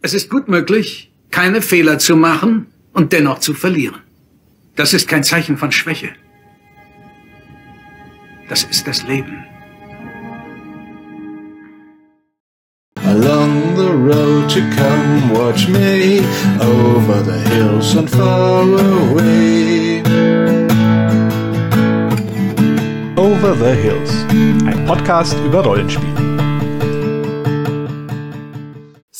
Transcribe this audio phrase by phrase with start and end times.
[0.00, 4.00] Es ist gut möglich, keine Fehler zu machen und dennoch zu verlieren.
[4.76, 6.10] Das ist kein Zeichen von Schwäche.
[8.48, 9.44] Das ist das Leben.
[13.04, 16.20] Along the road to come watch me
[16.60, 20.02] over the hills and far away.
[23.16, 24.12] Over the Hills,
[24.64, 26.27] ein Podcast über Rollenspiele.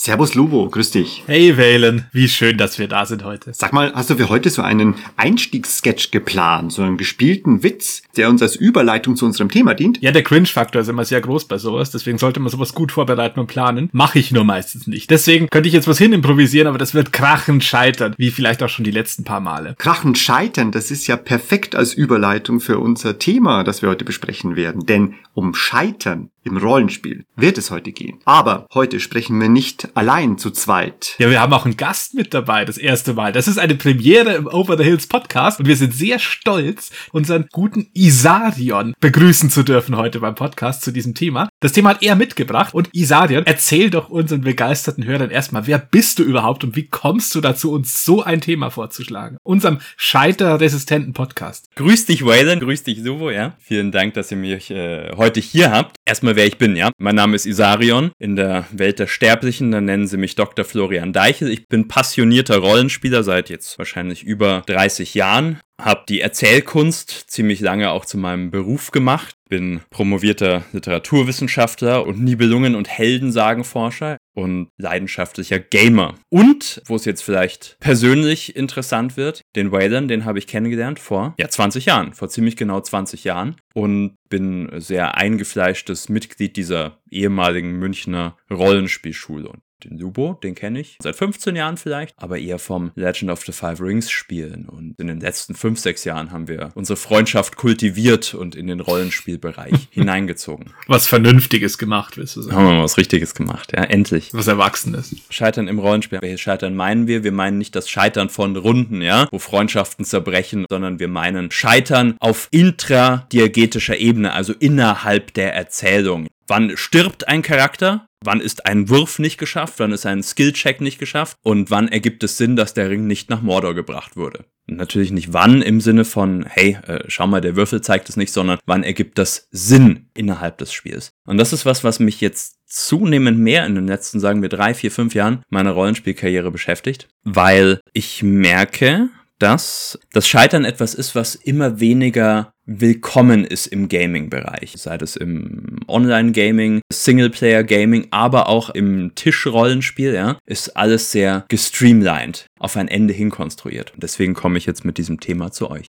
[0.09, 1.22] Servus Lubo, grüß dich.
[1.27, 3.53] Hey Valen, wie schön, dass wir da sind heute.
[3.53, 8.30] Sag mal, hast du für heute so einen Einstiegssketch geplant, so einen gespielten Witz, der
[8.30, 10.00] uns als Überleitung zu unserem Thema dient?
[10.00, 13.39] Ja, der Cringe-Faktor ist immer sehr groß bei sowas, deswegen sollte man sowas gut vorbereiten
[13.39, 13.90] und planen.
[13.93, 15.11] Mache ich nur meistens nicht.
[15.11, 18.71] Deswegen könnte ich jetzt was hin improvisieren, aber das wird krachend scheitern, wie vielleicht auch
[18.71, 19.75] schon die letzten paar Male.
[19.77, 24.57] Krachend scheitern, das ist ja perfekt als Überleitung für unser Thema, das wir heute besprechen
[24.57, 24.86] werden.
[24.86, 28.18] Denn um Scheitern im Rollenspiel wird es heute gehen.
[28.25, 31.14] Aber heute sprechen wir nicht allein zu zweit.
[31.18, 33.33] Ja, wir haben auch einen Gast mit dabei, das erste Mal.
[33.33, 37.48] Das ist eine Premiere im Over the Hills Podcast und wir sind sehr stolz, unseren
[37.52, 41.48] guten Isarion begrüßen zu dürfen heute beim Podcast zu diesem Thema.
[41.60, 46.18] Das Thema hat er mitgebracht und Isarion, erzähl doch unseren begeisterten Hörern erstmal, wer bist
[46.18, 49.38] du überhaupt und wie kommst du dazu, uns so ein Thema vorzuschlagen?
[49.42, 51.68] Unserem scheiterresistenten Podcast.
[51.77, 53.56] Grüß dich, Waylon, grüß dich, Suvo, ja.
[53.60, 55.97] Vielen Dank, dass ihr mich äh, heute hier habt.
[56.09, 56.91] Erstmal, wer ich bin, ja.
[56.97, 58.12] Mein Name ist Isarion.
[58.19, 60.64] In der Welt der Sterblichen, dann nennen sie mich Dr.
[60.64, 61.51] Florian Deichel.
[61.51, 65.61] Ich bin passionierter Rollenspieler seit jetzt wahrscheinlich über 30 Jahren.
[65.79, 69.34] Hab die Erzählkunst ziemlich lange auch zu meinem Beruf gemacht.
[69.51, 76.14] Bin promovierter Literaturwissenschaftler und Nibelungen- und Heldensagenforscher und leidenschaftlicher Gamer.
[76.31, 81.34] Und, wo es jetzt vielleicht persönlich interessant wird, den Wayland, den habe ich kennengelernt vor,
[81.41, 87.80] ja, 20 Jahren, vor ziemlich genau 20 Jahren und bin sehr eingefleischtes Mitglied dieser ehemaligen
[87.80, 89.48] Münchner Rollenspielschule.
[89.48, 93.44] Und den Lubo, den kenne ich seit 15 Jahren vielleicht, aber eher vom Legend of
[93.44, 94.66] the Five Rings spielen.
[94.66, 98.80] Und in den letzten 5, 6 Jahren haben wir unsere Freundschaft kultiviert und in den
[98.80, 100.72] Rollenspielbereich hineingezogen.
[100.86, 102.56] Was Vernünftiges gemacht, willst du sagen?
[102.56, 104.30] Haben wir mal was Richtiges gemacht, ja, endlich.
[104.33, 105.14] Was Erwachsenes.
[105.30, 106.20] Scheitern im Rollenspiel.
[106.20, 107.24] Welches Scheitern meinen wir?
[107.24, 112.17] Wir meinen nicht das Scheitern von Runden, ja, wo Freundschaften zerbrechen, sondern wir meinen Scheitern
[112.20, 116.28] auf intradiagetischer Ebene, also innerhalb der Erzählung.
[116.48, 118.08] Wann stirbt ein Charakter?
[118.24, 119.74] Wann ist ein Wurf nicht geschafft?
[119.79, 121.36] Wann ist ein Skillcheck nicht geschafft?
[121.42, 124.45] Und wann ergibt es Sinn, dass der Ring nicht nach Mordor gebracht wurde?
[124.68, 128.33] natürlich nicht wann im Sinne von, hey, äh, schau mal, der Würfel zeigt es nicht,
[128.33, 131.11] sondern wann ergibt das Sinn innerhalb des Spiels?
[131.27, 134.75] Und das ist was, was mich jetzt zunehmend mehr in den letzten, sagen wir, drei,
[134.75, 139.09] vier, fünf Jahren meiner Rollenspielkarriere beschäftigt, weil ich merke,
[139.39, 144.75] dass das Scheitern etwas ist, was immer weniger willkommen ist im Gaming-Bereich.
[144.77, 152.77] Sei es im Online-Gaming, Singleplayer-Gaming, aber auch im Tischrollenspiel, ja, ist alles sehr gestreamlined, auf
[152.77, 153.95] ein Ende hin konstruiert.
[153.95, 155.88] Und deswegen komme ich jetzt mit diesem Thema zu euch.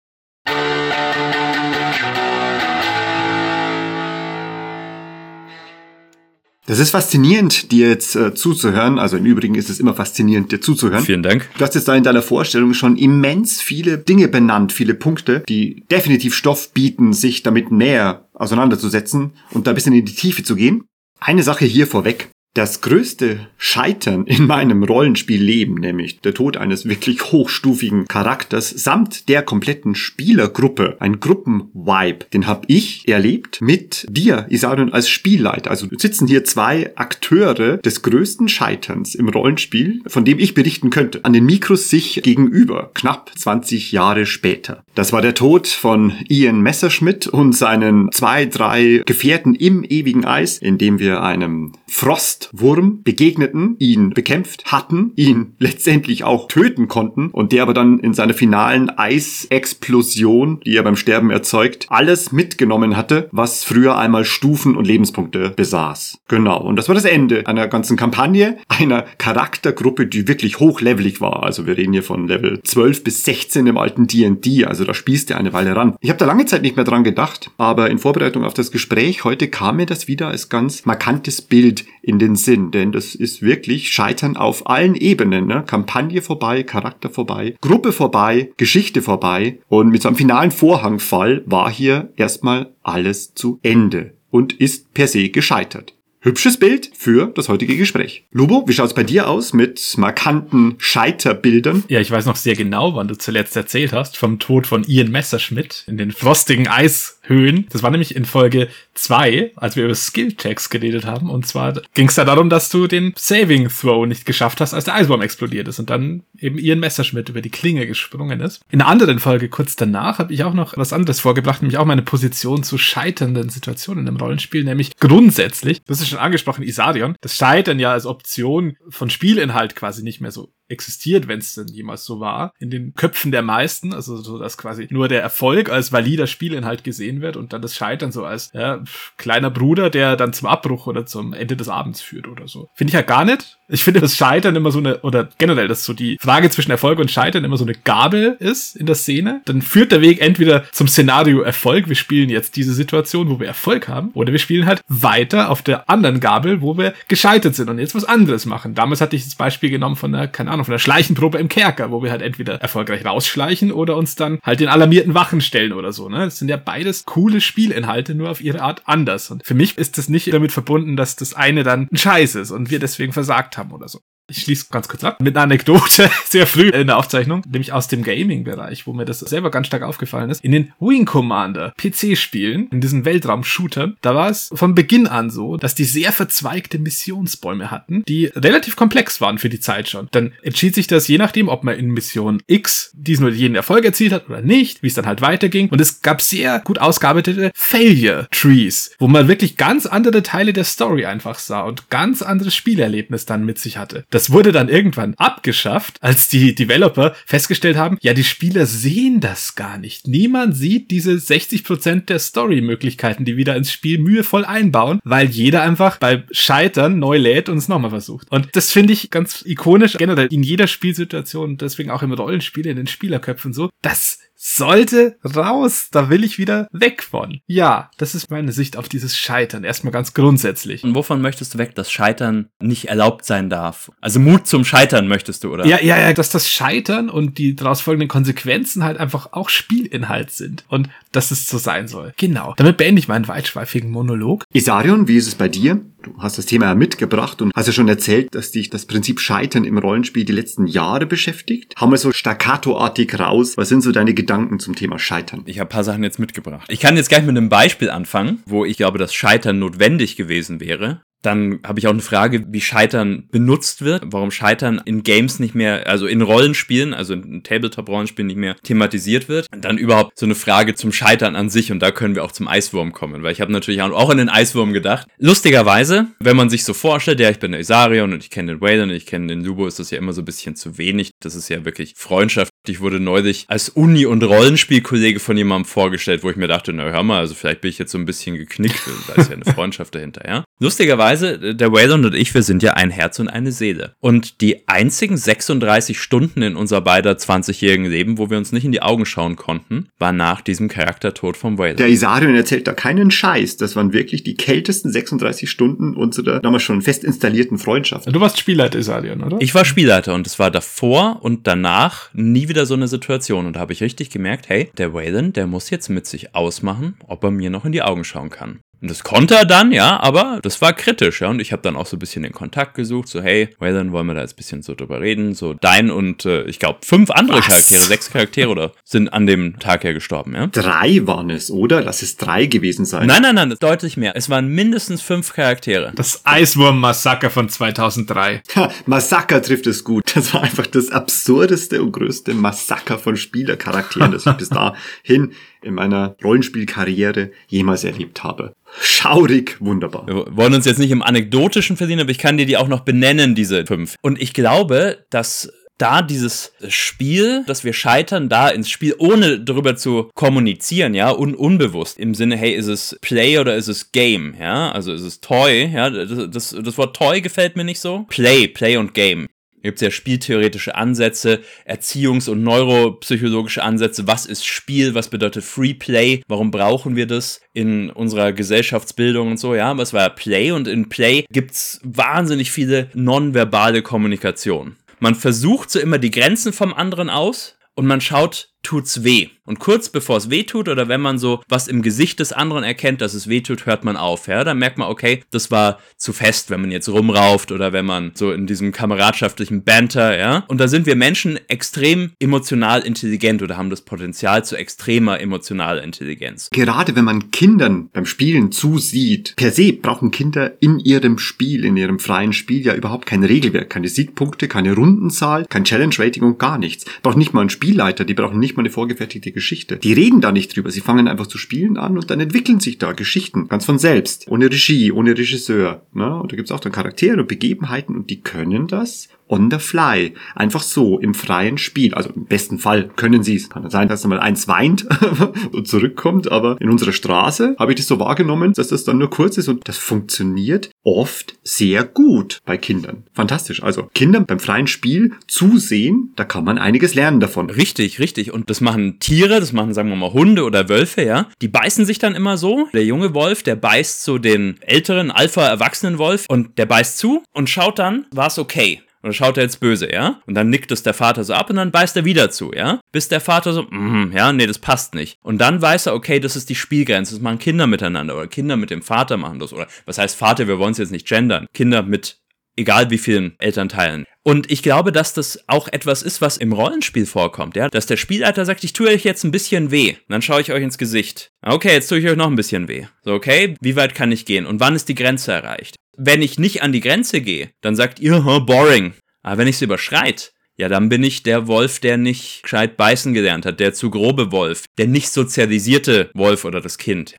[6.70, 9.00] Das ist faszinierend, dir jetzt äh, zuzuhören.
[9.00, 11.04] Also im Übrigen ist es immer faszinierend, dir zuzuhören.
[11.04, 11.50] Vielen Dank.
[11.58, 15.84] Du hast jetzt da in deiner Vorstellung schon immens viele Dinge benannt, viele Punkte, die
[15.90, 20.56] definitiv Stoff bieten, sich damit näher auseinanderzusetzen und da ein bisschen in die Tiefe zu
[20.56, 20.84] gehen.
[21.20, 22.30] Eine Sache hier vorweg.
[22.56, 29.44] Das größte Scheitern in meinem Rollenspielleben, nämlich der Tod eines wirklich hochstufigen Charakters samt der
[29.44, 35.70] kompletten Spielergruppe, ein Gruppenvibe, den habe ich erlebt mit dir, Isarion, als Spielleiter.
[35.70, 41.24] Also sitzen hier zwei Akteure des größten Scheiterns im Rollenspiel, von dem ich berichten könnte,
[41.26, 44.84] an den Mikros sich gegenüber, knapp 20 Jahre später.
[45.00, 50.58] Das war der Tod von Ian Messerschmidt und seinen zwei, drei Gefährten im ewigen Eis,
[50.58, 57.64] indem wir einem Frostwurm begegneten, ihn bekämpft hatten, ihn letztendlich auch töten konnten und der
[57.64, 63.64] aber dann in seiner finalen Eisexplosion, die er beim Sterben erzeugt, alles mitgenommen hatte, was
[63.64, 66.20] früher einmal Stufen und Lebenspunkte besaß.
[66.28, 66.62] Genau.
[66.62, 71.44] Und das war das Ende einer ganzen Kampagne, einer Charaktergruppe, die wirklich hochlevelig war.
[71.44, 75.30] Also wir reden hier von Level 12 bis 16 im alten D&D, also da spielst
[75.30, 75.96] du eine Weile ran.
[76.02, 79.24] Ich habe da lange Zeit nicht mehr dran gedacht, aber in Vorbereitung auf das Gespräch
[79.24, 83.44] heute kam mir das wieder als ganz markantes Bild in den Sinn, denn das ist
[83.44, 85.46] wirklich Scheitern auf allen Ebenen.
[85.46, 85.64] Ne?
[85.68, 91.70] Kampagne vorbei, Charakter vorbei, Gruppe vorbei, Geschichte vorbei und mit so einem finalen Vorhangfall war
[91.70, 95.94] hier erstmal alles zu Ende und ist per se gescheitert.
[96.22, 98.26] Hübsches Bild für das heutige Gespräch.
[98.32, 101.84] Lubo, wie schaut's bei dir aus mit markanten Scheiterbildern?
[101.88, 105.12] Ja, ich weiß noch sehr genau, wann du zuletzt erzählt hast, vom Tod von Ian
[105.12, 107.68] Messerschmidt in den frostigen Eishöhen.
[107.72, 111.30] Das war nämlich in Folge zwei, als wir über Skill-Checks geredet haben.
[111.30, 114.86] Und zwar ging es da darum, dass du den Saving Throw nicht geschafft hast, als
[114.86, 118.62] der Eiswurm explodiert ist und dann eben Ian Messerschmidt über die Klinge gesprungen ist.
[118.70, 121.86] In einer anderen Folge kurz danach habe ich auch noch was anderes vorgebracht, nämlich auch
[121.86, 127.36] meine Position zu scheiternden Situationen im Rollenspiel, nämlich grundsätzlich, das ist schon angesprochen, Isarion, das
[127.36, 132.06] Scheitern ja als Option von Spielinhalt quasi nicht mehr so existiert, wenn es denn jemals
[132.06, 135.92] so war, in den Köpfen der meisten, also so, dass quasi nur der Erfolg als
[135.92, 138.84] valider Spielinhalt gesehen wird und dann das Scheitern so als ja,
[139.18, 142.70] kleiner Bruder, der dann zum Abbruch oder zum Ende des Abends führt oder so.
[142.74, 143.58] Finde ich ja gar nicht.
[143.68, 146.98] Ich finde das Scheitern immer so eine, oder generell, dass so die Frage zwischen Erfolg
[147.00, 149.42] und Scheitern immer so eine Gabel ist in der Szene.
[149.46, 153.48] Dann führt der Weg entweder zum Szenario Erfolg, wir spielen jetzt diese Situation, wo wir
[153.48, 157.70] Erfolg haben, oder wir spielen halt weiter auf der anderen Gabel, wo wir gescheitert sind
[157.70, 158.74] und jetzt was anderes machen.
[158.74, 161.92] Damals hatte ich das Beispiel genommen von der, keine Ahnung, von der Schleichenprobe im Kerker,
[161.92, 165.94] wo wir halt entweder erfolgreich rausschleichen oder uns dann halt den alarmierten Wachen stellen oder
[165.94, 166.10] so.
[166.10, 166.26] Ne?
[166.26, 169.32] Das sind ja beides coole Spielinhalte, nur auf ihre Art anders.
[169.32, 172.52] Und für mich ist das nicht damit verbunden, dass das eine dann ein Scheiß ist
[172.52, 174.00] und wir deswegen versagt haben oder so.
[174.30, 177.88] Ich schließe ganz kurz ab mit einer Anekdote sehr früh in der Aufzeichnung, nämlich aus
[177.88, 180.44] dem Gaming-Bereich, wo mir das selber ganz stark aufgefallen ist.
[180.44, 185.58] In den Wing Commander PC-Spielen, in diesen Weltraum-Shootern, da war es von Beginn an so,
[185.58, 190.08] dass die sehr verzweigte Missionsbäume hatten, die relativ komplex waren für die Zeit schon.
[190.12, 193.86] Dann entschied sich das je nachdem, ob man in Mission X diesen oder jenen Erfolg
[193.86, 195.70] erzielt hat oder nicht, wie es dann halt weiterging.
[195.70, 201.06] Und es gab sehr gut ausgearbeitete Failure-Trees, wo man wirklich ganz andere Teile der Story
[201.06, 204.06] einfach sah und ganz anderes Spielerlebnis dann mit sich hatte.
[204.12, 209.22] Das das wurde dann irgendwann abgeschafft, als die Developer festgestellt haben, ja, die Spieler sehen
[209.22, 210.10] das gar nicht.
[210.10, 216.00] Niemand sieht diese 60% der Story-Möglichkeiten, die wieder ins Spiel mühevoll einbauen, weil jeder einfach
[216.00, 218.30] bei Scheitern neu lädt und es nochmal versucht.
[218.30, 222.76] Und das finde ich ganz ikonisch, generell in jeder Spielsituation, deswegen auch im Rollenspiel, in
[222.76, 225.90] den Spielerköpfen so, das sollte raus.
[225.92, 227.42] Da will ich wieder weg von.
[227.46, 229.66] Ja, das ist meine Sicht auf dieses Scheitern.
[229.66, 230.84] Erstmal ganz grundsätzlich.
[230.84, 233.92] Und wovon möchtest du weg, dass Scheitern nicht erlaubt sein darf?
[234.00, 235.66] Also Mut zum Scheitern möchtest du, oder?
[235.66, 240.32] Ja, ja, ja, dass das Scheitern und die daraus folgenden Konsequenzen halt einfach auch Spielinhalt
[240.32, 240.64] sind.
[240.70, 242.14] Und dass es so sein soll.
[242.18, 242.54] Genau.
[242.56, 244.46] Damit beende ich meinen weitschweifigen Monolog.
[244.54, 245.82] Isarion, wie ist es bei dir?
[246.02, 249.20] Du hast das Thema ja mitgebracht und hast ja schon erzählt, dass dich das Prinzip
[249.20, 251.74] Scheitern im Rollenspiel die letzten Jahre beschäftigt.
[251.76, 253.58] Haben wir so staccatoartig raus.
[253.58, 255.42] Was sind so deine Gedanken zum Thema Scheitern?
[255.46, 256.68] Ich habe paar Sachen jetzt mitgebracht.
[256.72, 260.62] Ich kann jetzt gleich mit einem Beispiel anfangen, wo ich glaube, dass Scheitern notwendig gewesen
[260.62, 261.02] wäre.
[261.22, 265.56] Dann habe ich auch eine Frage, wie Scheitern benutzt wird, warum Scheitern in Games nicht
[265.56, 269.48] mehr, also in Rollenspielen, also in Tabletop-Rollenspielen nicht mehr thematisiert wird.
[269.54, 272.32] Und dann überhaupt so eine Frage zum Scheitern an sich und da können wir auch
[272.32, 275.08] zum Eiswurm kommen, weil ich habe natürlich auch an den Eiswurm gedacht.
[275.18, 278.62] Lustigerweise, wenn man sich so vorstellt, ja, ich bin der Isarion und ich kenne den
[278.62, 281.12] Wayland und ich kenne den Lubo, ist das ja immer so ein bisschen zu wenig.
[281.22, 282.52] Das ist ja wirklich Freundschaft.
[282.68, 286.84] Ich wurde neulich als Uni- und Rollenspielkollege von jemandem vorgestellt, wo ich mir dachte, na
[286.84, 289.46] hör mal, also vielleicht bin ich jetzt so ein bisschen geknickt, da ist ja eine
[289.54, 290.44] Freundschaft dahinter, ja.
[290.60, 293.94] Lustigerweise, der Wayland und ich, wir sind ja ein Herz und eine Seele.
[294.00, 298.72] Und die einzigen 36 Stunden in unser beider 20-jährigen Leben, wo wir uns nicht in
[298.72, 301.80] die Augen schauen konnten, war nach diesem Charaktertod vom Wayland.
[301.80, 303.58] Der Isarion erzählt da keinen Scheiß.
[303.58, 308.08] Das waren wirklich die kältesten 36 Stunden unserer damals schon fest installierten Freundschaft.
[308.14, 309.38] Du warst Spielleiter, Isarion, oder?
[309.40, 313.46] Ich war Spielleiter und es war davor und danach nie wieder so eine Situation.
[313.46, 316.98] Und da habe ich richtig gemerkt, hey, der Wayland, der muss jetzt mit sich ausmachen,
[317.08, 318.60] ob er mir noch in die Augen schauen kann.
[318.82, 321.30] Und das konnte er dann, ja, aber das war kritisch, ja.
[321.30, 323.92] Und ich habe dann auch so ein bisschen den Kontakt gesucht, so, hey, well, dann
[323.92, 325.34] wollen wir da jetzt ein bisschen so drüber reden.
[325.34, 327.48] So, dein und äh, ich glaube fünf andere Was?
[327.48, 330.48] Charaktere, sechs Charaktere oder sind an dem Tag ja gestorben, ja.
[330.48, 331.82] Drei waren es, oder?
[331.82, 333.08] Lass es drei gewesen sein.
[333.08, 334.16] Nein, nein, nein, deutlich mehr.
[334.16, 335.92] Es waren mindestens fünf Charaktere.
[335.96, 338.44] Das Eiswurm-Massaker von 2003.
[338.56, 340.16] Ha, Massaker trifft es gut.
[340.16, 345.74] Das war einfach das absurdeste und größte Massaker von Spielercharakteren, das ich bis dahin in
[345.74, 348.54] meiner Rollenspielkarriere jemals erlebt habe.
[348.82, 350.08] Schaurig, wunderbar.
[350.08, 352.82] Wir wollen uns jetzt nicht im Anekdotischen verdienen, aber ich kann dir die auch noch
[352.82, 353.96] benennen, diese fünf.
[354.02, 359.76] Und ich glaube, dass da dieses Spiel, dass wir scheitern, da ins Spiel, ohne darüber
[359.76, 364.36] zu kommunizieren, ja, un unbewusst, im Sinne, hey, ist es Play oder ist es Game,
[364.40, 368.06] ja, also ist es Toy, ja, das, das, das Wort Toy gefällt mir nicht so.
[368.10, 369.28] Play, Play und Game.
[369.62, 374.08] Gibt es ja spieltheoretische Ansätze, Erziehungs- und neuropsychologische Ansätze.
[374.08, 374.96] Was ist Spiel?
[374.96, 376.22] Was bedeutet Free Play?
[376.28, 379.56] Warum brauchen wir das in unserer Gesellschaftsbildung und so?
[379.56, 384.78] Ja, es war Play und in Play gibt's wahnsinnig viele nonverbale Kommunikation.
[385.00, 389.30] Man versucht so immer die Grenzen vom anderen aus und man schaut, tut's weh.
[389.50, 393.02] Und kurz bevor es wehtut oder wenn man so was im Gesicht des anderen erkennt,
[393.02, 394.28] dass es wehtut, hört man auf.
[394.28, 397.88] Ja, dann merkt man, okay, das war zu fest, wenn man jetzt rumrauft oder wenn
[397.88, 400.46] man so in diesem kameradschaftlichen Banter, ja.
[400.50, 405.82] Und da sind wir Menschen extrem emotional intelligent oder haben das Potenzial zu extremer emotionaler
[405.82, 406.52] Intelligenz.
[406.52, 411.76] Gerade wenn man Kindern beim Spielen zusieht, per se brauchen Kinder in ihrem Spiel, in
[411.76, 416.60] ihrem freien Spiel ja überhaupt kein Regelwerk, keine Siegpunkte, keine Rundenzahl, kein Challenge-Rating und gar
[416.60, 416.86] nichts.
[417.02, 419.78] Braucht nicht mal einen Spielleiter, die brauchen nicht mal eine vorgefertigte Geschichte.
[419.78, 422.78] Die reden da nicht drüber, sie fangen einfach zu spielen an und dann entwickeln sich
[422.78, 425.82] da Geschichten, ganz von selbst, ohne Regie, ohne Regisseur.
[425.94, 426.20] Ne?
[426.20, 430.14] Und da gibt's auch dann Charaktere und Begebenheiten und die können das on the fly.
[430.36, 431.94] Einfach so, im freien Spiel.
[431.94, 433.50] Also im besten Fall können sie es.
[433.50, 434.88] Kann sein, dass mal eins weint
[435.52, 439.10] und zurückkommt, aber in unserer Straße habe ich das so wahrgenommen, dass das dann nur
[439.10, 443.04] kurz ist und das funktioniert oft sehr gut bei Kindern.
[443.14, 443.62] Fantastisch.
[443.64, 447.50] Also Kindern beim freien Spiel zusehen, da kann man einiges lernen davon.
[447.50, 448.34] Richtig, richtig.
[448.34, 451.28] Und das machen Tiere, das machen, sagen wir mal, Hunde oder Wölfe, ja.
[451.42, 452.68] Die beißen sich dann immer so.
[452.74, 457.50] Der junge Wolf, der beißt so den älteren, alpha-erwachsenen Wolf und der beißt zu und
[457.50, 458.82] schaut dann, war es okay.
[459.02, 460.22] Und dann schaut er jetzt böse, ja?
[460.26, 462.82] Und dann nickt es der Vater so ab und dann beißt er wieder zu, ja?
[462.92, 465.18] Bis der Vater so, mm, ja, nee, das passt nicht.
[465.22, 467.16] Und dann weiß er, okay, das ist die Spielgrenze.
[467.16, 469.54] Das machen Kinder miteinander oder Kinder mit dem Vater machen das.
[469.54, 471.48] Oder was heißt Vater, wir wollen es jetzt nicht gendern.
[471.54, 472.20] Kinder mit
[472.60, 474.06] egal wie vielen Elternteilen.
[474.24, 477.98] Und ich glaube, dass das auch etwas ist, was im Rollenspiel vorkommt, ja, dass der
[477.98, 479.92] Spielleiter sagt, ich tue euch jetzt ein bisschen weh.
[479.92, 481.32] Und dann schaue ich euch ins Gesicht.
[481.42, 482.86] Okay, jetzt tue ich euch noch ein bisschen weh.
[483.04, 484.46] So, okay, wie weit kann ich gehen?
[484.46, 485.78] Und wann ist die Grenze erreicht?
[485.98, 488.94] Wenn ich nicht an die Grenze gehe, dann sagt ihr, huh, boring.
[489.22, 493.14] Aber wenn ich es überschreit, ja, dann bin ich der Wolf, der nicht gescheit beißen
[493.14, 497.16] gelernt hat, der zu grobe Wolf, der nicht sozialisierte Wolf oder das Kind.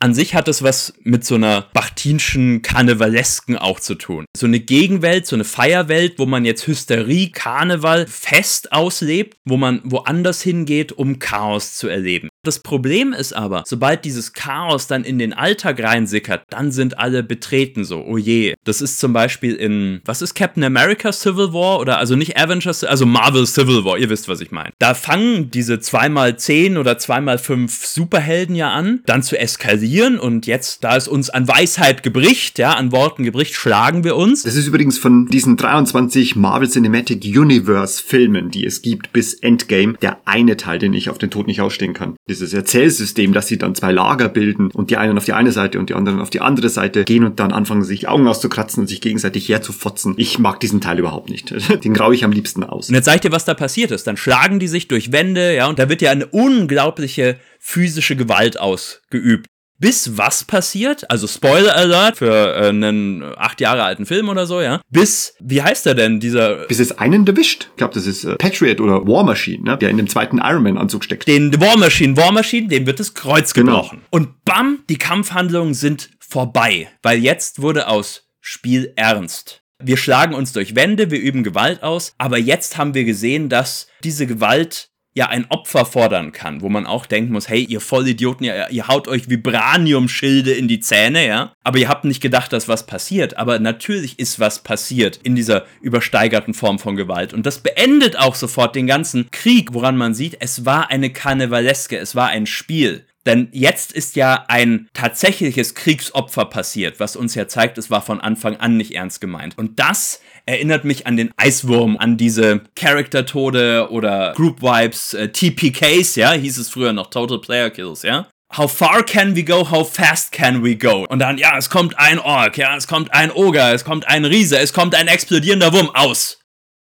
[0.00, 4.26] An sich hat es was mit so einer bachtinschen, karnevalesken auch zu tun.
[4.36, 9.80] So eine Gegenwelt, so eine Feierwelt, wo man jetzt Hysterie, Karneval fest auslebt, wo man
[9.84, 12.28] woanders hingeht, um Chaos zu erleben.
[12.44, 17.22] Das Problem ist aber, sobald dieses Chaos dann in den Alltag reinsickert, dann sind alle
[17.22, 18.54] betreten so, oh je.
[18.64, 22.84] Das ist zum Beispiel in, was ist Captain America Civil War oder also nicht Avengers,
[22.84, 24.72] also Marvel Civil War, ihr wisst, was ich meine.
[24.78, 30.96] Da fangen diese 2x10 oder 2x5 Superhelden ja an, dann zu eskalieren und jetzt, da
[30.96, 34.42] es uns an Weisheit gebricht, ja, an Worten gebricht, schlagen wir uns.
[34.42, 39.94] Das ist übrigens von diesen 23 Marvel Cinematic Universe Filmen, die es gibt bis Endgame,
[40.02, 43.58] der eine Teil, den ich auf den Tod nicht ausstehen kann dieses Erzählsystem, dass sie
[43.58, 46.30] dann zwei Lager bilden und die einen auf die eine Seite und die anderen auf
[46.30, 50.14] die andere Seite gehen und dann anfangen sich Augen auszukratzen und sich gegenseitig herzufotzen.
[50.16, 51.54] Ich mag diesen Teil überhaupt nicht.
[51.84, 52.88] Den graue ich am liebsten aus.
[52.88, 54.06] Und jetzt sag ich dir, was da passiert ist.
[54.06, 58.58] Dann schlagen die sich durch Wände, ja, und da wird ja eine unglaubliche physische Gewalt
[58.58, 59.48] ausgeübt
[59.78, 64.60] bis was passiert, also Spoiler Alert für äh, einen acht Jahre alten Film oder so,
[64.60, 66.66] ja, bis, wie heißt er denn, dieser...
[66.66, 67.68] Bis es einen erwischt.
[67.70, 70.62] Ich glaube, das ist äh, Patriot oder War Machine, ne, der in dem zweiten Iron
[70.62, 71.26] Man Anzug steckt.
[71.26, 73.82] Den War Machine, War Machine, dem wird das Kreuz genau.
[73.82, 74.02] gebrochen.
[74.10, 79.62] Und bam, die Kampfhandlungen sind vorbei, weil jetzt wurde aus Spiel ernst.
[79.82, 83.88] Wir schlagen uns durch Wände, wir üben Gewalt aus, aber jetzt haben wir gesehen, dass
[84.02, 88.44] diese Gewalt ja ein Opfer fordern kann, wo man auch denken muss, hey, ihr Vollidioten,
[88.44, 92.68] ihr, ihr haut euch Vibranium-Schilde in die Zähne, ja, aber ihr habt nicht gedacht, dass
[92.68, 97.32] was passiert, aber natürlich ist was passiert in dieser übersteigerten Form von Gewalt.
[97.32, 101.96] Und das beendet auch sofort den ganzen Krieg, woran man sieht, es war eine Karnevaleske,
[101.96, 103.06] es war ein Spiel.
[103.26, 108.20] Denn jetzt ist ja ein tatsächliches Kriegsopfer passiert, was uns ja zeigt, es war von
[108.20, 109.56] Anfang an nicht ernst gemeint.
[109.56, 116.16] Und das erinnert mich an den Eiswurm, an diese Character-Tode oder Group Vibes, äh, TPKs,
[116.16, 118.28] ja, hieß es früher noch Total Player Kills, ja.
[118.56, 119.68] How far can we go?
[119.68, 121.06] How fast can we go?
[121.08, 124.24] Und dann, ja, es kommt ein Ork, ja, es kommt ein Oger, es kommt ein
[124.24, 126.40] Riese, es kommt ein explodierender Wurm aus.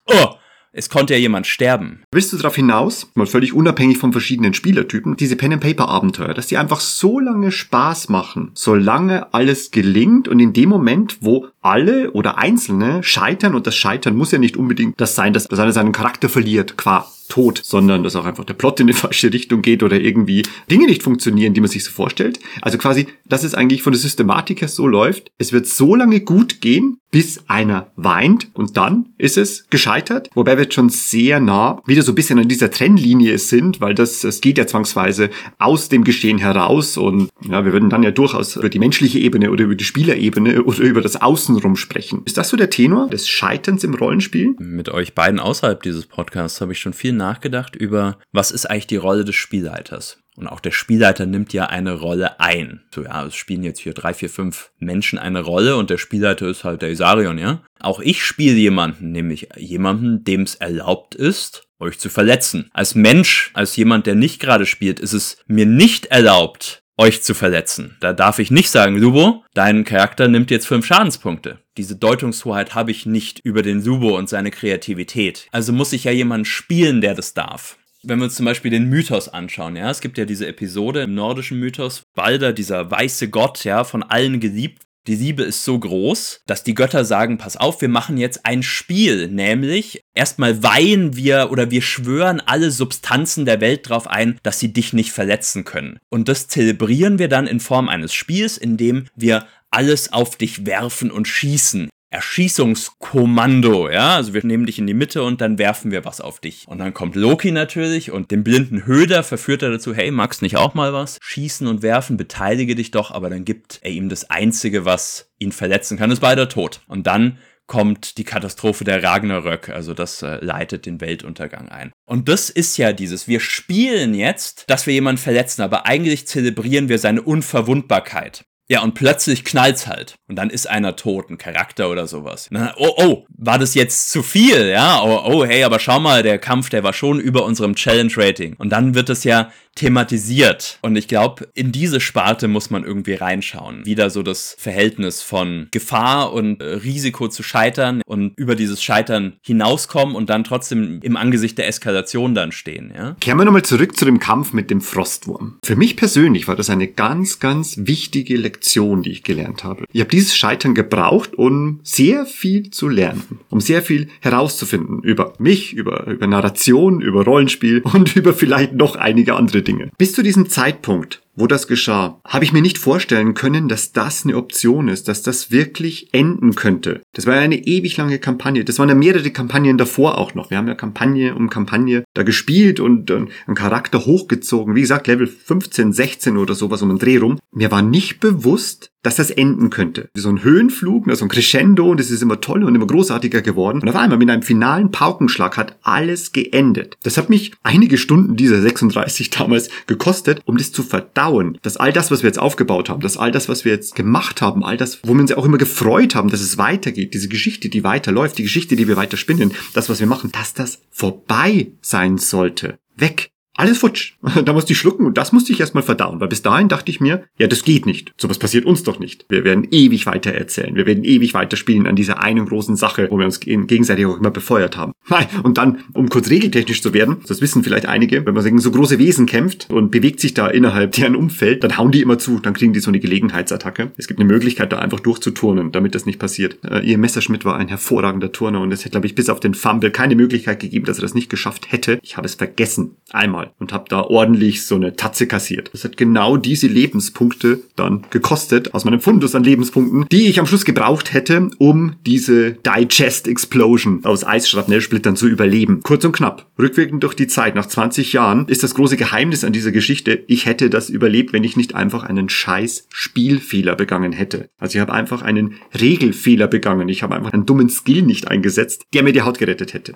[0.06, 0.34] Oh,
[0.74, 2.02] es konnte ja jemand sterben.
[2.12, 6.80] Willst du darauf hinaus, mal völlig unabhängig von verschiedenen Spielertypen, diese Pen-and-Paper-Abenteuer, dass die einfach
[6.80, 13.02] so lange Spaß machen, solange alles gelingt und in dem Moment, wo alle oder Einzelne
[13.02, 16.28] scheitern und das Scheitern muss ja nicht unbedingt das sein, dass, dass einer seinen Charakter
[16.28, 20.00] verliert, qua Tod, sondern dass auch einfach der Plot in die falsche Richtung geht oder
[20.00, 22.38] irgendwie Dinge nicht funktionieren, die man sich so vorstellt.
[22.62, 26.20] Also quasi, dass es eigentlich von der Systematik her so läuft, es wird so lange
[26.20, 30.30] gut gehen, bis einer weint und dann ist es gescheitert.
[30.34, 34.22] Wobei wir schon sehr nah wieder so ein bisschen an dieser Trennlinie sind, weil das,
[34.22, 38.56] das geht ja zwangsweise aus dem Geschehen heraus und ja, wir würden dann ja durchaus
[38.56, 42.22] über die menschliche Ebene oder über die Spielerebene oder über das Außenrum sprechen.
[42.24, 44.56] Ist das so der Tenor des Scheiterns im Rollenspiel?
[44.58, 48.86] Mit euch beiden außerhalb dieses Podcasts habe ich schon viel nachgedacht über, was ist eigentlich
[48.86, 50.18] die Rolle des Spielleiters?
[50.36, 52.82] Und auch der Spielleiter nimmt ja eine Rolle ein.
[52.92, 56.48] So, ja, es spielen jetzt hier drei, vier, fünf Menschen eine Rolle und der Spielleiter
[56.48, 57.62] ist halt der Isarion, ja.
[57.80, 62.68] Auch ich spiele jemanden, nämlich jemanden, dem es erlaubt ist, euch zu verletzen.
[62.72, 67.34] Als Mensch, als jemand, der nicht gerade spielt, ist es mir nicht erlaubt, euch zu
[67.34, 67.96] verletzen.
[68.00, 71.58] Da darf ich nicht sagen, Lubo, dein Charakter nimmt jetzt fünf Schadenspunkte.
[71.76, 75.48] Diese Deutungshoheit habe ich nicht über den Lubo und seine Kreativität.
[75.50, 78.88] Also muss ich ja jemanden spielen, der das darf wenn wir uns zum Beispiel den
[78.88, 83.64] Mythos anschauen, ja, es gibt ja diese Episode im nordischen Mythos, Balder, dieser weiße Gott,
[83.64, 84.82] ja, von allen geliebt.
[85.06, 88.62] Die Liebe ist so groß, dass die Götter sagen, pass auf, wir machen jetzt ein
[88.62, 94.60] Spiel, nämlich erstmal weihen wir oder wir schwören alle Substanzen der Welt darauf ein, dass
[94.60, 95.98] sie dich nicht verletzen können.
[96.08, 100.64] Und das zelebrieren wir dann in Form eines Spiels, in dem wir alles auf dich
[100.64, 101.90] werfen und schießen.
[102.14, 106.38] Erschießungskommando, ja, also wir nehmen dich in die Mitte und dann werfen wir was auf
[106.38, 106.64] dich.
[106.68, 110.56] Und dann kommt Loki natürlich und den blinden Höder verführt er dazu, hey, magst nicht
[110.56, 111.18] auch mal was?
[111.20, 115.50] Schießen und werfen, beteilige dich doch, aber dann gibt er ihm das Einzige, was ihn
[115.50, 116.82] verletzen kann, ist beider tot.
[116.86, 121.90] Und dann kommt die Katastrophe der Ragnarök, also das äh, leitet den Weltuntergang ein.
[122.06, 126.88] Und das ist ja dieses, wir spielen jetzt, dass wir jemanden verletzen, aber eigentlich zelebrieren
[126.88, 128.44] wir seine Unverwundbarkeit.
[128.66, 130.14] Ja, und plötzlich knallt's halt.
[130.26, 132.48] Und dann ist einer tot, ein Charakter oder sowas.
[132.50, 134.68] Dann, oh, oh, war das jetzt zu viel?
[134.68, 138.54] Ja, oh, oh, hey, aber schau mal, der Kampf, der war schon über unserem Challenge-Rating.
[138.56, 140.78] Und dann wird es ja thematisiert.
[140.82, 143.84] Und ich glaube, in diese Sparte muss man irgendwie reinschauen.
[143.84, 149.34] Wieder so das Verhältnis von Gefahr und äh, Risiko zu scheitern und über dieses Scheitern
[149.42, 152.92] hinauskommen und dann trotzdem im Angesicht der Eskalation dann stehen.
[152.96, 153.16] Ja?
[153.20, 155.58] Kehren wir nochmal zurück zu dem Kampf mit dem Frostwurm.
[155.64, 159.84] Für mich persönlich war das eine ganz, ganz wichtige Lektion, die ich gelernt habe.
[159.92, 165.34] Ich habe dieses Scheitern gebraucht, um sehr viel zu lernen, um sehr viel herauszufinden über
[165.38, 169.90] mich, über, über Narration, über Rollenspiel und über vielleicht noch einige andere Dinge.
[169.98, 174.24] Bis zu diesem Zeitpunkt wo das geschah, habe ich mir nicht vorstellen können, dass das
[174.24, 177.02] eine Option ist, dass das wirklich enden könnte.
[177.12, 178.64] Das war ja eine ewig lange Kampagne.
[178.64, 180.50] Das waren ja mehrere Kampagnen davor auch noch.
[180.50, 184.74] Wir haben ja Kampagne um Kampagne da gespielt und einen Charakter hochgezogen.
[184.74, 187.38] Wie gesagt, Level 15, 16 oder sowas um den Dreh rum.
[187.52, 190.08] Mir war nicht bewusst, dass das enden könnte.
[190.14, 193.80] So ein Höhenflug, so ein Crescendo und es ist immer toll und immer großartiger geworden.
[193.82, 196.96] Und auf einmal mit einem finalen Paukenschlag hat alles geendet.
[197.02, 201.23] Das hat mich einige Stunden dieser 36 damals gekostet, um das zu verdauen.
[201.62, 204.42] Dass all das, was wir jetzt aufgebaut haben, dass all das, was wir jetzt gemacht
[204.42, 207.68] haben, all das, wo wir uns auch immer gefreut haben, dass es weitergeht, diese Geschichte,
[207.68, 211.72] die weiterläuft, die Geschichte, die wir weiter spinnen, das, was wir machen, dass das vorbei
[211.80, 212.78] sein sollte.
[212.96, 214.14] Weg alles futsch.
[214.44, 217.00] Da musste ich schlucken und das musste ich erstmal verdauen, weil bis dahin dachte ich
[217.00, 218.12] mir, ja, das geht nicht.
[218.16, 219.24] Sowas passiert uns doch nicht.
[219.28, 220.74] Wir werden ewig weiter erzählen.
[220.74, 224.18] Wir werden ewig weiter spielen an dieser einen großen Sache, wo wir uns gegenseitig auch
[224.18, 224.92] immer befeuert haben.
[225.42, 228.70] Und dann, um kurz regeltechnisch zu werden, das wissen vielleicht einige, wenn man gegen so
[228.70, 232.40] große Wesen kämpft und bewegt sich da innerhalb deren Umfeld, dann hauen die immer zu,
[232.40, 233.92] dann kriegen die so eine Gelegenheitsattacke.
[233.96, 236.58] Es gibt eine Möglichkeit, da einfach durchzuturnen, damit das nicht passiert.
[236.64, 239.54] Äh, ihr Messerschmidt war ein hervorragender Turner und es hätte, glaube ich, bis auf den
[239.54, 241.98] Fumble keine Möglichkeit gegeben, dass er das nicht geschafft hätte.
[242.02, 242.96] Ich habe es vergessen.
[243.10, 245.70] Einmal Mal und habe da ordentlich so eine Tatze kassiert.
[245.72, 250.46] Das hat genau diese Lebenspunkte dann gekostet aus meinem Fundus an Lebenspunkten, die ich am
[250.46, 255.80] Schluss gebraucht hätte, um diese Digest Explosion aus Eisschrapnellsplittern zu überleben.
[255.82, 259.52] Kurz und knapp, rückwirkend durch die Zeit, nach 20 Jahren, ist das große Geheimnis an
[259.52, 264.48] dieser Geschichte, ich hätte das überlebt, wenn ich nicht einfach einen scheiß Spielfehler begangen hätte.
[264.58, 266.88] Also ich habe einfach einen Regelfehler begangen.
[266.88, 269.94] Ich habe einfach einen dummen Skill nicht eingesetzt, der mir die Haut gerettet hätte.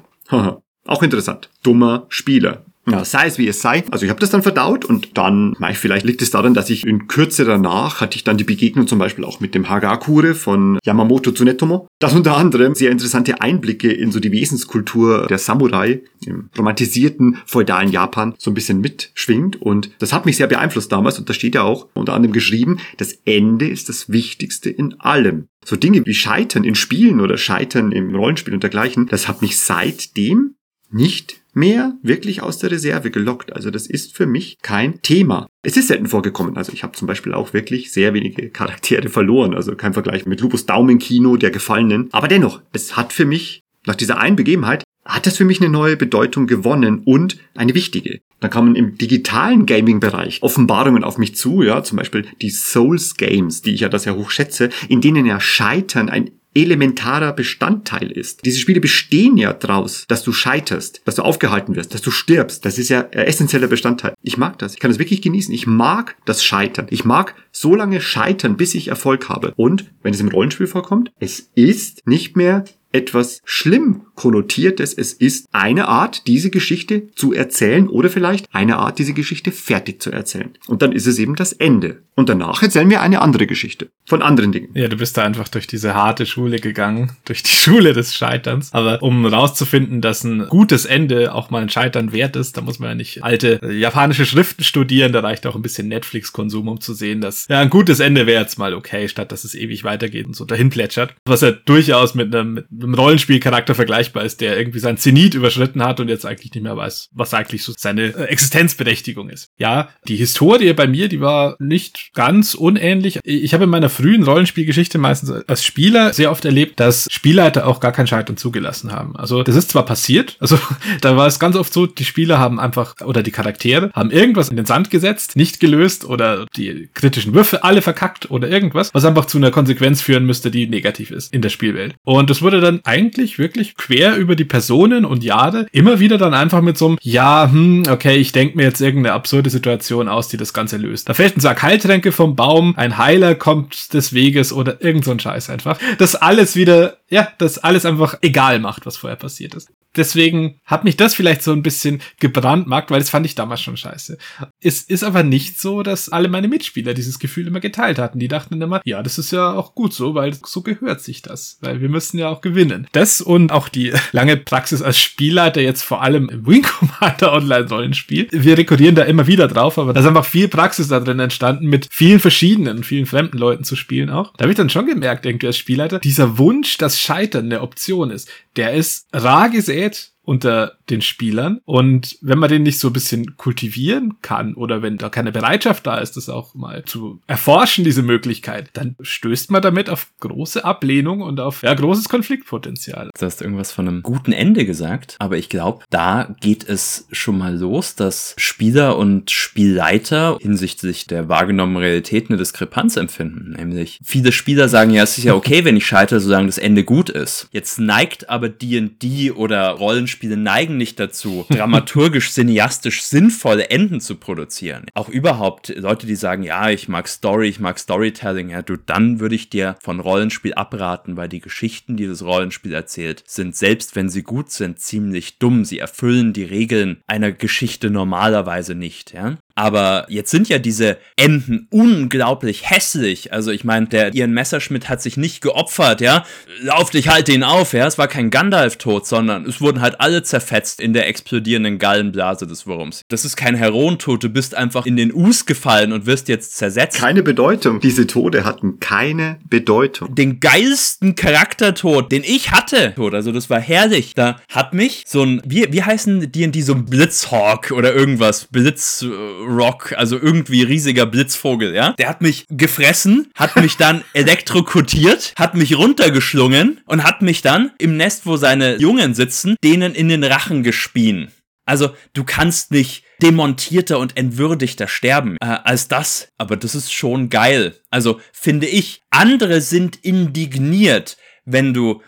[0.87, 1.51] Auch interessant.
[1.63, 2.65] Dummer Spieler.
[2.91, 3.85] Ja, sei es wie es sei.
[3.91, 7.09] Also ich habe das dann verdaut und dann, vielleicht liegt es daran, dass ich in
[7.09, 11.33] Kürze danach hatte ich dann die Begegnung zum Beispiel auch mit dem Hagakure von Yamamoto
[11.33, 11.89] Tsunetomo.
[11.99, 17.91] Das unter anderem sehr interessante Einblicke in so die Wesenskultur der Samurai im romantisierten feudalen
[17.91, 21.55] Japan so ein bisschen mitschwingt und das hat mich sehr beeinflusst damals und da steht
[21.55, 25.47] ja auch unter anderem geschrieben, das Ende ist das Wichtigste in allem.
[25.65, 29.59] So Dinge wie Scheitern in Spielen oder Scheitern im Rollenspiel und dergleichen, das hat mich
[29.59, 30.55] seitdem
[30.91, 33.53] nicht mehr wirklich aus der Reserve gelockt.
[33.53, 35.49] Also das ist für mich kein Thema.
[35.63, 36.57] Es ist selten vorgekommen.
[36.57, 39.55] Also ich habe zum Beispiel auch wirklich sehr wenige Charaktere verloren.
[39.55, 42.09] Also kein Vergleich mit Lupus Daumenkino der Gefallenen.
[42.13, 45.71] Aber dennoch, es hat für mich nach dieser einen Begebenheit hat das für mich eine
[45.71, 48.21] neue Bedeutung gewonnen und eine wichtige.
[48.41, 53.63] Dann kamen im digitalen Gaming-Bereich Offenbarungen auf mich zu, ja, zum Beispiel die Souls Games,
[53.63, 56.31] die ich ja das ja hoch schätze, in denen ja Scheitern ein
[56.63, 58.45] elementarer Bestandteil ist.
[58.45, 62.65] Diese Spiele bestehen ja draus, dass du scheiterst, dass du aufgehalten wirst, dass du stirbst.
[62.65, 64.15] Das ist ja ein essentieller Bestandteil.
[64.23, 64.75] Ich mag das.
[64.75, 65.55] Ich kann das wirklich genießen.
[65.55, 66.87] Ich mag das Scheitern.
[66.91, 69.53] Ich mag so lange scheitern, bis ich Erfolg habe.
[69.57, 74.95] Und wenn es im Rollenspiel vorkommt, es ist nicht mehr etwas schlimm konnotiertes.
[74.95, 80.03] Es ist eine Art, diese Geschichte zu erzählen oder vielleicht eine Art, diese Geschichte fertig
[80.03, 80.51] zu erzählen.
[80.67, 82.03] Und dann ist es eben das Ende.
[82.17, 84.71] Und danach erzählen wir eine andere Geschichte von anderen Dingen.
[84.75, 88.73] Ja, du bist da einfach durch diese harte Schule gegangen, durch die Schule des Scheiterns.
[88.73, 92.81] Aber um rauszufinden, dass ein gutes Ende auch mal ein Scheitern wert ist, da muss
[92.81, 96.81] man ja nicht alte äh, japanische Schriften studieren, da reicht auch ein bisschen Netflix-Konsum, um
[96.81, 99.85] zu sehen, dass ja ein gutes Ende wäre jetzt mal okay, statt dass es ewig
[99.85, 101.15] weitergeht und so dahin plätschert.
[101.25, 105.83] Was ja durchaus mit einem, mit einem Rollenspielcharakter vergleichbar ist, der irgendwie sein Zenit überschritten
[105.83, 109.51] hat und jetzt eigentlich nicht mehr weiß, was eigentlich so seine äh, Existenzberechtigung ist.
[109.59, 113.19] Ja, die Historie bei mir, die war nicht ganz unähnlich.
[113.25, 117.81] Ich habe in meiner frühen Rollenspielgeschichte meistens als Spieler sehr oft erlebt, dass Spielleiter auch
[117.81, 119.17] gar kein Scheitern zugelassen haben.
[119.17, 120.59] Also das ist zwar passiert, also
[121.01, 124.49] da war es ganz oft so, die Spieler haben einfach oder die Charaktere haben irgendwas
[124.49, 129.05] in den Sand gesetzt, nicht gelöst oder die kritischen Würfe alle verkackt oder irgendwas, was
[129.05, 131.95] einfach zu einer Konsequenz führen müsste, die negativ ist in der Spielwelt.
[132.05, 136.35] Und das wurde dann eigentlich wirklich quer über die Personen und Jahre immer wieder dann
[136.35, 140.29] einfach mit so einem, ja, hm, okay, ich denke mir jetzt irgendeine absurde Situation aus,
[140.29, 141.09] die das Ganze löst.
[141.09, 145.11] Da fällt ein Sack Heiltränke vom Baum, ein Heiler kommt des Weges oder irgend so
[145.11, 145.79] ein Scheiß einfach.
[145.99, 150.85] Das alles wieder, ja, das alles einfach egal macht, was vorher passiert ist deswegen hat
[150.85, 154.19] mich das vielleicht so ein bisschen gebrandmarkt, weil das fand ich damals schon scheiße.
[154.61, 158.19] Es ist aber nicht so, dass alle meine Mitspieler dieses Gefühl immer geteilt hatten.
[158.19, 161.59] Die dachten immer, ja, das ist ja auch gut so, weil so gehört sich das,
[161.61, 162.87] weil wir müssen ja auch gewinnen.
[162.93, 167.69] Das und auch die lange Praxis als Spielleiter jetzt vor allem im Wing Commander Online
[167.69, 168.29] Rollenspiel.
[168.31, 171.67] Wir rekurrieren da immer wieder drauf, aber da ist einfach viel Praxis da drin entstanden,
[171.67, 174.33] mit vielen verschiedenen, vielen fremden Leuten zu spielen auch.
[174.37, 178.11] Da habe ich dann schon gemerkt, irgendwie als Spielleiter, dieser Wunsch, dass Scheitern eine Option
[178.11, 180.11] ist, der ist rar gesät it.
[180.29, 181.61] Unter den Spielern.
[181.65, 185.87] Und wenn man den nicht so ein bisschen kultivieren kann oder wenn da keine Bereitschaft
[185.87, 190.67] da ist, das auch mal zu erforschen, diese Möglichkeit, dann stößt man damit auf große
[190.67, 193.09] Ablehnung und auf ja, großes Konfliktpotenzial.
[193.19, 197.39] Du hast irgendwas von einem guten Ende gesagt, aber ich glaube, da geht es schon
[197.39, 203.53] mal los, dass Spieler und Spielleiter hinsichtlich der wahrgenommenen Realität eine Diskrepanz empfinden.
[203.53, 206.85] Nämlich viele Spieler sagen ja, es ist ja okay, wenn ich scheitere, solange das Ende
[206.85, 207.49] gut ist.
[207.51, 209.79] Jetzt neigt aber D&D oder
[210.19, 214.87] Rollenspiele neigen nicht dazu, dramaturgisch, cineastisch sinnvolle Enden zu produzieren.
[214.95, 219.21] Auch überhaupt Leute, die sagen, ja, ich mag Story, ich mag Storytelling, ja, du, dann
[219.21, 223.95] würde ich dir von Rollenspiel abraten, weil die Geschichten, die das Rollenspiel erzählt, sind selbst
[223.95, 225.65] wenn sie gut sind, ziemlich dumm.
[225.65, 229.39] Sie erfüllen die Regeln einer Geschichte normalerweise nicht, ja.
[229.59, 233.33] Aber jetzt sind ja diese Enden unglaublich hässlich.
[233.33, 236.25] Also ich meine, der Ian Messerschmidt hat sich nicht geopfert, ja.
[236.61, 237.85] Lauf dich, halte ihn auf, ja.
[237.85, 242.69] Es war kein Gandalf-Tod, sondern es wurden halt alle zerfetzt in der explodierenden Gallenblase des
[242.69, 243.03] Wurms.
[243.09, 246.97] Das ist kein Heroentod, du bist einfach in den Us gefallen und wirst jetzt zersetzt.
[246.97, 247.81] Keine Bedeutung.
[247.81, 250.15] Diese Tode hatten keine Bedeutung.
[250.15, 254.15] Den geilsten Charaktertod, den ich hatte, also das war herrlich.
[254.15, 257.93] Da hat mich so ein, wie, wie heißen die in die so ein Blitzhawk oder
[257.93, 259.05] irgendwas, Blitz
[259.49, 261.93] Rock, also irgendwie riesiger Blitzvogel, ja.
[261.93, 267.73] Der hat mich gefressen, hat mich dann elektrokutiert, hat mich runtergeschlungen und hat mich dann
[267.79, 271.33] im Nest, wo seine Jungen sitzen, denen in den Rachen gespien.
[271.65, 277.29] Also du kannst nicht demontierter und entwürdigter sterben äh, als das, aber das ist schon
[277.29, 277.75] geil.
[277.91, 282.03] Also finde ich, andere sind indigniert, wenn du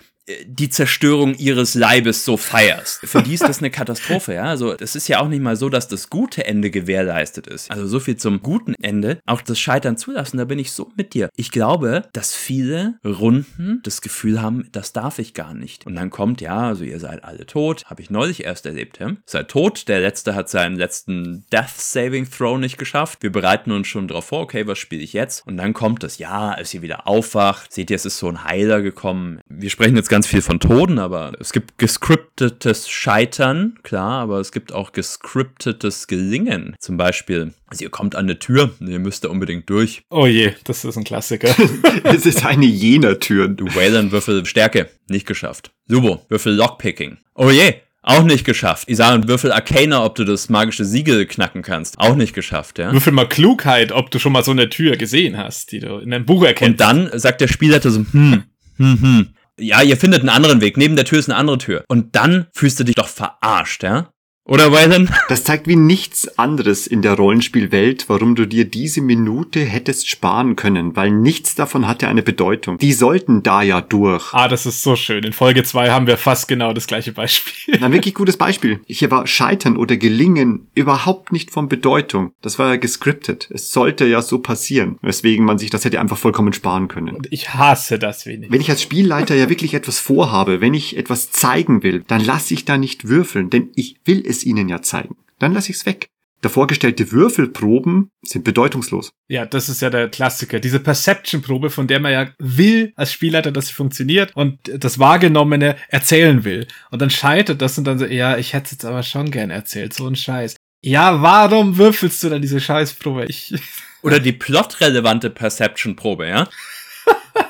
[0.47, 3.01] die Zerstörung ihres Leibes so feierst.
[3.05, 4.45] Für die ist das eine Katastrophe, ja.
[4.45, 7.71] Also, es ist ja auch nicht mal so, dass das gute Ende gewährleistet ist.
[7.71, 9.19] Also, so viel zum guten Ende.
[9.27, 11.29] Auch das Scheitern zulassen, da bin ich so mit dir.
[11.37, 15.87] Ich glaube, dass viele Runden das Gefühl haben, das darf ich gar nicht.
[15.87, 17.85] Und dann kommt, ja, also ihr seid alle tot.
[17.87, 19.17] Habe ich neulich erst erlebt, ja.
[19.27, 19.89] Seid tot.
[19.89, 23.23] Der Letzte hat seinen letzten Death Saving Throw nicht geschafft.
[23.23, 25.47] Wir bereiten uns schon drauf vor, okay, was spiele ich jetzt?
[25.47, 28.45] Und dann kommt das, ja, als ihr wieder aufwacht, seht ihr, es ist so ein
[28.45, 29.41] Heiler gekommen.
[29.49, 34.39] Wir sprechen jetzt ganz ganz viel von Toden, aber es gibt gescriptetes Scheitern, klar, aber
[34.39, 36.77] es gibt auch gescriptetes Gelingen.
[36.79, 40.03] Zum Beispiel, also ihr kommt an eine Tür, ihr müsst da unbedingt durch.
[40.11, 41.49] Oh je, das ist ein Klassiker.
[42.05, 43.49] es ist eine jener Tür.
[43.49, 45.71] Du Wayland Würfel Stärke, nicht geschafft.
[45.89, 47.17] Subo, Würfel Lockpicking.
[47.35, 48.91] Oh je, auch nicht geschafft.
[48.91, 51.99] Isar und Würfel Arcana, ob du das magische Siegel knacken kannst.
[51.99, 52.93] Auch nicht geschafft, ja.
[52.93, 56.13] Würfel mal Klugheit, ob du schon mal so eine Tür gesehen hast, die du in
[56.13, 56.73] einem Buch erkennst.
[56.73, 58.43] Und dann sagt der Spieler so, hm,
[58.77, 59.29] hm, hm
[59.61, 60.77] ja, ihr findet einen anderen Weg.
[60.77, 61.85] Neben der Tür ist eine andere Tür.
[61.89, 64.13] Und dann fühlst du dich doch verarscht, ja?
[64.47, 65.09] Oder Waylon?
[65.29, 70.57] Das zeigt wie nichts anderes in der Rollenspielwelt, warum du dir diese Minute hättest sparen
[70.57, 72.79] können, weil nichts davon hatte eine Bedeutung.
[72.79, 74.33] Die sollten da ja durch.
[74.33, 75.23] Ah, das ist so schön.
[75.25, 77.83] In Folge 2 haben wir fast genau das gleiche Beispiel.
[77.83, 78.81] Ein wirklich gutes Beispiel.
[78.87, 82.33] Hier war Scheitern oder Gelingen überhaupt nicht von Bedeutung.
[82.41, 83.49] Das war ja gescriptet.
[83.53, 87.15] Es sollte ja so passieren, weswegen man sich das hätte einfach vollkommen sparen können.
[87.15, 88.51] Und ich hasse das wenig.
[88.51, 92.55] Wenn ich als Spielleiter ja wirklich etwas vorhabe, wenn ich etwas zeigen will, dann lasse
[92.55, 95.17] ich da nicht würfeln, denn ich will es ihnen ja zeigen.
[95.39, 96.09] Dann lasse ich es weg.
[96.43, 99.11] Davor gestellte Würfelproben sind bedeutungslos.
[99.29, 100.59] Ja, das ist ja der Klassiker.
[100.59, 105.77] Diese Perception-Probe, von der man ja will als Spielleiter, dass sie funktioniert und das Wahrgenommene
[105.89, 106.67] erzählen will.
[106.91, 109.51] Und dann scheitert das und dann so, ja, ich hätte es jetzt aber schon gern
[109.51, 110.57] erzählt, so ein Scheiß.
[110.83, 113.27] Ja, warum würfelst du dann diese Scheißprobe?
[113.27, 113.55] Ich.
[114.03, 116.49] Oder die plotrelevante Perception-Probe, ja?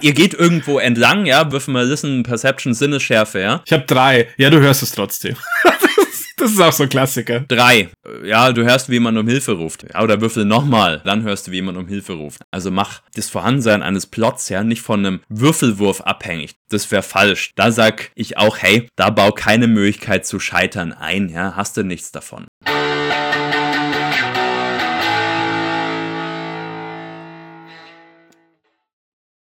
[0.01, 3.62] Ihr geht irgendwo entlang, ja, würfen wir Listen, Perception, Sinnesschärfe, ja?
[3.66, 4.29] Ich habe drei.
[4.38, 5.37] Ja, du hörst es trotzdem.
[6.40, 7.40] Das ist auch so ein Klassiker.
[7.40, 7.90] Drei.
[8.25, 9.85] Ja, du hörst, wie jemand um Hilfe ruft.
[9.92, 12.40] Ja, oder würfel nochmal, dann hörst du, wie jemand um Hilfe ruft.
[12.51, 16.55] Also mach das Vorhandensein eines Plots ja nicht von einem Würfelwurf abhängig.
[16.70, 17.51] Das wäre falsch.
[17.57, 21.83] Da sag ich auch, hey, da bau keine Möglichkeit zu scheitern ein, ja, hast du
[21.83, 22.46] nichts davon.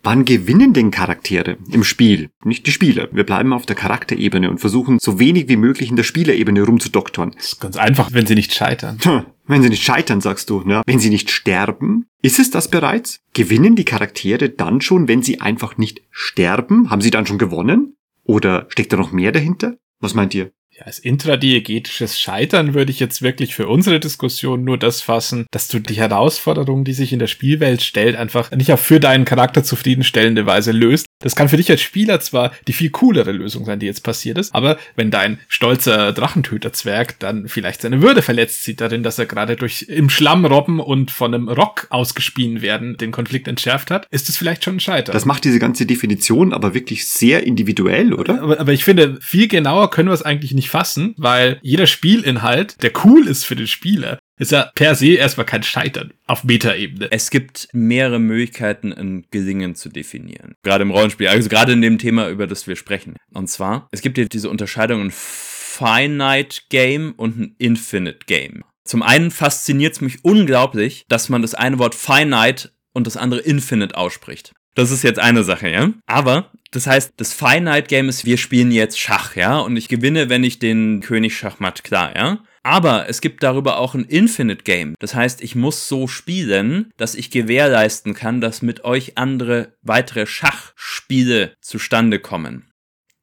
[0.06, 2.30] Wann gewinnen denn Charaktere im Spiel?
[2.44, 3.08] Nicht die Spieler.
[3.10, 7.32] Wir bleiben auf der Charakterebene und versuchen so wenig wie möglich in der Spielerebene rumzudoktoren.
[7.34, 8.98] Das ist ganz einfach, wenn sie nicht scheitern.
[9.00, 10.82] Tja, wenn sie nicht scheitern, sagst du, ne?
[10.86, 13.18] Wenn sie nicht sterben, ist es das bereits?
[13.34, 16.88] Gewinnen die Charaktere dann schon, wenn sie einfach nicht sterben?
[16.88, 17.96] Haben sie dann schon gewonnen?
[18.22, 19.74] Oder steckt da noch mehr dahinter?
[19.98, 20.52] Was meint ihr?
[20.78, 25.68] Ja, als intradiegetisches Scheitern würde ich jetzt wirklich für unsere Diskussion nur das fassen, dass
[25.68, 29.64] du die Herausforderung, die sich in der Spielwelt stellt, einfach nicht auf für deinen Charakter
[29.64, 31.06] zufriedenstellende Weise löst.
[31.20, 34.36] Das kann für dich als Spieler zwar die viel coolere Lösung sein, die jetzt passiert
[34.36, 39.24] ist, aber wenn dein stolzer Drachentöterzwerg dann vielleicht seine Würde verletzt sieht darin, dass er
[39.24, 44.06] gerade durch im Schlamm robben und von einem Rock ausgespien werden den Konflikt entschärft hat,
[44.10, 45.14] ist es vielleicht schon ein Scheitern.
[45.14, 48.42] Das macht diese ganze Definition aber wirklich sehr individuell, oder?
[48.42, 52.82] Aber, aber ich finde, viel genauer können wir es eigentlich nicht fassen, weil jeder Spielinhalt,
[52.82, 57.08] der cool ist für den Spieler, ist ja per se erstmal kein Scheitern auf Metaebene.
[57.10, 60.54] Es gibt mehrere Möglichkeiten, ein Gelingen zu definieren.
[60.62, 63.16] Gerade im Rollenspiel, also gerade in dem Thema, über das wir sprechen.
[63.32, 68.62] Und zwar, es gibt ja diese Unterscheidung ein Finite Game und ein Infinite Game.
[68.84, 73.40] Zum einen fasziniert es mich unglaublich, dass man das eine Wort Finite und das andere
[73.40, 74.52] Infinite ausspricht.
[74.76, 75.90] Das ist jetzt eine Sache, ja.
[76.06, 80.28] Aber das heißt, das Finite Game ist, wir spielen jetzt Schach, ja, und ich gewinne,
[80.28, 82.44] wenn ich den König Schachmatt klar, ja.
[82.62, 84.94] Aber es gibt darüber auch ein Infinite Game.
[84.98, 90.26] Das heißt, ich muss so spielen, dass ich gewährleisten kann, dass mit euch andere weitere
[90.26, 92.70] Schachspiele zustande kommen.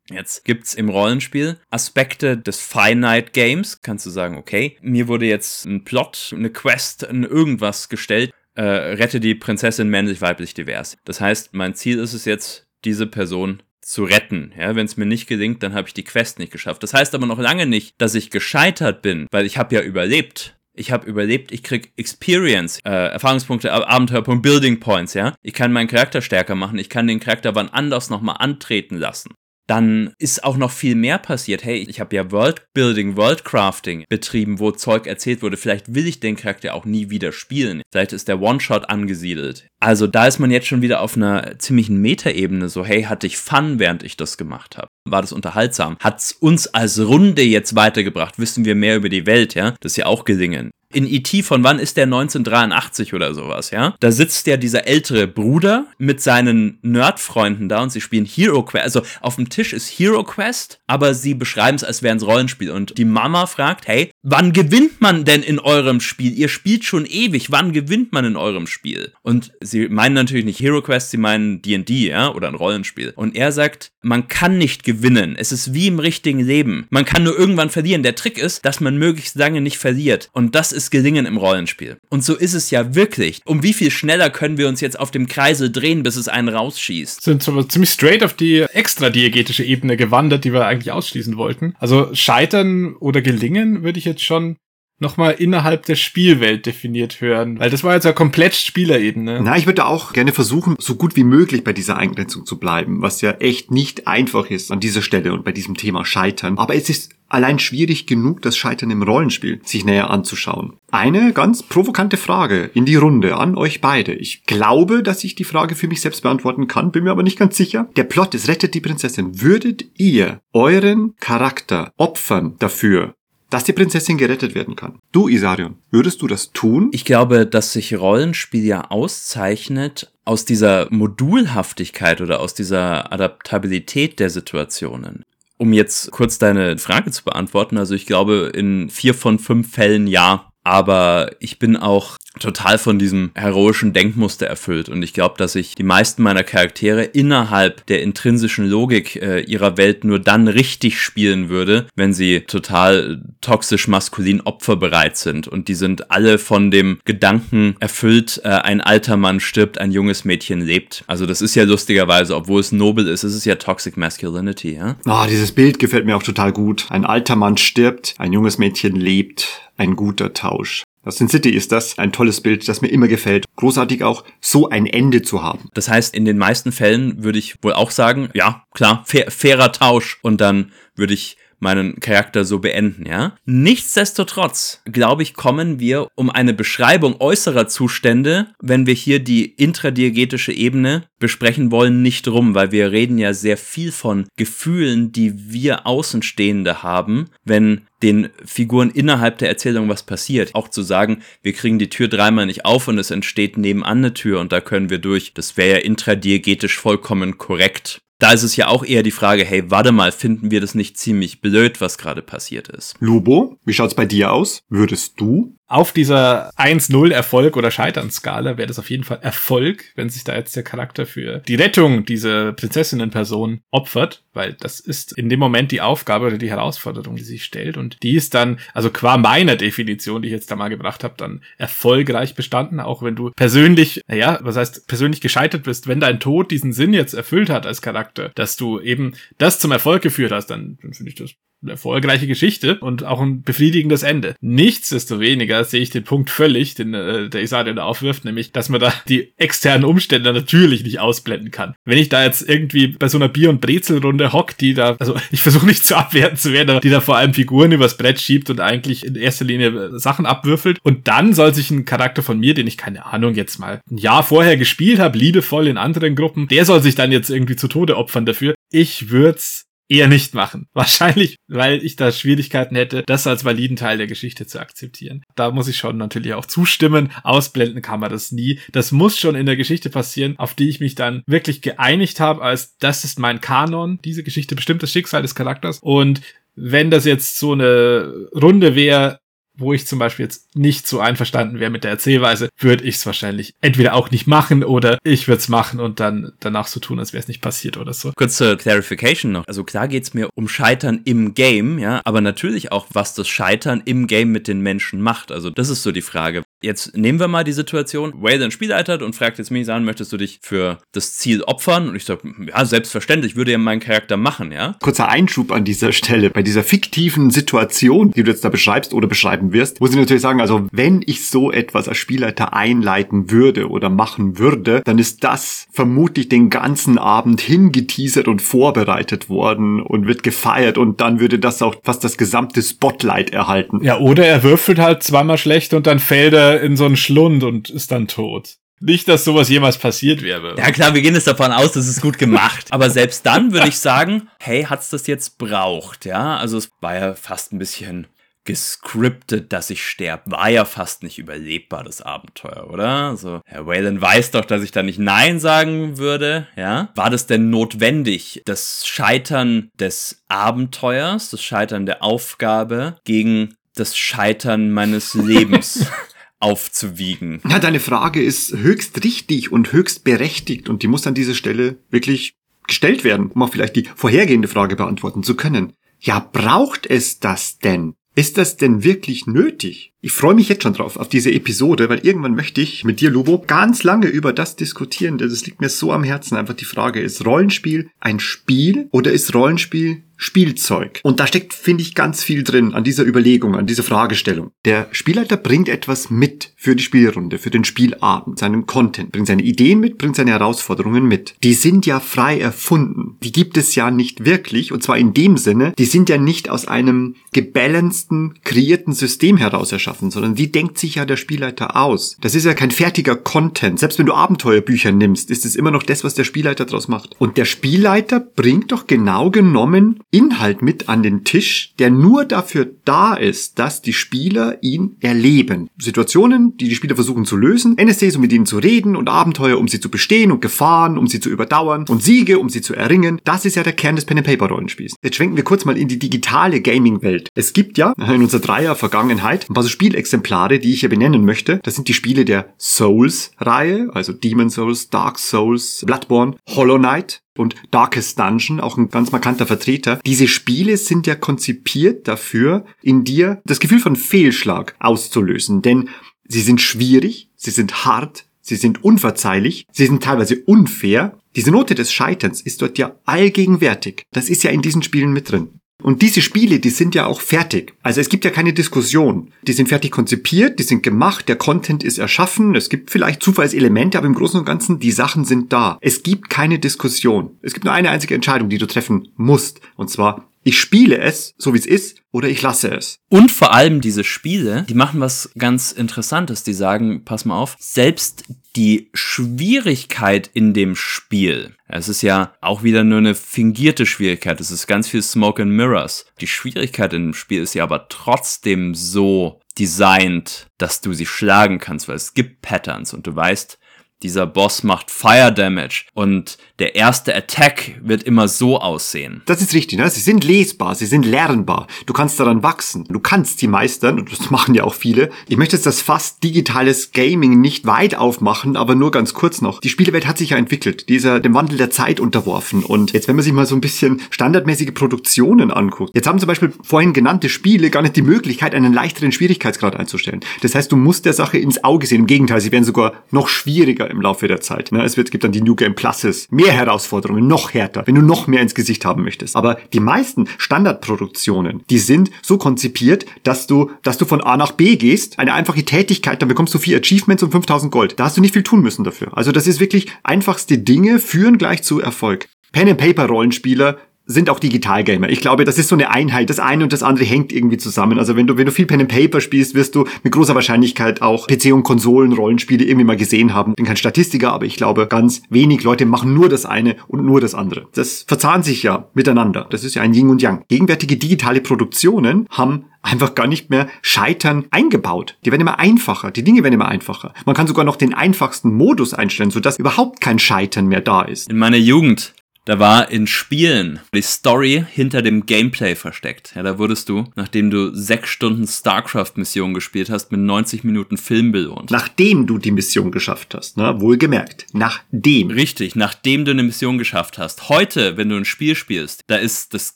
[0.09, 3.81] Jetzt gibt's im Rollenspiel Aspekte des Finite Games.
[3.81, 8.63] Kannst du sagen, okay, mir wurde jetzt ein Plot, eine Quest, ein irgendwas gestellt äh,
[8.63, 10.97] rette die Prinzessin männlich-weiblich divers.
[11.05, 14.53] Das heißt, mein Ziel ist es jetzt, diese Person zu retten.
[14.57, 16.83] Ja, wenn es mir nicht gelingt, dann habe ich die Quest nicht geschafft.
[16.83, 20.57] Das heißt aber noch lange nicht, dass ich gescheitert bin, weil ich habe ja überlebt.
[20.75, 25.35] Ich habe überlebt, ich krieg Experience, äh, Erfahrungspunkte, Abenteuerpunkt, Building Points, ja.
[25.43, 29.35] Ich kann meinen Charakter stärker machen, ich kann den Charakter wann anders nochmal antreten lassen
[29.67, 31.63] dann ist auch noch viel mehr passiert.
[31.63, 35.57] Hey, ich habe ja Worldbuilding, Worldcrafting betrieben, wo Zeug erzählt wurde.
[35.57, 37.81] Vielleicht will ich den Charakter auch nie wieder spielen.
[37.91, 39.67] Vielleicht ist der One-Shot angesiedelt.
[39.79, 43.37] Also da ist man jetzt schon wieder auf einer ziemlichen Metaebene so, hey, hatte ich
[43.37, 44.87] Fun, während ich das gemacht habe?
[45.09, 45.97] War das unterhaltsam?
[45.99, 48.39] Hat's uns als Runde jetzt weitergebracht?
[48.39, 49.75] Wissen wir mehr über die Welt, ja?
[49.81, 51.43] Das ist ja auch gelingen in E.T.
[51.43, 53.95] von wann ist der 1983 oder sowas, ja?
[53.99, 58.83] Da sitzt ja dieser ältere Bruder mit seinen Nerdfreunden da und sie spielen Hero Quest.
[58.83, 62.71] Also auf dem Tisch ist Hero Quest, aber sie beschreiben es, als wären es Rollenspiel.
[62.71, 66.33] Und die Mama fragt, hey, wann gewinnt man denn in eurem Spiel?
[66.33, 69.11] Ihr spielt schon ewig, wann gewinnt man in eurem Spiel?
[69.21, 72.33] Und sie meinen natürlich nicht Hero Quest, sie meinen D&D, ja?
[72.33, 73.13] Oder ein Rollenspiel.
[73.15, 75.35] Und er sagt, man kann nicht gewinnen.
[75.37, 76.87] Es ist wie im richtigen Leben.
[76.89, 78.03] Man kann nur irgendwann verlieren.
[78.03, 80.29] Der Trick ist, dass man möglichst lange nicht verliert.
[80.33, 81.97] Und das ist Gelingen im Rollenspiel.
[82.09, 83.41] Und so ist es ja wirklich.
[83.45, 86.49] Um wie viel schneller können wir uns jetzt auf dem Kreisel drehen, bis es einen
[86.49, 87.21] rausschießt?
[87.21, 91.73] Sind so ziemlich straight auf die extra diegetische Ebene gewandert, die wir eigentlich ausschließen wollten.
[91.79, 94.57] Also scheitern oder gelingen würde ich jetzt schon
[95.03, 97.59] nochmal innerhalb der Spielwelt definiert hören.
[97.59, 99.41] Weil das war jetzt ja komplett Spielerebene.
[99.43, 103.03] Na, ich würde auch gerne versuchen, so gut wie möglich bei dieser Eingrenzung zu bleiben,
[103.03, 106.57] was ja echt nicht einfach ist an dieser Stelle und bei diesem Thema Scheitern.
[106.57, 110.77] Aber es ist allein schwierig genug, das Scheitern im Rollenspiel sich näher anzuschauen.
[110.91, 114.13] Eine ganz provokante Frage in die Runde an euch beide.
[114.13, 117.39] Ich glaube, dass ich die Frage für mich selbst beantworten kann, bin mir aber nicht
[117.39, 117.89] ganz sicher.
[117.97, 119.41] Der Plot ist Rettet die Prinzessin.
[119.41, 123.15] Würdet ihr euren Charakter opfern dafür,
[123.53, 124.97] dass die Prinzessin gerettet werden kann.
[125.11, 126.89] Du, Isarion, würdest du das tun?
[126.91, 134.31] Ich glaube, dass sich Rollenspiel ja auszeichnet aus dieser Modulhaftigkeit oder aus dieser Adaptabilität der
[134.31, 135.23] Situationen.
[135.57, 140.07] Um jetzt kurz deine Frage zu beantworten, also ich glaube, in vier von fünf Fällen
[140.07, 140.49] ja.
[140.65, 144.89] Aber ich bin auch total von diesem heroischen Denkmuster erfüllt.
[144.89, 149.77] Und ich glaube, dass ich die meisten meiner Charaktere innerhalb der intrinsischen Logik äh, ihrer
[149.77, 155.47] Welt nur dann richtig spielen würde, wenn sie total toxisch maskulin opferbereit sind.
[155.47, 160.25] Und die sind alle von dem Gedanken erfüllt, äh, ein alter Mann stirbt, ein junges
[160.25, 161.03] Mädchen lebt.
[161.07, 164.75] Also das ist ja lustigerweise, obwohl es nobel ist, ist es ja Toxic Masculinity.
[164.75, 164.95] Ja?
[165.05, 166.87] Ah, dieses Bild gefällt mir auch total gut.
[166.89, 169.61] Ein alter Mann stirbt, ein junges Mädchen lebt.
[169.75, 170.83] Ein guter Tausch.
[171.05, 173.45] Aus Sin City ist das ein tolles Bild, das mir immer gefällt.
[173.57, 175.69] Großartig auch, so ein Ende zu haben.
[175.73, 179.73] Das heißt, in den meisten Fällen würde ich wohl auch sagen, ja, klar, fair, fairer
[179.73, 180.19] Tausch.
[180.21, 183.35] Und dann würde ich meinen Charakter so beenden, ja.
[183.45, 190.53] Nichtsdestotrotz, glaube ich, kommen wir um eine Beschreibung äußerer Zustände, wenn wir hier die intradiegetische
[190.53, 195.87] Ebene besprechen wollen, nicht rum, weil wir reden ja sehr viel von Gefühlen, die wir
[195.87, 200.53] Außenstehende haben, wenn den Figuren innerhalb der Erzählung was passiert.
[200.53, 204.13] Auch zu sagen, wir kriegen die Tür dreimal nicht auf und es entsteht nebenan eine
[204.13, 205.33] Tür und da können wir durch.
[205.33, 209.69] Das wäre ja intradiegetisch vollkommen korrekt da ist es ja auch eher die Frage, hey,
[209.69, 212.95] warte mal, finden wir das nicht ziemlich blöd, was gerade passiert ist?
[213.01, 214.63] Lubo, wie schaut's bei dir aus?
[214.69, 220.07] Würdest du auf dieser 1-0 Erfolg oder Scheitern-Skala wäre das auf jeden Fall Erfolg, wenn
[220.07, 225.29] sich da jetzt der Charakter für die Rettung dieser Prinzessinnen-Person opfert, weil das ist in
[225.29, 227.77] dem Moment die Aufgabe oder die Herausforderung, die sich stellt.
[227.77, 231.15] Und die ist dann, also qua meiner Definition, die ich jetzt da mal gebracht habe,
[231.17, 236.19] dann erfolgreich bestanden, auch wenn du persönlich, naja, was heißt persönlich gescheitert bist, wenn dein
[236.19, 240.31] Tod diesen Sinn jetzt erfüllt hat als Charakter, dass du eben das zum Erfolg geführt
[240.31, 241.31] hast, dann, dann finde ich das
[241.63, 244.35] eine erfolgreiche Geschichte und auch ein befriedigendes Ende.
[244.41, 248.79] Nichtsdestoweniger sehe ich den Punkt völlig, den äh, der Isadia da aufwirft, nämlich, dass man
[248.79, 251.75] da die externen Umstände natürlich nicht ausblenden kann.
[251.85, 255.15] Wenn ich da jetzt irgendwie bei so einer Bier- und Brezelrunde hock, die da, also
[255.31, 258.49] ich versuche nicht zu abwerten zu werden, die da vor allem Figuren übers Brett schiebt
[258.49, 262.39] und eigentlich in erster Linie äh, Sachen abwürfelt und dann soll sich ein Charakter von
[262.39, 266.15] mir, den ich keine Ahnung jetzt mal ein Jahr vorher gespielt habe, liebevoll in anderen
[266.15, 268.55] Gruppen, der soll sich dann jetzt irgendwie zu Tode opfern dafür.
[268.71, 270.67] Ich würd's eher nicht machen.
[270.73, 275.23] Wahrscheinlich, weil ich da Schwierigkeiten hätte, das als validen Teil der Geschichte zu akzeptieren.
[275.35, 277.11] Da muss ich schon natürlich auch zustimmen.
[277.23, 278.59] Ausblenden kann man das nie.
[278.71, 282.41] Das muss schon in der Geschichte passieren, auf die ich mich dann wirklich geeinigt habe,
[282.41, 283.99] als das ist mein Kanon.
[284.03, 285.79] Diese Geschichte bestimmt das Schicksal des Charakters.
[285.81, 286.21] Und
[286.55, 289.19] wenn das jetzt so eine Runde wäre,
[289.57, 293.05] wo ich zum Beispiel jetzt nicht so einverstanden wäre mit der Erzählweise, würde ich es
[293.05, 296.99] wahrscheinlich entweder auch nicht machen oder ich würde es machen und dann danach so tun,
[296.99, 298.11] als wäre es nicht passiert oder so.
[298.15, 299.47] Kurze Clarification noch.
[299.47, 303.81] Also klar geht's mir um Scheitern im Game, ja, aber natürlich auch, was das Scheitern
[303.85, 305.31] im Game mit den Menschen macht.
[305.31, 306.43] Also das ist so die Frage.
[306.63, 310.17] Jetzt nehmen wir mal die Situation, Wayland spieleitert und fragt jetzt mich an, möchtest du
[310.17, 311.89] dich für das Ziel opfern?
[311.89, 314.77] Und ich sage, ja, selbstverständlich, würde ja meinen Charakter machen, ja.
[314.81, 316.29] Kurzer Einschub an dieser Stelle.
[316.29, 320.21] Bei dieser fiktiven Situation, die du jetzt da beschreibst oder beschreiben wirst, muss ich natürlich
[320.21, 325.25] sagen, also wenn ich so etwas als Spielleiter einleiten würde oder machen würde, dann ist
[325.25, 331.39] das vermutlich den ganzen Abend hingeteasert und vorbereitet worden und wird gefeiert und dann würde
[331.39, 333.83] das auch fast das gesamte Spotlight erhalten.
[333.83, 337.43] Ja, oder er würfelt halt zweimal schlecht und dann fällt er in so einen Schlund
[337.43, 338.57] und ist dann tot.
[338.79, 340.55] Nicht, dass sowas jemals passiert wäre.
[340.57, 342.67] Ja klar, wir gehen jetzt davon aus, dass es gut gemacht.
[342.71, 346.35] Aber selbst dann würde ich sagen, hey, hat's das jetzt braucht, ja?
[346.37, 348.07] Also es war ja fast ein bisschen
[348.45, 350.31] gescriptet, dass ich sterbe.
[350.31, 352.89] War ja fast nicht überlebbar, das Abenteuer, oder?
[353.09, 356.89] Also, Herr Whalen weiß doch, dass ich da nicht Nein sagen würde, ja?
[356.95, 364.71] War das denn notwendig, das Scheitern des Abenteuers, das Scheitern der Aufgabe gegen das Scheitern
[364.71, 365.87] meines Lebens
[366.43, 367.41] aufzuwiegen?
[367.47, 371.77] Ja, deine Frage ist höchst richtig und höchst berechtigt und die muss an dieser Stelle
[371.89, 372.35] wirklich
[372.67, 375.73] gestellt werden, um auch vielleicht die vorhergehende Frage beantworten zu können.
[375.99, 377.95] Ja, braucht es das denn?
[378.15, 379.92] Ist das denn wirklich nötig?
[380.05, 383.09] Ich freue mich jetzt schon drauf, auf diese Episode, weil irgendwann möchte ich mit dir,
[383.09, 385.17] Lubo, ganz lange über das diskutieren.
[385.17, 386.35] Das liegt mir so am Herzen.
[386.35, 390.99] Einfach die Frage, ist Rollenspiel ein Spiel oder ist Rollenspiel Spielzeug?
[391.03, 394.51] Und da steckt, finde ich, ganz viel drin an dieser Überlegung, an dieser Fragestellung.
[394.65, 399.43] Der Spielleiter bringt etwas mit für die Spielrunde, für den Spielabend, seinen Content, bringt seine
[399.43, 401.35] Ideen mit, bringt seine Herausforderungen mit.
[401.43, 403.17] Die sind ja frei erfunden.
[403.21, 406.49] Die gibt es ja nicht wirklich, und zwar in dem Sinne, die sind ja nicht
[406.49, 411.77] aus einem gebalanceden, kreierten System heraus erschaffen schaffen, sondern die denkt sich ja der Spielleiter
[411.77, 412.17] aus.
[412.21, 413.79] Das ist ja kein fertiger Content.
[413.79, 417.15] Selbst wenn du Abenteuerbücher nimmst, ist es immer noch das, was der Spielleiter daraus macht.
[417.19, 422.67] Und der Spielleiter bringt doch genau genommen Inhalt mit an den Tisch, der nur dafür
[422.85, 425.69] da ist, dass die Spieler ihn erleben.
[425.77, 429.59] Situationen, die die Spieler versuchen zu lösen, NSCs, um mit ihnen zu reden und Abenteuer,
[429.59, 432.73] um sie zu bestehen und Gefahren, um sie zu überdauern und Siege, um sie zu
[432.73, 433.21] erringen.
[433.23, 434.95] Das ist ja der Kern des Pen-and-Paper-Rollenspiels.
[435.03, 437.29] Jetzt schwenken wir kurz mal in die digitale Gaming-Welt.
[437.35, 441.59] Es gibt ja in unserer Dreier-Vergangenheit ein paar so Spielexemplare, die ich hier benennen möchte.
[441.63, 447.55] Das sind die Spiele der Souls-Reihe, also Demon Souls, Dark Souls, Bloodborne, Hollow Knight, und
[447.71, 449.99] Darkest Dungeon, auch ein ganz markanter Vertreter.
[450.05, 455.63] Diese Spiele sind ja konzipiert dafür, in dir das Gefühl von Fehlschlag auszulösen.
[455.63, 455.89] Denn
[456.27, 461.17] sie sind schwierig, sie sind hart, sie sind unverzeihlich, sie sind teilweise unfair.
[461.35, 464.03] Diese Note des Scheiterns ist dort ja allgegenwärtig.
[464.11, 465.59] Das ist ja in diesen Spielen mit drin.
[465.83, 467.73] Und diese Spiele, die sind ja auch fertig.
[467.83, 469.31] Also es gibt ja keine Diskussion.
[469.43, 473.97] Die sind fertig konzipiert, die sind gemacht, der Content ist erschaffen, es gibt vielleicht Zufallselemente,
[473.97, 475.77] aber im Großen und Ganzen, die Sachen sind da.
[475.81, 477.31] Es gibt keine Diskussion.
[477.41, 479.59] Es gibt nur eine einzige Entscheidung, die du treffen musst.
[479.75, 482.99] Und zwar, ich spiele es, so wie es ist, oder ich lasse es.
[483.09, 486.43] Und vor allem diese Spiele, die machen was ganz Interessantes.
[486.43, 488.25] Die sagen, pass mal auf, selbst
[488.55, 494.51] die Schwierigkeit in dem Spiel, es ist ja auch wieder nur eine fingierte Schwierigkeit, es
[494.51, 496.05] ist ganz viel Smoke and Mirrors.
[496.21, 501.57] Die Schwierigkeit in dem Spiel ist ja aber trotzdem so designt, dass du sie schlagen
[501.57, 503.57] kannst, weil es gibt Patterns und du weißt,
[504.03, 509.21] dieser Boss macht Fire Damage und der erste Attack wird immer so aussehen.
[509.25, 509.89] Das ist richtig, ne?
[509.89, 511.67] Sie sind lesbar, sie sind lernbar.
[511.87, 512.85] Du kannst daran wachsen.
[512.87, 515.09] Du kannst sie meistern und das machen ja auch viele.
[515.27, 519.59] Ich möchte jetzt das fast digitales Gaming nicht weit aufmachen, aber nur ganz kurz noch.
[519.59, 520.87] Die Spielewelt hat sich ja entwickelt.
[520.87, 522.63] Die ist ja dem Wandel der Zeit unterworfen.
[522.63, 525.91] Und jetzt, wenn man sich mal so ein bisschen standardmäßige Produktionen anguckt.
[525.93, 530.21] Jetzt haben zum Beispiel vorhin genannte Spiele gar nicht die Möglichkeit, einen leichteren Schwierigkeitsgrad einzustellen.
[530.43, 531.99] Das heißt, du musst der Sache ins Auge sehen.
[531.99, 534.71] Im Gegenteil, sie werden sogar noch schwieriger im Laufe der Zeit.
[534.71, 534.81] Ne?
[534.81, 536.27] Es wird, gibt dann die New Game Pluses.
[536.31, 539.35] Mehr Herausforderungen, noch härter, wenn du noch mehr ins Gesicht haben möchtest.
[539.35, 544.51] Aber die meisten Standardproduktionen, die sind so konzipiert, dass du, dass du von A nach
[544.53, 547.99] B gehst, eine einfache Tätigkeit, dann bekommst du vier Achievements und 5000 Gold.
[547.99, 549.17] Da hast du nicht viel tun müssen dafür.
[549.17, 552.27] Also das ist wirklich einfachste Dinge führen gleich zu Erfolg.
[552.51, 555.09] Pen and Paper Rollenspieler sind auch Digitalgamer.
[555.09, 556.29] Ich glaube, das ist so eine Einheit.
[556.29, 557.99] Das eine und das andere hängt irgendwie zusammen.
[557.99, 561.01] Also wenn du, wenn du viel Pen and Paper spielst, wirst du mit großer Wahrscheinlichkeit
[561.01, 563.53] auch PC- und Konsolen-Rollenspiele irgendwie mal gesehen haben.
[563.55, 567.21] Bin kein Statistiker, aber ich glaube, ganz wenig Leute machen nur das eine und nur
[567.21, 567.67] das andere.
[567.73, 569.47] Das verzahnt sich ja miteinander.
[569.49, 570.43] Das ist ja ein Yin und Yang.
[570.49, 575.17] Gegenwärtige digitale Produktionen haben einfach gar nicht mehr Scheitern eingebaut.
[575.23, 577.13] Die werden immer einfacher, die Dinge werden immer einfacher.
[577.25, 581.29] Man kann sogar noch den einfachsten Modus einstellen, sodass überhaupt kein Scheitern mehr da ist.
[581.29, 582.13] In meiner Jugend
[582.45, 586.33] da war in Spielen die Story hinter dem Gameplay versteckt.
[586.35, 591.31] Ja, da wurdest du, nachdem du sechs Stunden StarCraft-Mission gespielt hast, mit 90 Minuten Film
[591.31, 591.71] belohnt.
[591.71, 593.79] Nachdem du die Mission geschafft hast, ne?
[593.79, 594.45] Wohlgemerkt.
[594.53, 595.31] Nachdem.
[595.31, 597.49] Richtig, nachdem du eine Mission geschafft hast.
[597.49, 599.75] Heute, wenn du ein Spiel spielst, da ist das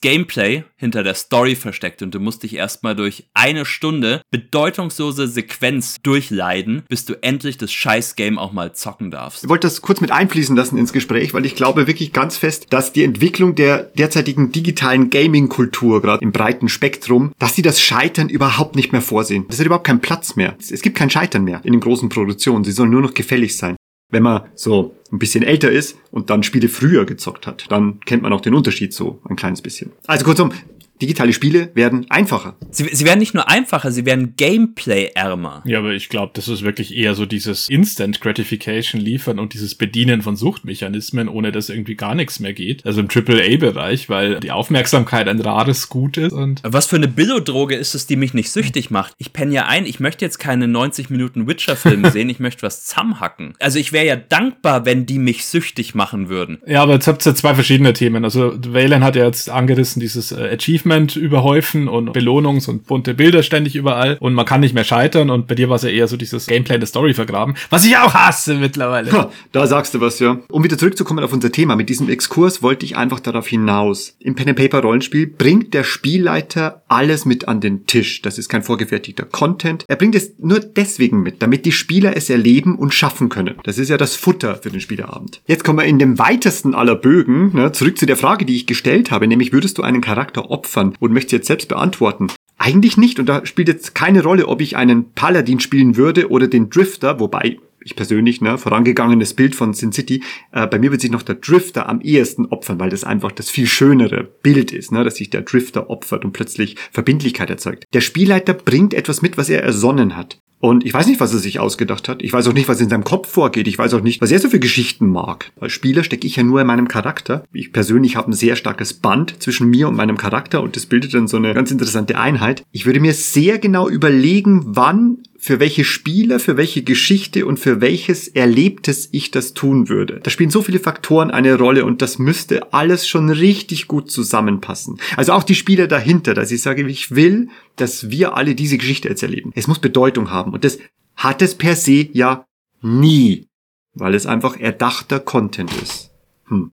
[0.00, 5.96] Gameplay hinter der Story versteckt und du musst dich erstmal durch eine Stunde bedeutungslose Sequenz
[6.02, 9.44] durchleiden, bis du endlich das scheiß Game auch mal zocken darfst.
[9.44, 12.57] Ich wollte das kurz mit einfließen lassen ins Gespräch, weil ich glaube wirklich ganz fest,
[12.58, 17.80] fest, dass die Entwicklung der derzeitigen digitalen Gaming-Kultur, gerade im breiten Spektrum, dass sie das
[17.80, 19.46] Scheitern überhaupt nicht mehr vorsehen.
[19.48, 20.56] Das hat überhaupt keinen Platz mehr.
[20.58, 22.64] Es gibt kein Scheitern mehr in den großen Produktionen.
[22.64, 23.76] Sie sollen nur noch gefällig sein.
[24.10, 28.22] Wenn man so ein bisschen älter ist und dann Spiele früher gezockt hat, dann kennt
[28.22, 29.92] man auch den Unterschied so ein kleines bisschen.
[30.06, 30.52] Also kurzum,
[31.00, 32.56] digitale Spiele werden einfacher.
[32.70, 35.62] Sie, sie werden nicht nur einfacher, sie werden Gameplay-ärmer.
[35.66, 39.74] Ja, aber ich glaube, das ist wirklich eher so dieses Instant Gratification liefern und dieses
[39.74, 42.84] Bedienen von Suchtmechanismen, ohne dass irgendwie gar nichts mehr geht.
[42.86, 46.32] Also im AAA-Bereich, weil die Aufmerksamkeit ein rares Gut ist.
[46.32, 49.14] Und Was für eine Billodroge ist es, die mich nicht süchtig macht?
[49.18, 52.84] Ich penne ja ein, ich möchte jetzt keine 90 Minuten Witcher-Film sehen, ich möchte was
[52.84, 53.54] zusammenhacken.
[53.60, 56.58] Also ich wäre ja dankbar, wenn die mich süchtig machen würden.
[56.66, 58.24] ja, aber jetzt habt ihr zwei verschiedene Themen.
[58.24, 63.42] Also Valen hat ja jetzt angerissen, dieses äh, Achievement überhäufen und Belohnungs- und bunte Bilder
[63.42, 66.08] ständig überall und man kann nicht mehr scheitern und bei dir war es ja eher
[66.08, 69.12] so dieses Gameplay in der Story vergraben, was ich auch hasse mittlerweile.
[69.12, 70.38] Ha, da sagst du was, ja.
[70.48, 74.16] Um wieder zurückzukommen auf unser Thema, mit diesem Exkurs wollte ich einfach darauf hinaus.
[74.20, 78.22] Im Pen-and-Paper-Rollenspiel bringt der Spielleiter alles mit an den Tisch.
[78.22, 79.84] Das ist kein vorgefertigter Content.
[79.88, 83.56] Er bringt es nur deswegen mit, damit die Spieler es erleben und schaffen können.
[83.64, 85.40] Das ist ja das Futter für den Spieleabend.
[85.46, 88.66] Jetzt kommen wir in dem weitesten aller Bögen ne, zurück zu der Frage, die ich
[88.66, 92.28] gestellt habe, nämlich würdest du einen Charakter opfern und möchtest jetzt selbst beantworten?
[92.56, 96.48] Eigentlich nicht und da spielt jetzt keine Rolle, ob ich einen Paladin spielen würde oder
[96.48, 100.22] den Drifter, wobei ich persönlich, ne, vorangegangenes Bild von Sin City,
[100.52, 103.50] äh, bei mir wird sich noch der Drifter am ehesten opfern, weil das einfach das
[103.50, 107.84] viel schönere Bild ist, ne, dass sich der Drifter opfert und plötzlich Verbindlichkeit erzeugt.
[107.94, 110.38] Der Spielleiter bringt etwas mit, was er ersonnen hat.
[110.60, 112.22] Und ich weiß nicht, was er sich ausgedacht hat.
[112.22, 113.68] Ich weiß auch nicht, was in seinem Kopf vorgeht.
[113.68, 115.52] Ich weiß auch nicht, was er so für Geschichten mag.
[115.60, 117.44] Als Spieler stecke ich ja nur in meinem Charakter.
[117.52, 121.14] Ich persönlich habe ein sehr starkes Band zwischen mir und meinem Charakter und das bildet
[121.14, 122.64] dann so eine ganz interessante Einheit.
[122.72, 127.80] Ich würde mir sehr genau überlegen, wann für welche Spieler, für welche Geschichte und für
[127.80, 130.18] welches Erlebtes ich das tun würde.
[130.20, 134.98] Da spielen so viele Faktoren eine Rolle und das müsste alles schon richtig gut zusammenpassen.
[135.16, 139.08] Also auch die Spieler dahinter, dass ich sage, ich will, dass wir alle diese Geschichte
[139.08, 139.52] jetzt erleben.
[139.54, 140.78] Es muss Bedeutung haben und das
[141.14, 142.44] hat es per se ja
[142.82, 143.46] nie,
[143.94, 146.10] weil es einfach erdachter Content ist.
[146.46, 146.72] Hm.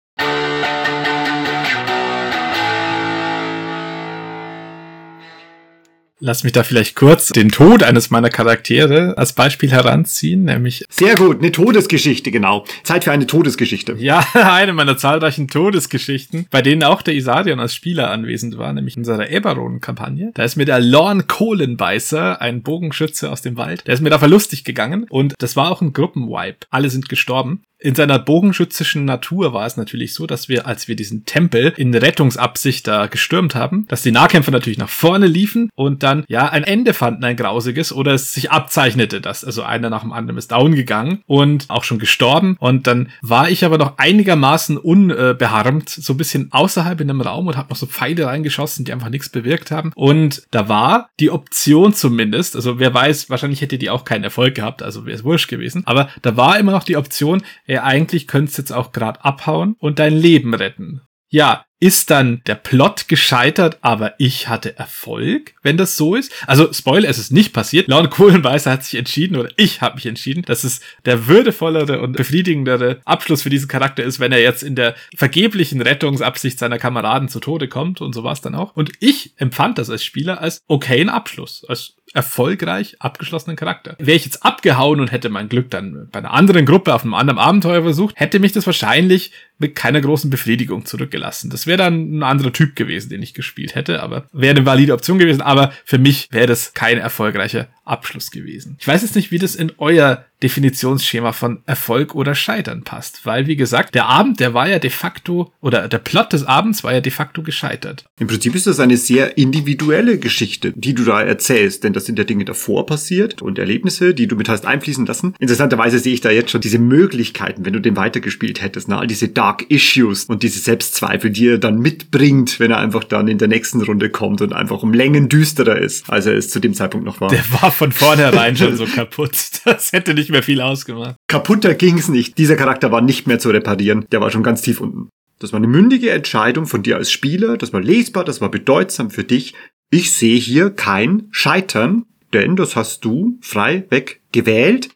[6.23, 10.85] Lass mich da vielleicht kurz den Tod eines meiner Charaktere als Beispiel heranziehen, nämlich.
[10.87, 12.63] Sehr gut, eine Todesgeschichte, genau.
[12.83, 13.95] Zeit für eine Todesgeschichte.
[13.97, 18.97] Ja, eine meiner zahlreichen Todesgeschichten, bei denen auch der Isarion als Spieler anwesend war, nämlich
[18.97, 20.29] in unserer Eberron-Kampagne.
[20.35, 24.19] Da ist mir der Lorn Kohlenbeißer, ein Bogenschütze aus dem Wald, der ist mir da
[24.19, 26.67] verlustig gegangen und das war auch ein Gruppenwipe.
[26.69, 27.63] Alle sind gestorben.
[27.83, 31.95] In seiner bogenschützischen Natur war es natürlich so, dass wir, als wir diesen Tempel in
[31.95, 36.63] Rettungsabsicht da gestürmt haben, dass die Nahkämpfer natürlich nach vorne liefen und dann ja ein
[36.63, 40.51] Ende fanden, ein grausiges, oder es sich abzeichnete, dass also einer nach dem anderen ist
[40.51, 42.55] down gegangen und auch schon gestorben.
[42.59, 47.47] Und dann war ich aber noch einigermaßen unbeharmt, so ein bisschen außerhalb in einem Raum
[47.47, 49.91] und habe noch so Pfeile reingeschossen, die einfach nichts bewirkt haben.
[49.95, 54.53] Und da war die Option zumindest, also wer weiß, wahrscheinlich hätte die auch keinen Erfolg
[54.53, 57.41] gehabt, also wäre es wurscht gewesen, aber da war immer noch die Option,
[57.71, 61.01] ey, eigentlich könntest jetzt auch gerade abhauen und dein Leben retten.
[61.29, 66.31] Ja, ist dann der Plot gescheitert, aber ich hatte Erfolg, wenn das so ist?
[66.45, 67.87] Also, Spoiler, es ist nicht passiert.
[67.87, 72.17] Laut Kohlenweißer hat sich entschieden, oder ich habe mich entschieden, dass es der würdevollere und
[72.17, 77.29] befriedigendere Abschluss für diesen Charakter ist, wenn er jetzt in der vergeblichen Rettungsabsicht seiner Kameraden
[77.29, 78.75] zu Tode kommt und so war dann auch.
[78.75, 83.95] Und ich empfand das als Spieler als okayen Abschluss, als erfolgreich abgeschlossenen Charakter.
[83.99, 87.13] Wäre ich jetzt abgehauen und hätte mein Glück dann bei einer anderen Gruppe auf einem
[87.13, 91.49] anderen Abenteuer versucht, hätte mich das wahrscheinlich mit keiner großen Befriedigung zurückgelassen.
[91.49, 94.93] Das wäre dann ein anderer Typ gewesen, den ich gespielt hätte, aber wäre eine valide
[94.93, 98.77] Option gewesen, aber für mich wäre das kein erfolgreicher Abschluss gewesen.
[98.79, 103.47] Ich weiß jetzt nicht, wie das in euer Definitionsschema von Erfolg oder Scheitern passt, weil
[103.47, 106.93] wie gesagt, der Abend, der war ja de facto oder der Plot des Abends war
[106.93, 108.05] ja de facto gescheitert.
[108.19, 112.17] Im Prinzip ist das eine sehr individuelle Geschichte, die du da erzählst, denn das sind
[112.17, 115.35] ja Dinge davor passiert und Erlebnisse, die du mit hast einfließen lassen.
[115.39, 118.97] Interessanterweise sehe ich da jetzt schon diese Möglichkeiten, wenn du den weitergespielt hättest, ne?
[118.97, 123.27] all diese Dark Issues und diese Selbstzweifel, die er dann mitbringt, wenn er einfach dann
[123.27, 126.59] in der nächsten Runde kommt und einfach um Längen düsterer ist, als er es zu
[126.59, 127.29] dem Zeitpunkt noch war.
[127.29, 129.31] Der war von vornherein schon so kaputt.
[129.63, 131.15] Das hätte nicht mehr viel ausgemacht.
[131.27, 132.37] Kaputter ging's nicht.
[132.39, 134.05] Dieser Charakter war nicht mehr zu reparieren.
[134.11, 135.09] Der war schon ganz tief unten.
[135.39, 137.57] Das war eine mündige Entscheidung von dir als Spieler.
[137.57, 139.53] Das war lesbar, das war bedeutsam für dich.
[139.91, 144.89] Ich sehe hier kein Scheitern, denn das hast du frei weg gewählt,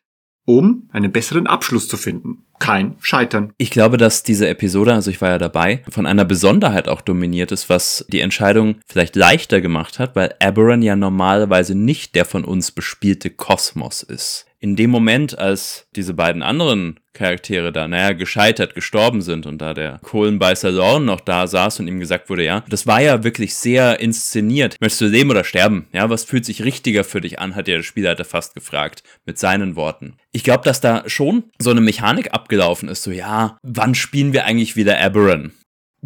[0.45, 3.53] um einen besseren Abschluss zu finden kein Scheitern.
[3.57, 7.51] Ich glaube, dass diese Episode, also ich war ja dabei, von einer Besonderheit auch dominiert
[7.51, 12.45] ist, was die Entscheidung vielleicht leichter gemacht hat, weil Aberon ja normalerweise nicht der von
[12.45, 18.75] uns bespielte Kosmos ist in dem Moment, als diese beiden anderen Charaktere da, naja, gescheitert,
[18.75, 22.63] gestorben sind und da der Kohlenbeißer Lorn noch da saß und ihm gesagt wurde, ja,
[22.69, 24.75] das war ja wirklich sehr inszeniert.
[24.81, 25.87] Möchtest du leben oder sterben?
[25.93, 29.75] Ja, was fühlt sich richtiger für dich an, hat der Spielleiter fast gefragt, mit seinen
[29.75, 30.17] Worten.
[30.31, 34.45] Ich glaube, dass da schon so eine Mechanik abgelaufen ist, so, ja, wann spielen wir
[34.45, 35.53] eigentlich wieder Aberon?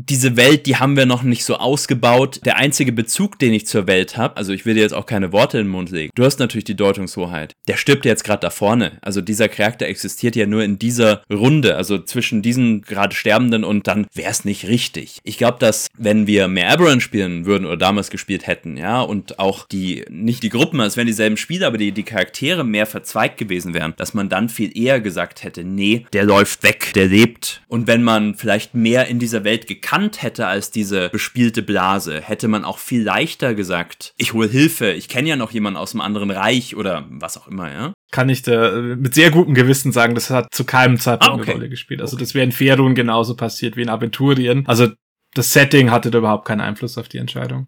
[0.07, 2.39] Diese Welt, die haben wir noch nicht so ausgebaut.
[2.45, 5.33] Der einzige Bezug, den ich zur Welt habe, also ich will dir jetzt auch keine
[5.33, 6.11] Worte in den Mund legen.
[6.15, 7.53] Du hast natürlich die Deutungshoheit.
[7.67, 8.97] Der stirbt jetzt gerade da vorne.
[9.01, 13.87] Also dieser Charakter existiert ja nur in dieser Runde, also zwischen diesen gerade Sterbenden und
[13.87, 15.19] dann wäre es nicht richtig.
[15.23, 19.39] Ich glaube, dass wenn wir mehr Aberron spielen würden oder damals gespielt hätten, ja, und
[19.39, 23.37] auch die, nicht die Gruppen, es wären dieselben Spiele, aber die, die Charaktere mehr verzweigt
[23.37, 27.61] gewesen wären, dass man dann viel eher gesagt hätte, nee, der läuft weg, der lebt.
[27.67, 32.21] Und wenn man vielleicht mehr in dieser Welt gekannt gekannt hätte als diese bespielte Blase,
[32.21, 35.93] hätte man auch viel leichter gesagt, ich hole Hilfe, ich kenne ja noch jemanden aus
[35.93, 37.93] einem anderen Reich oder was auch immer, ja?
[38.11, 41.51] Kann ich da mit sehr gutem Gewissen sagen, das hat zu keinem Zeitpunkt ah, okay.
[41.51, 42.01] eine Rolle gespielt.
[42.01, 42.23] Also okay.
[42.23, 44.63] das wäre in Ferun genauso passiert wie in Aventurien.
[44.67, 44.89] Also
[45.33, 47.67] das Setting hatte da überhaupt keinen Einfluss auf die Entscheidung.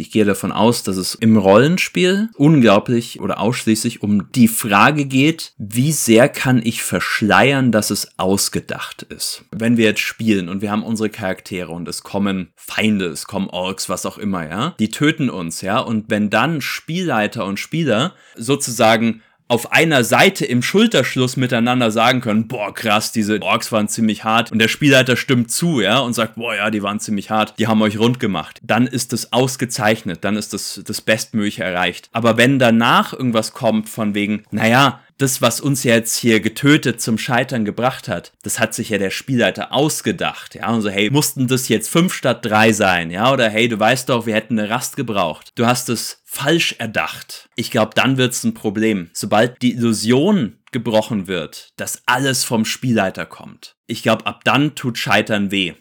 [0.00, 5.52] Ich gehe davon aus, dass es im Rollenspiel unglaublich oder ausschließlich um die Frage geht,
[5.58, 9.44] wie sehr kann ich verschleiern, dass es ausgedacht ist.
[9.50, 13.48] Wenn wir jetzt spielen und wir haben unsere Charaktere und es kommen Feinde, es kommen
[13.48, 18.14] Orks, was auch immer, ja, die töten uns, ja, und wenn dann Spielleiter und Spieler
[18.36, 24.22] sozusagen auf einer Seite im Schulterschluss miteinander sagen können, boah, krass, diese Orks waren ziemlich
[24.22, 27.54] hart und der Spielleiter stimmt zu, ja, und sagt, boah, ja, die waren ziemlich hart,
[27.58, 28.60] die haben euch rund gemacht.
[28.62, 32.08] Dann ist das ausgezeichnet, dann ist das das Bestmögliche erreicht.
[32.12, 37.18] Aber wenn danach irgendwas kommt von wegen, naja, das, was uns jetzt hier getötet zum
[37.18, 41.46] Scheitern gebracht hat, das hat sich ja der Spielleiter ausgedacht, ja, und so, hey, mussten
[41.46, 44.70] das jetzt fünf statt drei sein, ja, oder hey, du weißt doch, wir hätten eine
[44.70, 45.50] Rast gebraucht.
[45.54, 47.48] Du hast es falsch erdacht.
[47.56, 49.10] Ich glaube, dann wird's ein Problem.
[49.12, 53.74] Sobald die Illusion gebrochen wird, dass alles vom Spielleiter kommt.
[53.86, 55.74] Ich glaube, ab dann tut Scheitern weh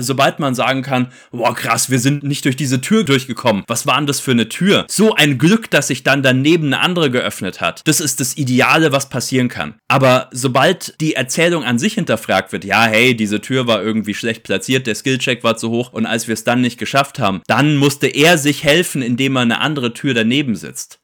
[0.00, 3.64] sobald man sagen kann, boah krass, wir sind nicht durch diese Tür durchgekommen.
[3.66, 4.86] Was war denn das für eine Tür?
[4.88, 7.82] So ein Glück, dass sich dann daneben eine andere geöffnet hat.
[7.86, 9.74] Das ist das Ideale, was passieren kann.
[9.88, 14.42] Aber sobald die Erzählung an sich hinterfragt wird, ja, hey, diese Tür war irgendwie schlecht
[14.42, 17.76] platziert, der Skillcheck war zu hoch und als wir es dann nicht geschafft haben, dann
[17.76, 21.00] musste er sich helfen, indem er eine andere Tür daneben sitzt.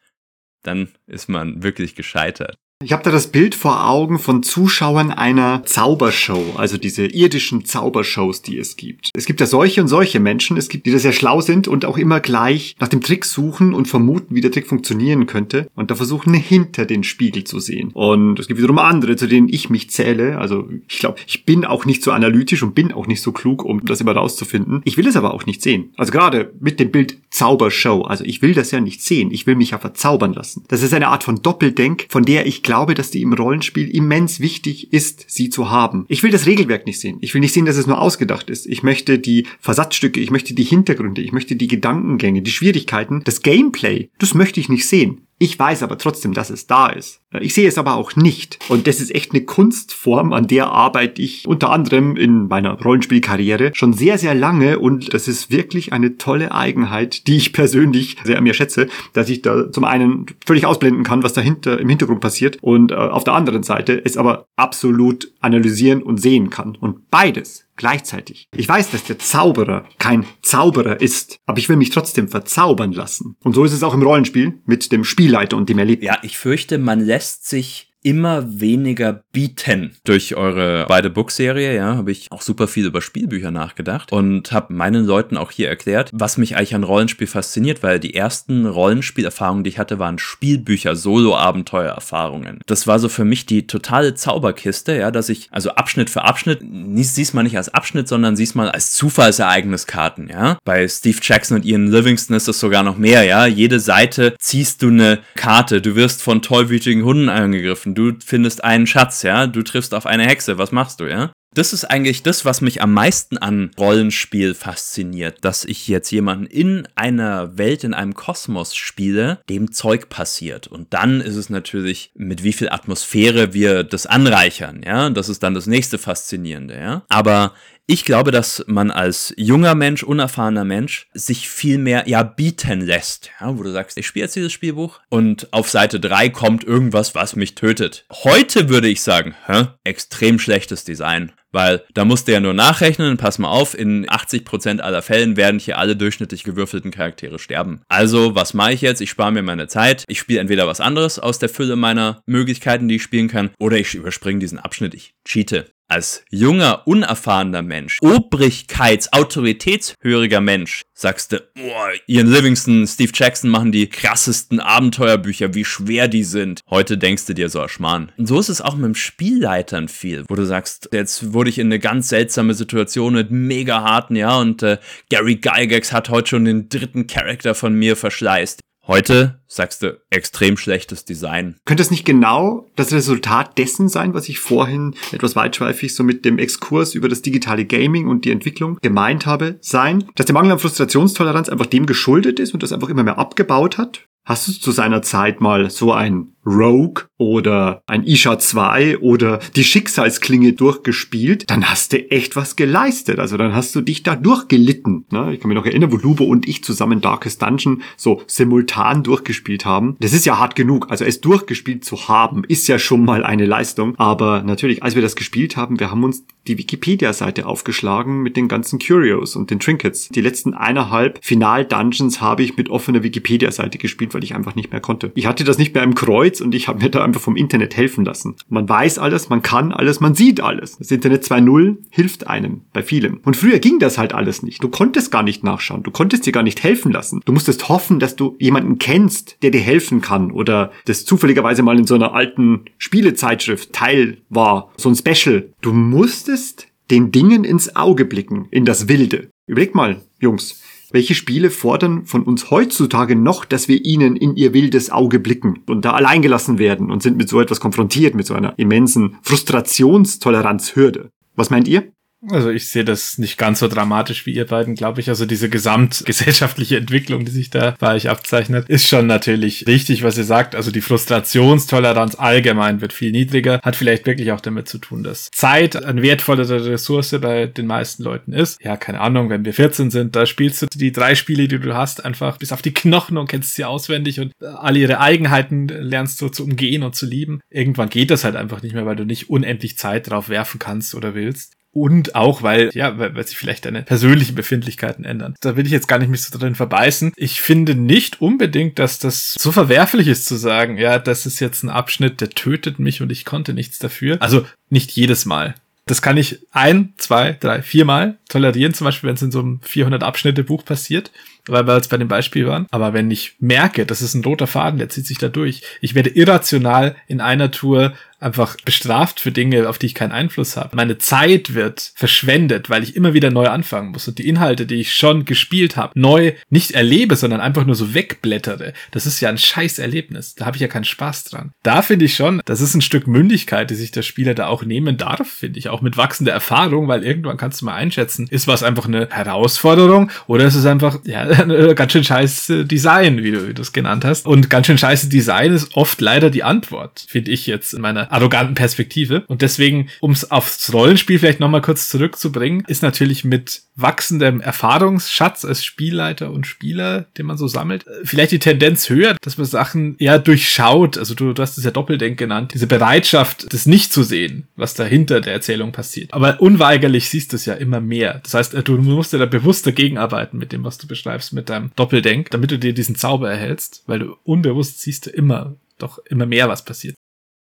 [0.62, 2.56] Dann ist man wirklich gescheitert.
[2.84, 8.42] Ich habe da das Bild vor Augen von Zuschauern einer Zaubershow, also diese irdischen Zaubershows,
[8.42, 9.08] die es gibt.
[9.14, 11.86] Es gibt ja solche und solche Menschen, es gibt die, die sehr schlau sind und
[11.86, 15.90] auch immer gleich nach dem Trick suchen und vermuten, wie der Trick funktionieren könnte und
[15.90, 17.88] da versuchen hinter den Spiegel zu sehen.
[17.94, 20.36] Und es gibt wiederum andere, zu denen ich mich zähle.
[20.36, 23.64] Also ich glaube, ich bin auch nicht so analytisch und bin auch nicht so klug,
[23.64, 24.82] um das immer rauszufinden.
[24.84, 25.94] Ich will es aber auch nicht sehen.
[25.96, 28.02] Also gerade mit dem Bild Zaubershow.
[28.02, 29.30] Also ich will das ja nicht sehen.
[29.30, 30.64] Ich will mich ja verzaubern lassen.
[30.68, 34.40] Das ist eine Art von Doppeldenk, von der ich glaube, dass die im Rollenspiel immens
[34.40, 36.04] wichtig ist, sie zu haben.
[36.08, 37.18] Ich will das Regelwerk nicht sehen.
[37.20, 38.66] Ich will nicht sehen, dass es nur ausgedacht ist.
[38.66, 43.42] Ich möchte die Versatzstücke, ich möchte die Hintergründe, ich möchte die Gedankengänge, die Schwierigkeiten, das
[43.42, 44.10] Gameplay.
[44.18, 45.22] Das möchte ich nicht sehen.
[45.44, 47.20] Ich weiß aber trotzdem, dass es da ist.
[47.38, 48.58] Ich sehe es aber auch nicht.
[48.70, 53.72] Und das ist echt eine Kunstform, an der arbeite ich unter anderem in meiner Rollenspielkarriere
[53.74, 54.78] schon sehr, sehr lange.
[54.78, 59.28] Und das ist wirklich eine tolle Eigenheit, die ich persönlich sehr an mir schätze, dass
[59.28, 63.24] ich da zum einen völlig ausblenden kann, was dahinter im Hintergrund passiert und äh, auf
[63.24, 66.74] der anderen Seite es aber absolut analysieren und sehen kann.
[66.80, 68.48] Und beides gleichzeitig.
[68.54, 73.36] Ich weiß, dass der Zauberer kein Zauberer ist, aber ich will mich trotzdem verzaubern lassen.
[73.42, 76.06] Und so ist es auch im Rollenspiel mit dem Spielleiter und dem Erlebnis.
[76.06, 79.96] Ja, ich fürchte, man lässt sich immer weniger bieten.
[80.04, 84.74] Durch eure beide Bookserie, ja, habe ich auch super viel über Spielbücher nachgedacht und habe
[84.74, 89.64] meinen Leuten auch hier erklärt, was mich eigentlich an Rollenspiel fasziniert, weil die ersten Rollenspielerfahrungen,
[89.64, 92.60] die ich hatte, waren Spielbücher, Solo-Abenteuererfahrungen.
[92.66, 96.60] Das war so für mich die totale Zauberkiste, ja, dass ich also Abschnitt für Abschnitt,
[96.96, 100.58] siehst mal nicht als Abschnitt, sondern siehst mal als Zufallsereigniskarten, ja.
[100.64, 103.46] Bei Steve Jackson und Ian Livingston ist das sogar noch mehr, ja.
[103.46, 108.86] Jede Seite ziehst du eine Karte, du wirst von tollwütigen Hunden angegriffen, du findest einen
[108.86, 111.32] Schatz, ja, du triffst auf eine Hexe, was machst du, ja?
[111.54, 116.46] Das ist eigentlich das, was mich am meisten an Rollenspiel fasziniert, dass ich jetzt jemanden
[116.46, 120.66] in einer Welt, in einem Kosmos spiele, dem Zeug passiert.
[120.66, 125.10] Und dann ist es natürlich, mit wie viel Atmosphäre wir das anreichern, ja.
[125.10, 127.04] Das ist dann das nächste Faszinierende, ja.
[127.08, 127.54] Aber
[127.86, 133.30] ich glaube, dass man als junger Mensch, unerfahrener Mensch, sich viel mehr, ja, bieten lässt.
[133.40, 137.14] Ja, wo du sagst, ich spiele jetzt dieses Spielbuch und auf Seite 3 kommt irgendwas,
[137.14, 138.06] was mich tötet.
[138.10, 139.66] Heute würde ich sagen, hä?
[139.84, 141.32] Extrem schlechtes Design.
[141.52, 145.60] Weil da musst du ja nur nachrechnen, pass mal auf, in 80% aller Fällen werden
[145.60, 147.82] hier alle durchschnittlich gewürfelten Charaktere sterben.
[147.88, 149.00] Also, was mache ich jetzt?
[149.00, 150.04] Ich spare mir meine Zeit.
[150.08, 153.76] Ich spiele entweder was anderes aus der Fülle meiner Möglichkeiten, die ich spielen kann, oder
[153.76, 154.94] ich überspringe diesen Abschnitt.
[154.94, 163.12] Ich cheate als junger, unerfahrener Mensch, Obrigkeits-, autoritätshöriger Mensch, sagst du, boah, Ian Livingston, Steve
[163.14, 166.60] Jackson machen die krassesten Abenteuerbücher, wie schwer die sind.
[166.70, 168.12] Heute denkst du dir so, Schmarrn.
[168.16, 171.58] Und so ist es auch mit dem Spielleitern viel, wo du sagst, jetzt wurde ich
[171.58, 174.78] in eine ganz seltsame Situation mit mega harten, ja, und äh,
[175.10, 178.63] Gary Gygax hat heute schon den dritten Charakter von mir verschleißt.
[178.86, 181.56] Heute sagst du extrem schlechtes Design.
[181.64, 186.24] Könnte es nicht genau das Resultat dessen sein, was ich vorhin etwas weitschweifig so mit
[186.24, 190.52] dem Exkurs über das digitale Gaming und die Entwicklung gemeint habe, sein, dass der Mangel
[190.52, 194.06] an Frustrationstoleranz einfach dem geschuldet ist und das einfach immer mehr abgebaut hat?
[194.26, 199.64] Hast du zu seiner Zeit mal so ein Rogue oder ein Isha 2 oder die
[199.64, 203.18] Schicksalsklinge durchgespielt, dann hast du echt was geleistet.
[203.18, 205.06] Also dann hast du dich da durchgelitten.
[205.10, 205.32] Ne?
[205.32, 209.64] Ich kann mich noch erinnern, wo Lubo und ich zusammen Darkest Dungeon so simultan durchgespielt
[209.64, 209.96] haben.
[210.00, 210.90] Das ist ja hart genug.
[210.90, 213.94] Also es durchgespielt zu haben, ist ja schon mal eine Leistung.
[213.96, 218.48] Aber natürlich, als wir das gespielt haben, wir haben uns die Wikipedia-Seite aufgeschlagen mit den
[218.48, 220.08] ganzen Curios und den Trinkets.
[220.08, 224.80] Die letzten eineinhalb Final-Dungeons habe ich mit offener Wikipedia-Seite gespielt, weil ich einfach nicht mehr
[224.80, 225.10] konnte.
[225.14, 227.76] Ich hatte das nicht mehr im Kreuz und ich habe mir da einfach vom Internet
[227.76, 228.36] helfen lassen.
[228.48, 230.78] Man weiß alles, man kann alles, man sieht alles.
[230.78, 233.20] Das Internet 2.0 hilft einem bei vielem.
[233.24, 234.62] Und früher ging das halt alles nicht.
[234.62, 235.82] Du konntest gar nicht nachschauen.
[235.82, 237.20] Du konntest dir gar nicht helfen lassen.
[237.24, 241.78] Du musstest hoffen, dass du jemanden kennst, der dir helfen kann oder das zufälligerweise mal
[241.78, 244.72] in so einer alten Spielezeitschrift Teil war.
[244.76, 245.50] So ein Special.
[245.60, 249.30] Du musstest den Dingen ins Auge blicken, in das Wilde.
[249.46, 250.62] Überleg mal, Jungs,
[250.94, 255.58] welche Spiele fordern von uns heutzutage noch, dass wir ihnen in ihr wildes Auge blicken
[255.66, 261.10] und da alleingelassen werden und sind mit so etwas konfrontiert, mit so einer immensen Frustrationstoleranzhürde?
[261.34, 261.92] Was meint ihr?
[262.30, 265.08] Also ich sehe das nicht ganz so dramatisch wie ihr beiden, glaube ich.
[265.08, 270.18] Also diese gesamtgesellschaftliche Entwicklung, die sich da bei euch abzeichnet, ist schon natürlich richtig, was
[270.18, 270.54] ihr sagt.
[270.54, 275.28] Also die Frustrationstoleranz allgemein wird viel niedriger, hat vielleicht wirklich auch damit zu tun, dass
[275.32, 278.62] Zeit eine wertvollere Ressource bei den meisten Leuten ist.
[278.62, 281.74] Ja, keine Ahnung, wenn wir 14 sind, da spielst du die drei Spiele, die du
[281.74, 286.20] hast, einfach bis auf die Knochen und kennst sie auswendig und alle ihre Eigenheiten lernst
[286.20, 287.40] du zu umgehen und zu lieben.
[287.50, 290.94] Irgendwann geht das halt einfach nicht mehr, weil du nicht unendlich Zeit drauf werfen kannst
[290.94, 295.34] oder willst und auch, weil, ja, weil, weil sich vielleicht deine persönlichen Befindlichkeiten ändern.
[295.40, 297.12] Da will ich jetzt gar nicht mich so drin verbeißen.
[297.16, 301.64] Ich finde nicht unbedingt, dass das so verwerflich ist zu sagen, ja, das ist jetzt
[301.64, 304.22] ein Abschnitt, der tötet mich und ich konnte nichts dafür.
[304.22, 305.54] Also nicht jedes Mal.
[305.86, 309.60] Das kann ich ein, zwei, drei, viermal tolerieren, zum Beispiel, wenn es in so einem
[309.62, 311.10] 400 Abschnitte Buch passiert,
[311.48, 312.66] weil wir jetzt bei dem Beispiel waren.
[312.70, 315.94] Aber wenn ich merke, das ist ein roter Faden, der zieht sich da durch, ich
[315.94, 320.74] werde irrational in einer Tour einfach bestraft für Dinge, auf die ich keinen Einfluss habe.
[320.74, 324.76] Meine Zeit wird verschwendet, weil ich immer wieder neu anfangen muss und die Inhalte, die
[324.76, 328.72] ich schon gespielt habe, neu nicht erlebe, sondern einfach nur so wegblättere.
[328.92, 330.34] Das ist ja ein scheiß Erlebnis.
[330.34, 331.52] Da habe ich ja keinen Spaß dran.
[331.62, 334.64] Da finde ich schon, das ist ein Stück Mündigkeit, die sich der Spieler da auch
[334.64, 338.46] nehmen darf, finde ich, auch mit wachsender Erfahrung, weil irgendwann kannst du mal einschätzen, ist
[338.46, 341.26] was einfach eine Herausforderung oder ist es einfach, ja,
[341.74, 344.26] ganz schön scheiß Design, wie du das genannt hast.
[344.26, 348.12] Und ganz schön scheiße Design ist oft leider die Antwort, finde ich jetzt in meiner
[348.12, 349.24] arroganten Perspektive.
[349.26, 355.44] Und deswegen, um es aufs Rollenspiel vielleicht nochmal kurz zurückzubringen, ist natürlich mit wachsendem Erfahrungsschatz
[355.44, 359.96] als Spielleiter und Spieler, den man so sammelt, vielleicht die Tendenz höher, dass man Sachen
[359.98, 360.96] eher durchschaut.
[360.96, 364.74] Also du, du hast es ja Doppeldenk genannt, diese Bereitschaft, das nicht zu sehen, was
[364.74, 366.14] dahinter der Erzählung passiert.
[366.14, 368.20] Aber unweigerlich siehst du es ja immer mehr.
[368.22, 371.48] Das heißt, du musst ja da bewusst dagegen arbeiten mit dem, was du beschreibst, mit
[371.48, 375.98] deinem Doppeldenk, damit du dir diesen Zauber erhältst, weil du unbewusst siehst du immer doch
[376.06, 376.94] immer mehr, was passiert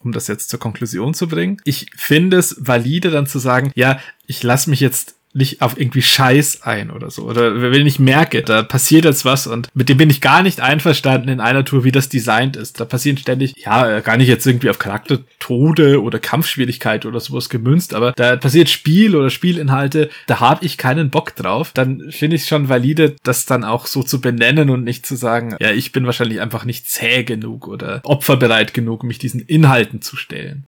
[0.07, 1.61] um das jetzt zur Konklusion zu bringen.
[1.65, 6.03] Ich finde es valide dann zu sagen, ja, ich lasse mich jetzt nicht auf irgendwie
[6.03, 7.25] Scheiß ein oder so.
[7.25, 10.61] Oder wenn ich merke, da passiert jetzt was und mit dem bin ich gar nicht
[10.61, 12.81] einverstanden in einer Tour, wie das designt ist.
[12.81, 17.95] Da passieren ständig, ja, gar nicht jetzt irgendwie auf Charaktertode oder Kampfschwierigkeit oder sowas gemünzt,
[17.95, 21.73] aber da passiert Spiel oder Spielinhalte, da habe ich keinen Bock drauf.
[21.75, 25.57] Dann finde ich schon valide, das dann auch so zu benennen und nicht zu sagen,
[25.61, 30.17] ja, ich bin wahrscheinlich einfach nicht zäh genug oder opferbereit genug, mich diesen Inhalten zu
[30.17, 30.65] stellen.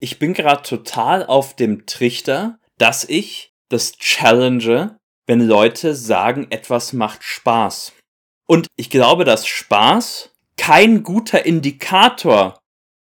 [0.00, 6.92] Ich bin gerade total auf dem Trichter, dass ich das challenge, wenn Leute sagen, etwas
[6.92, 7.92] macht Spaß.
[8.48, 12.58] Und ich glaube, dass Spaß kein guter Indikator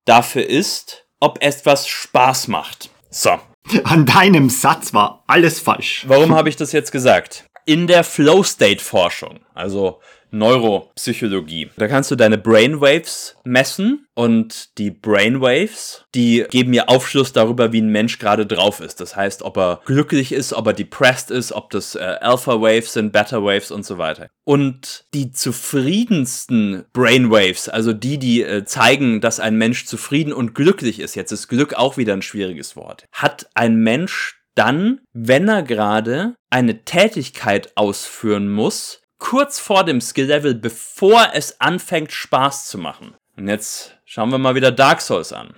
[0.05, 2.89] dafür ist, ob etwas Spaß macht.
[3.09, 3.37] So.
[3.83, 6.05] An deinem Satz war alles falsch.
[6.07, 7.45] Warum habe ich das jetzt gesagt?
[7.65, 9.99] In der Flow-State-Forschung, also
[10.35, 11.69] Neuropsychologie.
[11.77, 17.81] Da kannst du deine Brainwaves messen und die Brainwaves, die geben mir Aufschluss darüber, wie
[17.81, 19.01] ein Mensch gerade drauf ist.
[19.01, 22.93] Das heißt, ob er glücklich ist, ob er depressed ist, ob das äh, Alpha Waves
[22.93, 24.27] sind, Beta Waves und so weiter.
[24.43, 30.99] Und die zufriedensten Brainwaves, also die, die äh, zeigen, dass ein Mensch zufrieden und glücklich
[30.99, 35.63] ist, jetzt ist Glück auch wieder ein schwieriges Wort, hat ein Mensch dann, wenn er
[35.63, 43.15] gerade eine Tätigkeit ausführen muss, kurz vor dem Skill-Level, bevor es anfängt Spaß zu machen.
[43.37, 45.55] Und jetzt schauen wir mal wieder Dark Souls an.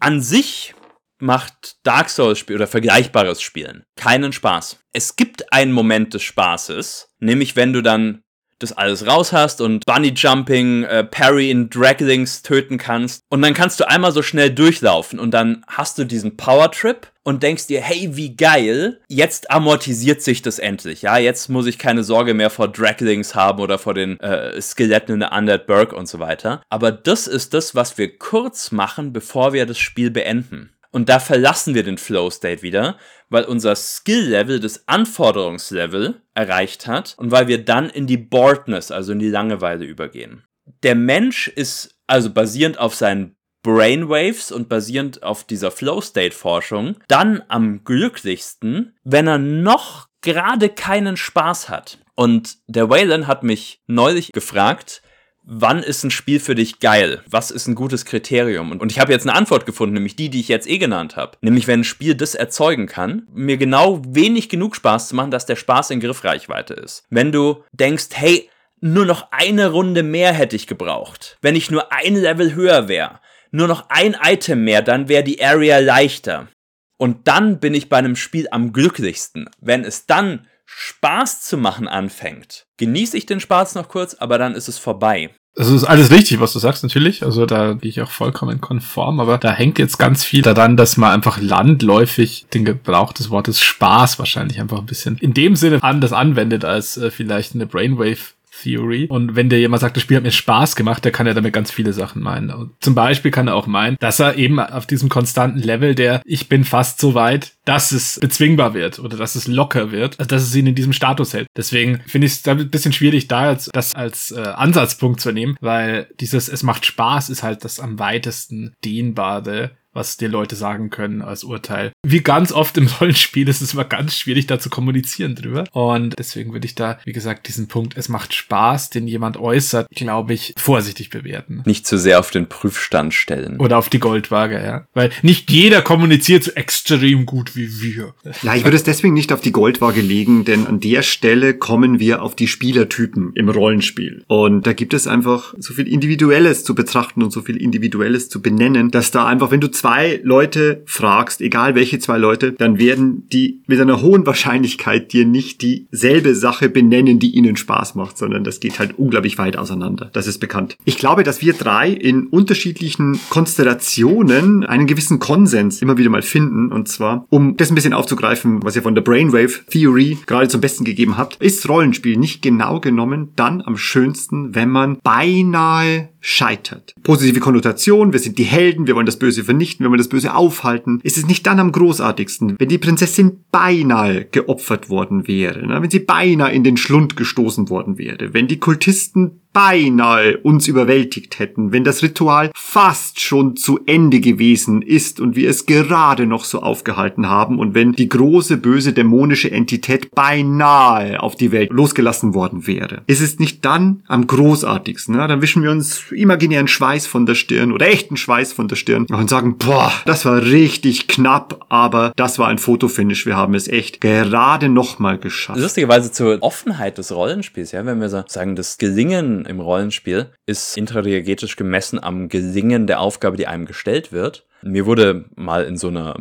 [0.00, 0.74] An sich
[1.20, 4.80] macht Dark Souls Spiel oder vergleichbares Spielen keinen Spaß.
[4.92, 8.23] Es gibt einen Moment des Spaßes, nämlich wenn du dann
[8.58, 13.22] das alles raus hast und Bunny Jumping, äh, Parry in Draglings töten kannst.
[13.28, 17.08] Und dann kannst du einmal so schnell durchlaufen und dann hast du diesen Power Trip
[17.24, 21.02] und denkst dir, hey, wie geil, jetzt amortisiert sich das endlich.
[21.02, 25.14] Ja, jetzt muss ich keine Sorge mehr vor Draglings haben oder vor den äh, Skeletten
[25.14, 26.62] in der Undead Burg und so weiter.
[26.68, 30.70] Aber das ist das, was wir kurz machen, bevor wir das Spiel beenden.
[30.94, 32.98] Und da verlassen wir den Flow State wieder,
[33.34, 39.12] weil unser Skill-Level das Anforderungslevel erreicht hat und weil wir dann in die Boredness, also
[39.12, 40.44] in die Langeweile übergehen.
[40.84, 47.82] Der Mensch ist also basierend auf seinen Brainwaves und basierend auf dieser Flow-State-Forschung dann am
[47.82, 51.98] glücklichsten, wenn er noch gerade keinen Spaß hat.
[52.14, 55.02] Und der Wayland hat mich neulich gefragt,
[55.46, 57.22] wann ist ein Spiel für dich geil?
[57.28, 58.72] Was ist ein gutes Kriterium?
[58.72, 61.36] Und ich habe jetzt eine Antwort gefunden, nämlich die, die ich jetzt eh genannt habe.
[61.42, 65.46] Nämlich, wenn ein Spiel das erzeugen kann, mir genau wenig genug Spaß zu machen, dass
[65.46, 67.04] der Spaß in Griffreichweite ist.
[67.10, 68.48] Wenn du denkst, hey,
[68.80, 71.38] nur noch eine Runde mehr hätte ich gebraucht.
[71.40, 73.20] Wenn ich nur ein Level höher wäre.
[73.50, 76.48] Nur noch ein Item mehr, dann wäre die Area leichter.
[76.96, 79.48] Und dann bin ich bei einem Spiel am glücklichsten.
[79.60, 84.54] Wenn es dann Spaß zu machen anfängt, genieße ich den Spaß noch kurz, aber dann
[84.54, 85.30] ist es vorbei.
[85.56, 87.22] Das ist alles richtig, was du sagst, natürlich.
[87.22, 90.96] Also da gehe ich auch vollkommen konform, aber da hängt jetzt ganz viel daran, dass
[90.96, 95.80] man einfach landläufig den Gebrauch des Wortes Spaß wahrscheinlich einfach ein bisschen in dem Sinne
[95.82, 98.33] anders anwendet als äh, vielleicht eine Brainwave
[98.64, 99.06] Theory.
[99.08, 101.52] Und wenn dir jemand sagt, das Spiel hat mir Spaß gemacht, der kann ja damit
[101.52, 102.50] ganz viele Sachen meinen.
[102.50, 106.22] Und zum Beispiel kann er auch meinen, dass er eben auf diesem konstanten Level der
[106.24, 110.28] ich bin fast so weit, dass es bezwingbar wird oder dass es locker wird, also
[110.28, 111.46] dass es ihn in diesem Status hält.
[111.56, 115.56] Deswegen finde ich es ein bisschen schwierig, da jetzt das als äh, Ansatzpunkt zu nehmen,
[115.60, 120.90] weil dieses es macht Spaß ist halt das am weitesten dehnbare was dir Leute sagen
[120.90, 121.92] können als Urteil.
[122.06, 125.64] Wie ganz oft im Rollenspiel ist es immer ganz schwierig, da zu kommunizieren drüber.
[125.72, 129.88] Und deswegen würde ich da, wie gesagt, diesen Punkt, es macht Spaß, den jemand äußert,
[129.90, 131.62] glaube ich, vorsichtig bewerten.
[131.64, 133.58] Nicht zu sehr auf den Prüfstand stellen.
[133.58, 134.86] Oder auf die Goldwaage, ja.
[134.94, 138.14] Weil nicht jeder kommuniziert so extrem gut wie wir.
[138.42, 142.00] Ja, ich würde es deswegen nicht auf die Goldwaage legen, denn an der Stelle kommen
[142.00, 144.24] wir auf die Spielertypen im Rollenspiel.
[144.26, 148.42] Und da gibt es einfach so viel Individuelles zu betrachten und so viel Individuelles zu
[148.42, 149.83] benennen, dass da einfach, wenn du zwei
[150.22, 155.60] Leute fragst, egal welche zwei Leute, dann werden die mit einer hohen Wahrscheinlichkeit dir nicht
[155.60, 160.10] dieselbe Sache benennen, die ihnen Spaß macht, sondern das geht halt unglaublich weit auseinander.
[160.12, 160.76] Das ist bekannt.
[160.84, 166.72] Ich glaube, dass wir drei in unterschiedlichen Konstellationen einen gewissen Konsens immer wieder mal finden.
[166.72, 170.60] Und zwar, um das ein bisschen aufzugreifen, was ihr von der Brainwave Theory gerade zum
[170.60, 176.94] Besten gegeben habt, ist Rollenspiel nicht genau genommen dann am schönsten, wenn man beinahe scheitert.
[177.02, 180.34] Positive Konnotation, wir sind die Helden, wir wollen das Böse vernichten, wir wollen das Böse
[180.34, 181.00] aufhalten.
[181.02, 185.82] Ist es nicht dann am großartigsten, wenn die Prinzessin beinahe geopfert worden wäre, ne?
[185.82, 191.38] wenn sie beinahe in den Schlund gestoßen worden wäre, wenn die Kultisten beinahe uns überwältigt
[191.38, 196.44] hätten, wenn das Ritual fast schon zu Ende gewesen ist und wir es gerade noch
[196.44, 202.34] so aufgehalten haben und wenn die große böse dämonische Entität beinahe auf die Welt losgelassen
[202.34, 203.02] worden wäre.
[203.06, 205.16] Ist es nicht dann am großartigsten?
[205.16, 205.26] Ne?
[205.28, 209.06] Dann wischen wir uns imaginären Schweiß von der Stirn oder echten Schweiß von der Stirn
[209.06, 213.24] und sagen, boah, das war richtig knapp, aber das war ein Fotofinish.
[213.24, 215.60] Wir haben es echt gerade nochmal geschafft.
[215.60, 221.56] Lustigerweise zur Offenheit des Rollenspiels, ja, wenn wir sagen, das Gelingen im Rollenspiel ist intradiegetisch
[221.56, 224.44] gemessen am Gelingen der Aufgabe, die einem gestellt wird.
[224.66, 226.16] Mir wurde mal in so einer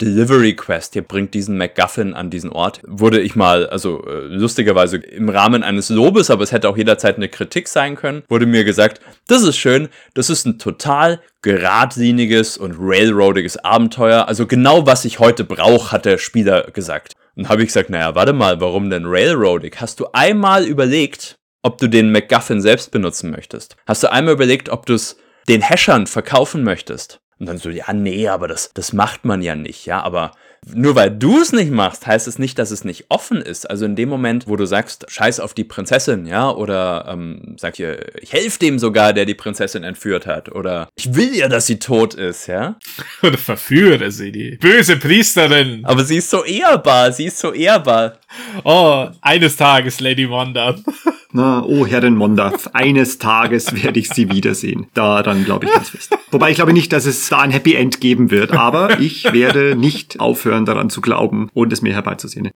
[0.00, 4.98] Delivery Quest, hier bringt diesen MacGuffin an diesen Ort, wurde ich mal, also äh, lustigerweise
[4.98, 8.62] im Rahmen eines Lobes, aber es hätte auch jederzeit eine Kritik sein können, wurde mir
[8.62, 15.04] gesagt, das ist schön, das ist ein total geradliniges und railroadiges Abenteuer, also genau was
[15.04, 17.14] ich heute brauche, hat der Spieler gesagt.
[17.34, 19.80] Und habe ich gesagt, naja, warte mal, warum denn railroadig?
[19.80, 23.76] Hast du einmal überlegt, ob du den MacGuffin selbst benutzen möchtest?
[23.86, 25.16] Hast du einmal überlegt, ob du es
[25.48, 27.20] den Hashern verkaufen möchtest?
[27.38, 30.32] Und dann so, ja, nee, aber das, das macht man ja nicht, ja, aber
[30.74, 33.68] nur weil du es nicht machst, heißt es nicht, dass es nicht offen ist.
[33.68, 37.76] Also in dem Moment, wo du sagst, scheiß auf die Prinzessin, ja, oder ähm, sag
[37.76, 41.66] hier, ich helfe dem sogar, der die Prinzessin entführt hat, oder ich will ja, dass
[41.66, 42.76] sie tot ist, ja.
[43.22, 45.84] Oder verführe sie, die böse Priesterin.
[45.84, 48.18] Aber sie ist so ehrbar, sie ist so ehrbar.
[48.64, 50.76] Oh, eines Tages, Lady Wanda.
[51.30, 54.86] Na, oh Herrin Monda, eines Tages werde ich sie wiedersehen.
[54.94, 56.16] Daran glaube ich ganz fest.
[56.30, 59.76] Wobei ich glaube nicht, dass es da ein Happy End geben wird, aber ich werde
[59.76, 62.50] nicht aufhören daran zu glauben und es mir herbeizusehen.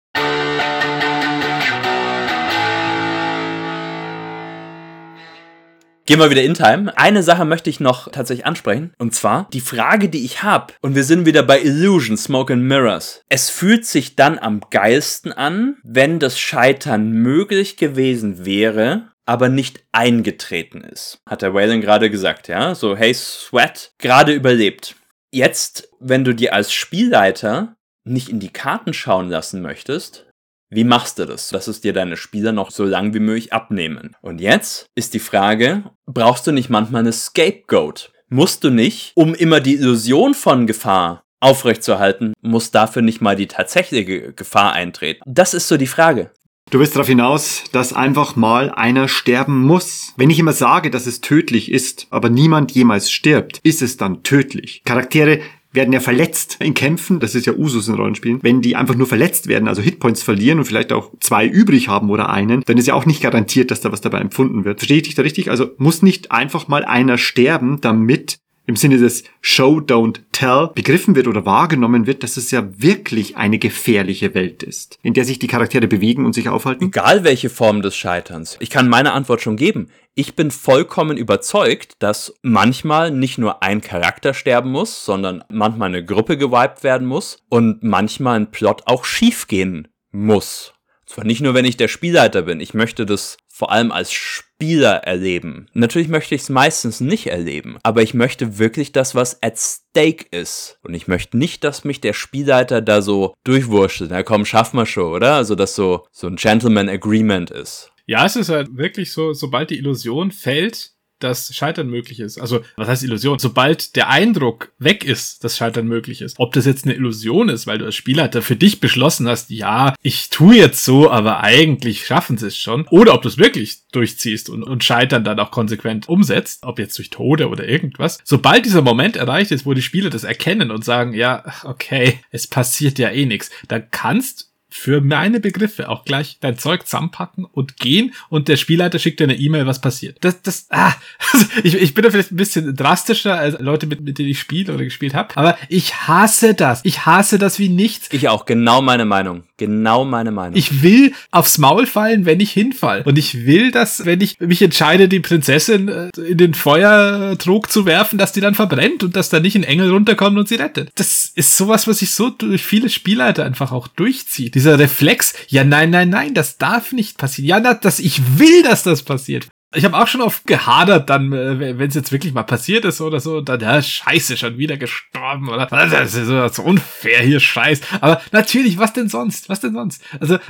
[6.10, 6.92] Gehen wir wieder in Time.
[6.98, 8.92] Eine Sache möchte ich noch tatsächlich ansprechen.
[8.98, 10.74] Und zwar die Frage, die ich habe.
[10.80, 13.22] Und wir sind wieder bei Illusion, Smoke and Mirrors.
[13.28, 19.84] Es fühlt sich dann am geilsten an, wenn das Scheitern möglich gewesen wäre, aber nicht
[19.92, 21.20] eingetreten ist.
[21.28, 22.74] Hat der Waylon gerade gesagt, ja?
[22.74, 24.96] So, hey, Sweat, gerade überlebt.
[25.30, 27.76] Jetzt, wenn du dir als Spielleiter
[28.10, 30.26] nicht in die Karten schauen lassen möchtest,
[30.72, 34.14] wie machst du das, dass es dir deine Spieler noch so lang wie möglich abnehmen?
[34.22, 38.12] Und jetzt ist die Frage, brauchst du nicht manchmal eine Scapegoat?
[38.28, 43.48] Musst du nicht, um immer die Illusion von Gefahr aufrechtzuerhalten, muss dafür nicht mal die
[43.48, 45.22] tatsächliche Gefahr eintreten?
[45.26, 46.30] Das ist so die Frage.
[46.70, 50.12] Du willst darauf hinaus, dass einfach mal einer sterben muss.
[50.16, 54.22] Wenn ich immer sage, dass es tödlich ist, aber niemand jemals stirbt, ist es dann
[54.22, 54.82] tödlich.
[54.84, 55.40] Charaktere
[55.72, 58.42] werden ja verletzt in Kämpfen, das ist ja Usus in Rollenspielen.
[58.42, 62.10] Wenn die einfach nur verletzt werden, also Hitpoints verlieren und vielleicht auch zwei übrig haben
[62.10, 64.80] oder einen, dann ist ja auch nicht garantiert, dass da was dabei empfunden wird.
[64.80, 65.50] Verstehe ich dich da richtig?
[65.50, 68.38] Also muss nicht einfach mal einer sterben, damit
[68.70, 73.36] im Sinne des Show, Don't Tell begriffen wird oder wahrgenommen wird, dass es ja wirklich
[73.36, 76.84] eine gefährliche Welt ist, in der sich die Charaktere bewegen und sich aufhalten?
[76.84, 78.56] Egal welche Form des Scheiterns.
[78.60, 79.88] Ich kann meine Antwort schon geben.
[80.14, 86.04] Ich bin vollkommen überzeugt, dass manchmal nicht nur ein Charakter sterben muss, sondern manchmal eine
[86.04, 90.74] Gruppe gewiped werden muss und manchmal ein Plot auch schiefgehen muss.
[91.06, 92.60] Zwar nicht nur, wenn ich der Spielleiter bin.
[92.60, 95.66] Ich möchte das vor allem als Spieler erleben.
[95.74, 100.24] Natürlich möchte ich es meistens nicht erleben, aber ich möchte wirklich das, was at stake
[100.30, 100.78] ist.
[100.82, 104.12] Und ich möchte nicht, dass mich der Spielleiter da so durchwurschtelt.
[104.12, 105.34] Na komm, schaff mal schon, oder?
[105.34, 107.92] Also, dass so, so ein Gentleman Agreement ist.
[108.06, 112.38] Ja, es ist halt wirklich so, sobald die Illusion fällt, dass Scheitern möglich ist.
[112.38, 113.38] Also, was heißt Illusion?
[113.38, 116.38] Sobald der Eindruck weg ist, dass Scheitern möglich ist.
[116.38, 119.94] Ob das jetzt eine Illusion ist, weil du als Spielleiter für dich beschlossen hast, ja,
[120.02, 122.86] ich tue jetzt so, aber eigentlich schaffen sie es schon.
[122.88, 126.98] Oder ob du es wirklich durchziehst und, und Scheitern dann auch konsequent umsetzt, ob jetzt
[126.98, 128.18] durch Tode oder irgendwas.
[128.24, 132.46] Sobald dieser Moment erreicht ist, wo die Spieler das erkennen und sagen, ja, okay, es
[132.46, 137.76] passiert ja eh nichts, dann kannst für meine Begriffe auch gleich dein Zeug zusammenpacken und
[137.76, 140.18] gehen und der Spielleiter schickt dir eine E-Mail, was passiert.
[140.20, 140.92] Das, das, ah,
[141.62, 144.72] ich, ich bin da vielleicht ein bisschen drastischer als Leute, mit, mit denen ich spiele
[144.72, 146.80] oder gespielt habe, aber ich hasse das.
[146.84, 148.08] Ich hasse das wie nichts.
[148.12, 149.44] Ich auch, genau meine Meinung.
[149.56, 150.56] Genau meine Meinung.
[150.56, 153.02] Ich will aufs Maul fallen, wenn ich hinfall.
[153.02, 157.84] Und ich will, dass, wenn ich mich entscheide, die Prinzessin äh, in den Feuertrog zu
[157.84, 160.90] werfen, dass die dann verbrennt und dass da nicht ein Engel runterkommt und sie rettet.
[160.94, 165.64] Das ist sowas, was sich so durch viele Spielleiter einfach auch durchzieht dieser Reflex, ja,
[165.64, 167.48] nein, nein, nein, das darf nicht passieren.
[167.48, 169.48] Ja, na, das, ich will, dass das passiert.
[169.72, 173.00] Ich habe auch schon oft gehadert, dann, äh, wenn es jetzt wirklich mal passiert ist
[173.00, 177.80] oder so, dann, ja, scheiße, schon wieder gestorben oder das ist so unfair hier, scheiß.
[178.00, 179.48] Aber natürlich, was denn sonst?
[179.48, 180.02] Was denn sonst?
[180.18, 180.40] Also, äh,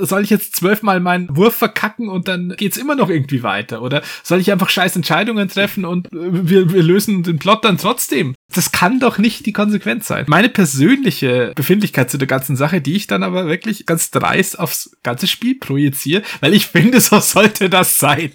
[0.00, 3.82] soll ich jetzt zwölfmal meinen Wurf verkacken und dann geht's immer noch irgendwie weiter?
[3.82, 7.76] Oder soll ich einfach scheiß Entscheidungen treffen und äh, wir, wir lösen den Plot dann
[7.76, 8.34] trotzdem?
[8.54, 10.24] Das kann doch nicht die Konsequenz sein.
[10.28, 14.96] Meine persönliche Befindlichkeit zu der ganzen Sache, die ich dann aber wirklich ganz dreist aufs
[15.02, 18.32] ganze Spiel projiziere, weil ich finde, so sollte das sein.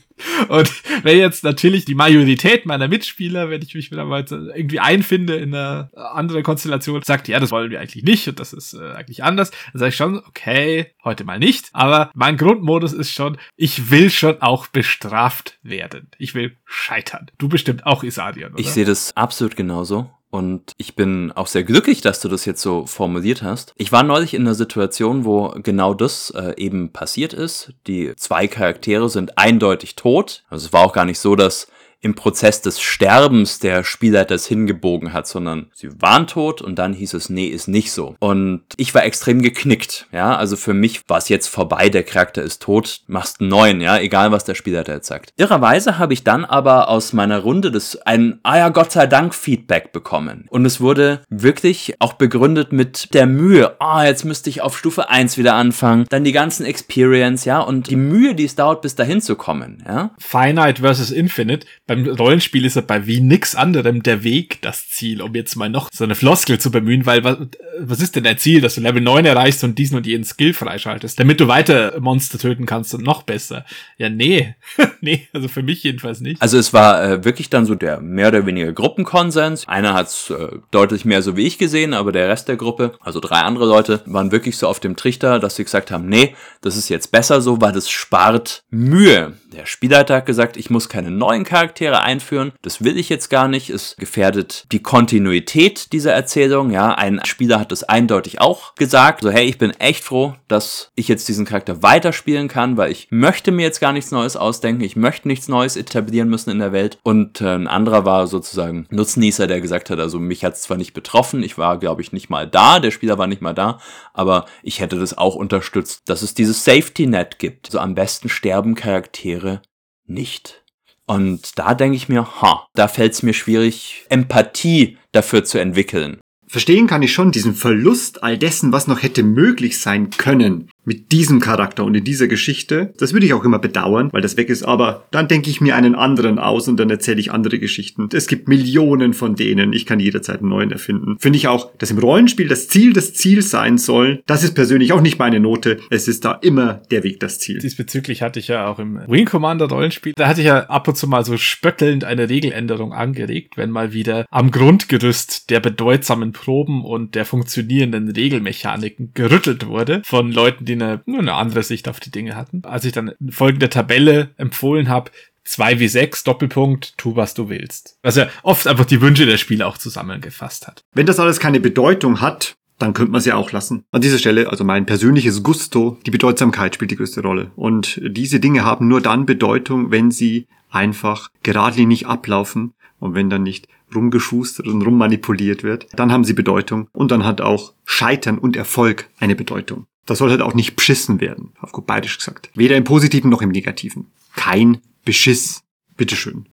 [0.47, 0.71] Und
[1.03, 5.89] wenn jetzt natürlich die Majorität meiner Mitspieler, wenn ich mich mal irgendwie einfinde in eine
[5.93, 9.51] andere Konstellation, sagt, ja, das wollen wir eigentlich nicht und das ist äh, eigentlich anders,
[9.73, 11.69] dann sage ich schon, okay, heute mal nicht.
[11.73, 16.07] Aber mein Grundmodus ist schon, ich will schon auch bestraft werden.
[16.17, 17.29] Ich will scheitern.
[17.37, 18.59] Du bestimmt auch, Isadian, oder?
[18.59, 20.04] Ich sehe das absolut genauso.
[20.35, 23.73] Und ich bin auch sehr glücklich, dass du das jetzt so formuliert hast.
[23.77, 27.71] Ich war neulich in einer Situation, wo genau das äh, eben passiert ist.
[27.87, 30.43] Die zwei Charaktere sind eindeutig tot.
[30.49, 31.67] Also es war auch gar nicht so, dass
[32.05, 36.93] im Prozess des Sterbens der Spielleiter es hingebogen hat, sondern sie waren tot und dann
[36.93, 38.15] hieß es, nee, ist nicht so.
[38.19, 42.43] Und ich war extrem geknickt, ja, also für mich war es jetzt vorbei, der Charakter
[42.43, 45.33] ist tot, machst einen neuen, ja, egal was der Spielleiter jetzt sagt.
[45.35, 49.33] Irrerweise habe ich dann aber aus meiner Runde das ein, ah ja, Gott sei Dank
[49.33, 50.45] Feedback bekommen.
[50.49, 54.77] Und es wurde wirklich auch begründet mit der Mühe, ah, oh, jetzt müsste ich auf
[54.77, 58.83] Stufe 1 wieder anfangen, dann die ganzen Experience, ja, und die Mühe, die es dauert,
[58.83, 60.11] bis dahin zu kommen, ja.
[60.19, 64.89] Finite versus Infinite, bei beim Rollenspiel ist er bei wie nix anderem der Weg das
[64.89, 67.37] Ziel, um jetzt mal noch so eine Floskel zu bemühen, weil was,
[67.79, 70.53] was ist denn dein Ziel, dass du Level 9 erreichst und diesen und jeden Skill
[70.53, 73.65] freischaltest, damit du weiter Monster töten kannst und noch besser?
[73.97, 74.55] Ja, nee.
[75.01, 76.41] nee, also für mich jedenfalls nicht.
[76.41, 79.67] Also es war äh, wirklich dann so der mehr oder weniger Gruppenkonsens.
[79.67, 83.19] Einer hat's äh, deutlich mehr so wie ich gesehen, aber der Rest der Gruppe, also
[83.19, 86.77] drei andere Leute, waren wirklich so auf dem Trichter, dass sie gesagt haben, nee, das
[86.77, 89.33] ist jetzt besser so, weil das spart Mühe.
[89.53, 92.53] Der Spielleiter hat gesagt, ich muss keine neuen Charaktere einführen.
[92.61, 93.69] Das will ich jetzt gar nicht.
[93.69, 96.71] Es gefährdet die Kontinuität dieser Erzählung.
[96.71, 99.21] Ja, ein Spieler hat das eindeutig auch gesagt.
[99.21, 103.07] So, hey, ich bin echt froh, dass ich jetzt diesen Charakter weiterspielen kann, weil ich
[103.11, 104.83] möchte mir jetzt gar nichts Neues ausdenken.
[104.83, 106.97] Ich möchte nichts Neues etablieren müssen in der Welt.
[107.03, 110.77] Und äh, ein anderer war sozusagen Nutznießer, der gesagt hat, also mich hat es zwar
[110.77, 113.79] nicht betroffen, ich war, glaube ich, nicht mal da, der Spieler war nicht mal da,
[114.13, 117.71] aber ich hätte das auch unterstützt, dass es dieses Safety Net gibt.
[117.71, 119.61] So am besten sterben Charaktere
[120.05, 120.63] nicht.
[121.07, 126.19] Und da denke ich mir, ha, da fällt es mir schwierig, Empathie dafür zu entwickeln.
[126.47, 131.11] Verstehen kann ich schon diesen Verlust all dessen, was noch hätte möglich sein können mit
[131.11, 132.93] diesem Charakter und in dieser Geschichte.
[132.97, 135.75] Das würde ich auch immer bedauern, weil das weg ist, aber dann denke ich mir
[135.75, 138.09] einen anderen aus und dann erzähle ich andere Geschichten.
[138.13, 141.17] Es gibt Millionen von denen, ich kann jederzeit einen neuen erfinden.
[141.19, 144.93] Finde ich auch, dass im Rollenspiel das Ziel das Ziel sein soll, das ist persönlich
[144.93, 145.79] auch nicht meine Note.
[145.89, 147.59] Es ist da immer der Weg das Ziel.
[147.59, 150.95] Diesbezüglich hatte ich ja auch im Wing Commander Rollenspiel, da hatte ich ja ab und
[150.95, 156.83] zu mal so spöttelnd eine Regeländerung angeregt, wenn mal wieder am Grundgerüst der bedeutsamen Proben
[156.83, 162.11] und der funktionierenden Regelmechaniken gerüttelt wurde von Leuten, die eine, eine andere Sicht auf die
[162.11, 162.63] Dinge hatten.
[162.65, 165.11] Als ich dann folgende Tabelle empfohlen habe,
[165.45, 167.97] 2 wie 6, Doppelpunkt, tu was du willst.
[168.01, 170.83] Was ja oft einfach die Wünsche der Spieler auch zusammengefasst hat.
[170.93, 173.85] Wenn das alles keine Bedeutung hat, dann könnte man es ja auch lassen.
[173.91, 177.51] An dieser Stelle, also mein persönliches Gusto, die Bedeutsamkeit spielt die größte Rolle.
[177.55, 183.43] Und diese Dinge haben nur dann Bedeutung, wenn sie einfach geradlinig ablaufen und wenn dann
[183.43, 188.55] nicht rumgeschustert und rummanipuliert wird, dann haben sie Bedeutung und dann hat auch Scheitern und
[188.55, 189.85] Erfolg eine Bedeutung.
[190.05, 192.51] Das soll halt auch nicht beschissen werden, auf gut bayerisch gesagt.
[192.53, 194.11] Weder im Positiven noch im Negativen.
[194.35, 195.63] Kein Beschiss.
[195.97, 196.45] Bitteschön.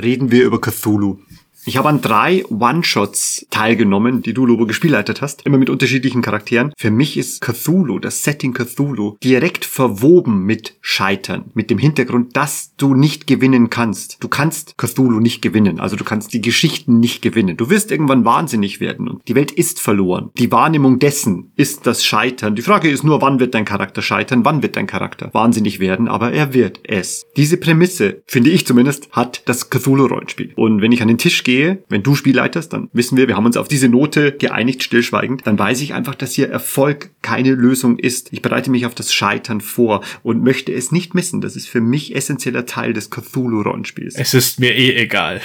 [0.00, 1.18] Reden wir über Cthulhu.
[1.66, 6.72] Ich habe an drei One-Shots teilgenommen, die du, Lobo, gespielleitet hast, immer mit unterschiedlichen Charakteren.
[6.76, 12.74] Für mich ist Cthulhu, das Setting Cthulhu, direkt verwoben mit Scheitern, mit dem Hintergrund, dass
[12.76, 14.16] du nicht gewinnen kannst.
[14.20, 17.58] Du kannst Cthulhu nicht gewinnen, also du kannst die Geschichten nicht gewinnen.
[17.58, 20.30] Du wirst irgendwann wahnsinnig werden und die Welt ist verloren.
[20.38, 22.56] Die Wahrnehmung dessen ist das Scheitern.
[22.56, 26.08] Die Frage ist nur, wann wird dein Charakter scheitern, wann wird dein Charakter wahnsinnig werden,
[26.08, 27.26] aber er wird es.
[27.36, 30.54] Diese Prämisse, finde ich zumindest, hat das Cthulhu-Rollenspiel.
[30.56, 33.36] Und wenn ich an den Tisch gehe, gehe, wenn du Spielleitest, dann wissen wir, wir
[33.36, 37.54] haben uns auf diese Note geeinigt, stillschweigend, dann weiß ich einfach, dass hier Erfolg keine
[37.54, 38.32] Lösung ist.
[38.32, 41.40] Ich bereite mich auf das Scheitern vor und möchte es nicht missen.
[41.40, 44.14] Das ist für mich essentieller Teil des Cthulhu-Rollenspiels.
[44.14, 45.40] Es ist mir eh egal.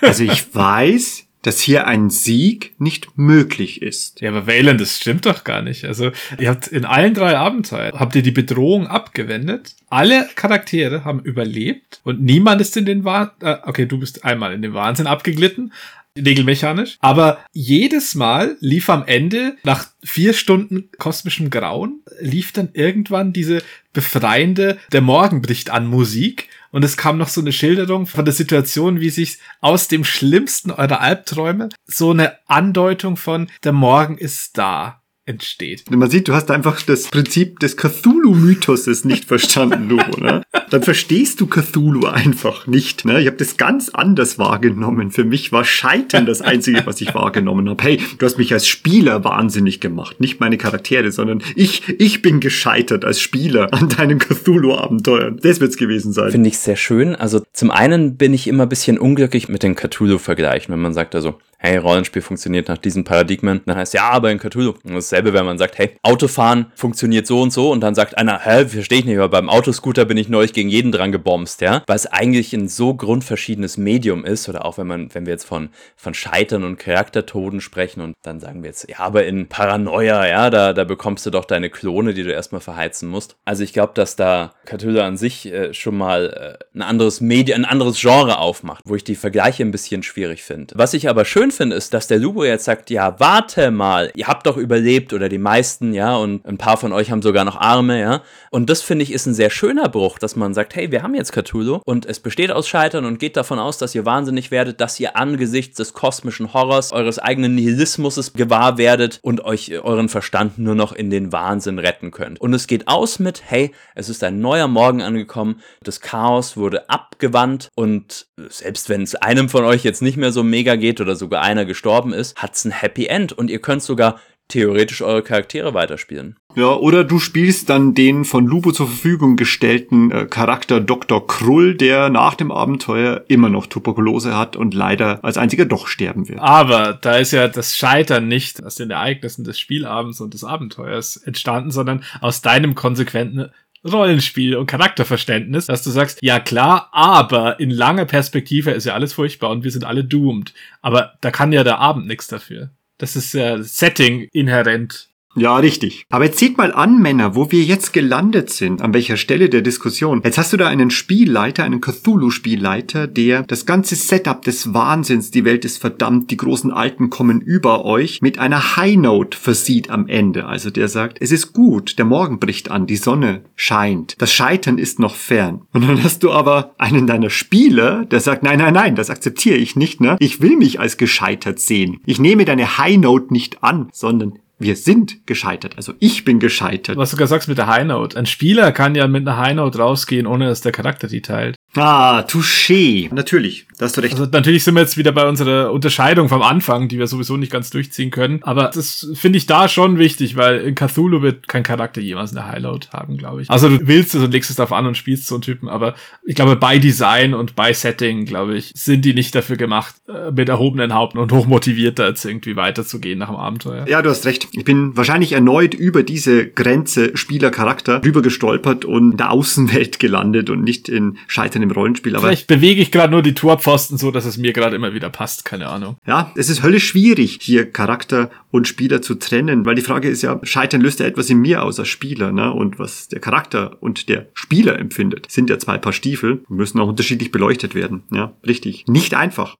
[0.00, 4.20] also ich weiß, dass hier ein Sieg nicht möglich ist.
[4.20, 5.84] Ja, aber Wayland, das stimmt doch gar nicht.
[5.84, 9.76] Also, ihr habt in allen drei Abenteuern, habt ihr die Bedrohung abgewendet.
[9.88, 14.54] Alle Charaktere haben überlebt und niemand ist in den Wahnsinn, äh, okay, du bist einmal
[14.54, 15.72] in den Wahnsinn abgeglitten,
[16.18, 16.98] regelmechanisch.
[17.00, 23.62] Aber jedes Mal lief am Ende, nach vier Stunden kosmischem Grauen, lief dann irgendwann diese
[23.92, 28.34] befreiende, der Morgen bricht an Musik und es kam noch so eine Schilderung von der
[28.34, 34.58] Situation, wie sich aus dem schlimmsten eurer Albträume so eine Andeutung von der Morgen ist
[34.58, 35.90] da entsteht.
[35.90, 40.42] Man sieht, du hast einfach das Prinzip des Cthulhu-Mythoses nicht verstanden, Lubo, ne?
[40.70, 43.20] Dann verstehst du Cthulhu einfach nicht, ne?
[43.20, 45.10] Ich habe das ganz anders wahrgenommen.
[45.10, 47.82] Für mich war Scheitern das Einzige, was ich wahrgenommen habe.
[47.82, 50.20] Hey, du hast mich als Spieler wahnsinnig gemacht.
[50.20, 55.38] Nicht meine Charaktere, sondern ich, ich bin gescheitert als Spieler an deinen Cthulhu-Abenteuern.
[55.42, 56.30] Das wird's gewesen sein.
[56.30, 57.14] Finde ich sehr schön.
[57.14, 61.14] Also zum einen bin ich immer ein bisschen unglücklich mit den Cthulhu-Vergleichen, wenn man sagt
[61.14, 63.62] also, hey, Rollenspiel funktioniert nach diesen Paradigmen.
[63.66, 64.74] Dann heißt ja, aber in Cthulhu.
[64.84, 68.40] Und dasselbe, wenn man sagt, hey, Autofahren funktioniert so und so und dann sagt einer,
[68.44, 71.82] hä, verstehe ich nicht, aber beim Autoscooter bin ich neulich gegen jeden dran gebomst, ja.
[71.86, 75.44] Weil es eigentlich ein so grundverschiedenes Medium ist oder auch wenn man, wenn wir jetzt
[75.44, 80.26] von, von Scheitern und Charaktertoden sprechen und dann sagen wir jetzt, ja, aber in Paranoia,
[80.26, 83.36] ja, da, da bekommst du doch deine Klone, die du erstmal verheizen musst.
[83.44, 87.60] Also ich glaube, dass da Cthulhu an sich äh, schon mal äh, ein anderes Medium,
[87.60, 90.74] ein anderes Genre aufmacht, wo ich die Vergleiche ein bisschen schwierig finde.
[90.76, 94.26] Was ich aber schön finde, ist, dass der Lubo jetzt sagt, ja, warte mal, ihr
[94.26, 97.56] habt doch überlebt oder die meisten, ja, und ein paar von euch haben sogar noch
[97.56, 98.22] Arme, ja.
[98.50, 101.14] Und das finde ich ist ein sehr schöner Bruch, dass man sagt, hey, wir haben
[101.14, 104.80] jetzt Cthulhu und es besteht aus Scheitern und geht davon aus, dass ihr wahnsinnig werdet,
[104.80, 110.08] dass ihr angesichts des kosmischen Horrors eures eigenen Nihilismus gewahr werdet und euch äh, euren
[110.08, 112.40] Verstand nur noch in den Wahnsinn retten könnt.
[112.40, 116.88] Und es geht aus mit, hey, es ist ein neuer Morgen angekommen, das Chaos wurde
[116.88, 121.16] abgewandt und selbst wenn es einem von euch jetzt nicht mehr so mega geht oder
[121.16, 125.22] sogar einer gestorben ist, hat es ein Happy End und ihr könnt sogar theoretisch eure
[125.22, 126.36] Charaktere weiterspielen.
[126.56, 131.26] Ja, oder du spielst dann den von Lupo zur Verfügung gestellten äh, Charakter Dr.
[131.26, 136.30] Krull, der nach dem Abenteuer immer noch Tuberkulose hat und leider als einziger doch sterben
[136.30, 136.40] wird.
[136.40, 141.18] Aber da ist ja das Scheitern nicht aus den Ereignissen des Spielabends und des Abenteuers
[141.18, 143.50] entstanden, sondern aus deinem konsequenten
[143.84, 149.12] Rollenspiel und Charakterverständnis, dass du sagst, ja klar, aber in langer Perspektive ist ja alles
[149.12, 150.54] furchtbar und wir sind alle doomed.
[150.80, 152.70] Aber da kann ja der Abend nichts dafür.
[152.96, 155.10] Das ist ja Setting inhärent.
[155.36, 156.06] Ja, richtig.
[156.08, 159.60] Aber jetzt seht mal an, Männer, wo wir jetzt gelandet sind, an welcher Stelle der
[159.60, 160.22] Diskussion.
[160.24, 165.44] Jetzt hast du da einen Spielleiter, einen Cthulhu-Spielleiter, der das ganze Setup des Wahnsinns, die
[165.44, 170.08] Welt ist verdammt, die großen Alten kommen über euch, mit einer High Note versieht am
[170.08, 170.46] Ende.
[170.46, 174.78] Also der sagt, es ist gut, der Morgen bricht an, die Sonne scheint, das Scheitern
[174.78, 175.62] ist noch fern.
[175.74, 179.56] Und dann hast du aber einen deiner Spieler, der sagt, nein, nein, nein, das akzeptiere
[179.56, 180.16] ich nicht, ne?
[180.18, 181.98] Ich will mich als gescheitert sehen.
[182.06, 185.76] Ich nehme deine High Note nicht an, sondern wir sind gescheitert.
[185.76, 186.96] Also ich bin gescheitert.
[186.96, 188.18] Was du gerade sagst mit der High Note.
[188.18, 191.56] Ein Spieler kann ja mit einer High Note rausgehen, ohne dass der Charakter die teilt.
[191.76, 193.12] Ah, touché.
[193.12, 194.14] Natürlich, da hast du recht.
[194.14, 197.52] Also natürlich sind wir jetzt wieder bei unserer Unterscheidung vom Anfang, die wir sowieso nicht
[197.52, 198.42] ganz durchziehen können.
[198.42, 202.46] Aber das finde ich da schon wichtig, weil in Cthulhu wird kein Charakter jemals eine
[202.46, 203.50] Highlight haben, glaube ich.
[203.50, 205.94] Also du willst es und legst es darauf an und spielst so einen Typen, aber
[206.24, 210.30] ich glaube, bei Design und bei Setting, glaube ich, sind die nicht dafür gemacht, äh,
[210.30, 213.86] mit erhobenen Haupten und hochmotiviert da jetzt irgendwie weiterzugehen nach dem Abenteuer.
[213.88, 214.48] Ja, du hast recht.
[214.52, 220.48] Ich bin wahrscheinlich erneut über diese Grenze Spielercharakter rüber gestolpert und in der Außenwelt gelandet
[220.48, 222.16] und nicht in Scheitern im Rollenspiel.
[222.16, 225.10] Aber Vielleicht bewege ich gerade nur die Torpfosten so, dass es mir gerade immer wieder
[225.10, 225.96] passt, keine Ahnung.
[226.06, 230.22] Ja, es ist höllisch schwierig, hier Charakter und Spieler zu trennen, weil die Frage ist
[230.22, 232.52] ja, Scheitern löst ja etwas in mir aus als Spieler, ne?
[232.52, 236.88] Und was der Charakter und der Spieler empfindet, sind ja zwei Paar Stiefel, müssen auch
[236.88, 238.02] unterschiedlich beleuchtet werden.
[238.12, 238.84] Ja, richtig.
[238.86, 239.56] Nicht einfach.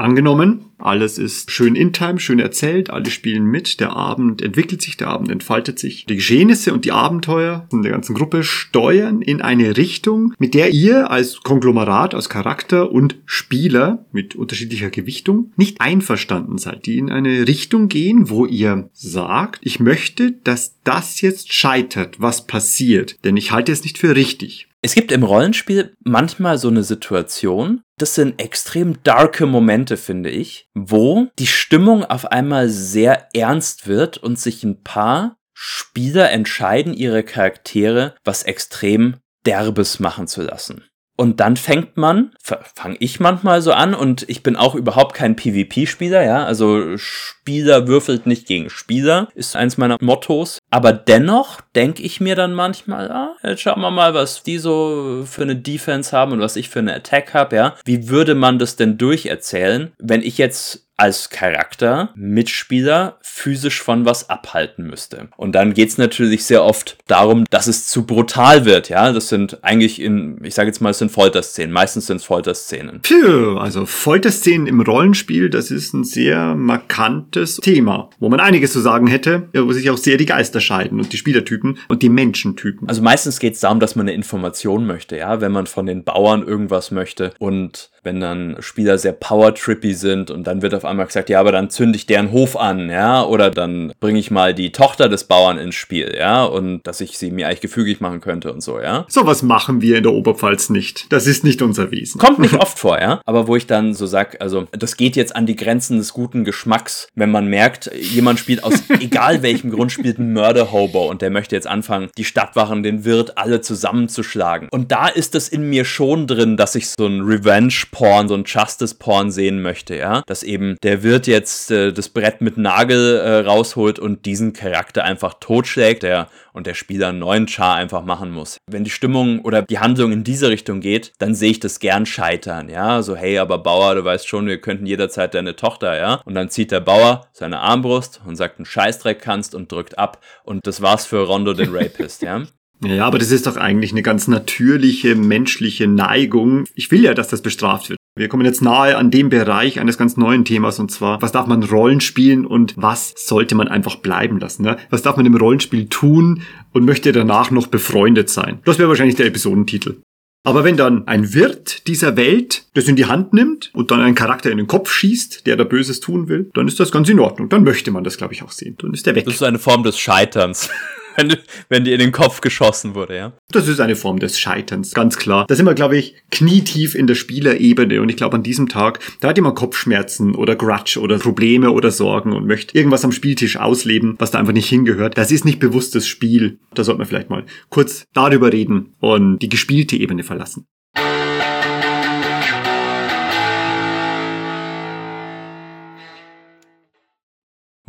[0.00, 4.96] Angenommen, alles ist schön in Time, schön erzählt, alle spielen mit, der Abend entwickelt sich,
[4.96, 6.06] der Abend entfaltet sich.
[6.06, 10.72] Die Geschehnisse und die Abenteuer in der ganzen Gruppe steuern in eine Richtung, mit der
[10.72, 17.10] ihr als Konglomerat, als Charakter und Spieler mit unterschiedlicher Gewichtung nicht einverstanden seid, die in
[17.10, 23.36] eine Richtung gehen, wo ihr sagt, ich möchte, dass das jetzt scheitert, was passiert, denn
[23.36, 24.69] ich halte es nicht für richtig.
[24.82, 30.70] Es gibt im Rollenspiel manchmal so eine Situation, das sind extrem darke Momente, finde ich,
[30.74, 37.22] wo die Stimmung auf einmal sehr ernst wird und sich ein paar Spieler entscheiden, ihre
[37.22, 40.84] Charaktere was extrem Derbes machen zu lassen.
[41.20, 45.36] Und dann fängt man, fange ich manchmal so an und ich bin auch überhaupt kein
[45.36, 50.60] PvP-Spieler, ja, also Spieler würfelt nicht gegen Spieler, ist eins meiner Mottos.
[50.70, 55.24] Aber dennoch denke ich mir dann manchmal, ah, jetzt schauen wir mal, was die so
[55.26, 57.74] für eine Defense haben und was ich für eine Attack habe, ja.
[57.84, 64.28] Wie würde man das denn durcherzählen, wenn ich jetzt als Charakter, Mitspieler physisch von was
[64.28, 65.28] abhalten müsste.
[65.38, 69.10] Und dann geht's natürlich sehr oft darum, dass es zu brutal wird, ja.
[69.12, 71.72] Das sind eigentlich in, ich sage jetzt mal, es sind Folterszenen.
[71.72, 73.00] Meistens sind es Folterszenen.
[73.02, 78.80] Phew, also Folterszenen im Rollenspiel, das ist ein sehr markantes Thema, wo man einiges zu
[78.80, 82.88] sagen hätte, wo sich auch sehr die Geister scheiden und die Spielertypen und die Menschentypen.
[82.90, 86.46] Also meistens geht's darum, dass man eine Information möchte, ja, wenn man von den Bauern
[86.46, 91.30] irgendwas möchte und wenn dann Spieler sehr power-trippy sind und dann wird auf einmal gesagt,
[91.30, 94.72] ja, aber dann zünde ich deren Hof an, ja, oder dann bringe ich mal die
[94.72, 98.52] Tochter des Bauern ins Spiel, ja, und dass ich sie mir eigentlich gefügig machen könnte
[98.52, 99.06] und so, ja.
[99.08, 101.12] Sowas machen wir in der Oberpfalz nicht.
[101.12, 102.20] Das ist nicht unser Wesen.
[102.20, 105.34] Kommt nicht oft vor, ja, aber wo ich dann so sag, also das geht jetzt
[105.34, 109.92] an die Grenzen des guten Geschmacks, wenn man merkt, jemand spielt aus egal welchem Grund
[109.92, 114.68] spielt ein Mörder-Hobo und der möchte jetzt anfangen, die Stadtwachen, den Wirt alle zusammenzuschlagen.
[114.70, 118.34] Und da ist es in mir schon drin, dass ich so ein Revenge Porn, so
[118.34, 120.22] ein Justice-Porn sehen möchte, ja.
[120.26, 125.04] Dass eben der Wirt jetzt äh, das Brett mit Nagel äh, rausholt und diesen Charakter
[125.04, 128.58] einfach totschlägt, der und der Spieler einen neuen Char einfach machen muss.
[128.66, 132.06] Wenn die Stimmung oder die Handlung in diese Richtung geht, dann sehe ich das gern
[132.06, 133.02] scheitern, ja.
[133.02, 136.14] So, hey, aber Bauer, du weißt schon, wir könnten jederzeit deine Tochter, ja.
[136.24, 140.22] Und dann zieht der Bauer seine Armbrust und sagt, einen Scheißdreck kannst und drückt ab.
[140.44, 142.42] Und das war's für Rondo den Rapist, ja.
[142.82, 146.64] Ja, aber das ist doch eigentlich eine ganz natürliche menschliche Neigung.
[146.74, 147.99] Ich will ja, dass das bestraft wird.
[148.16, 151.46] Wir kommen jetzt nahe an dem Bereich eines ganz neuen Themas und zwar, was darf
[151.46, 154.62] man Rollen spielen und was sollte man einfach bleiben lassen?
[154.62, 154.78] Ne?
[154.90, 156.42] Was darf man im Rollenspiel tun
[156.72, 158.58] und möchte danach noch befreundet sein?
[158.64, 160.00] Das wäre wahrscheinlich der Episodentitel.
[160.42, 164.14] Aber wenn dann ein Wirt dieser Welt das in die Hand nimmt und dann einen
[164.14, 167.20] Charakter in den Kopf schießt, der da Böses tun will, dann ist das ganz in
[167.20, 167.48] Ordnung.
[167.48, 168.76] Dann möchte man das, glaube ich, auch sehen.
[168.80, 169.26] Dann ist der weg.
[169.26, 170.70] Das ist eine Form des Scheiterns
[171.16, 171.36] wenn,
[171.68, 173.32] wenn die in den Kopf geschossen wurde, ja.
[173.50, 175.46] Das ist eine Form des Scheiterns, ganz klar.
[175.48, 179.00] Da sind wir, glaube ich, knietief in der Spielerebene und ich glaube, an diesem Tag,
[179.20, 183.56] da hat jemand Kopfschmerzen oder Grudge oder Probleme oder Sorgen und möchte irgendwas am Spieltisch
[183.56, 185.18] ausleben, was da einfach nicht hingehört.
[185.18, 186.58] Das ist nicht bewusstes Spiel.
[186.74, 190.66] Da sollte man vielleicht mal kurz darüber reden und die gespielte Ebene verlassen.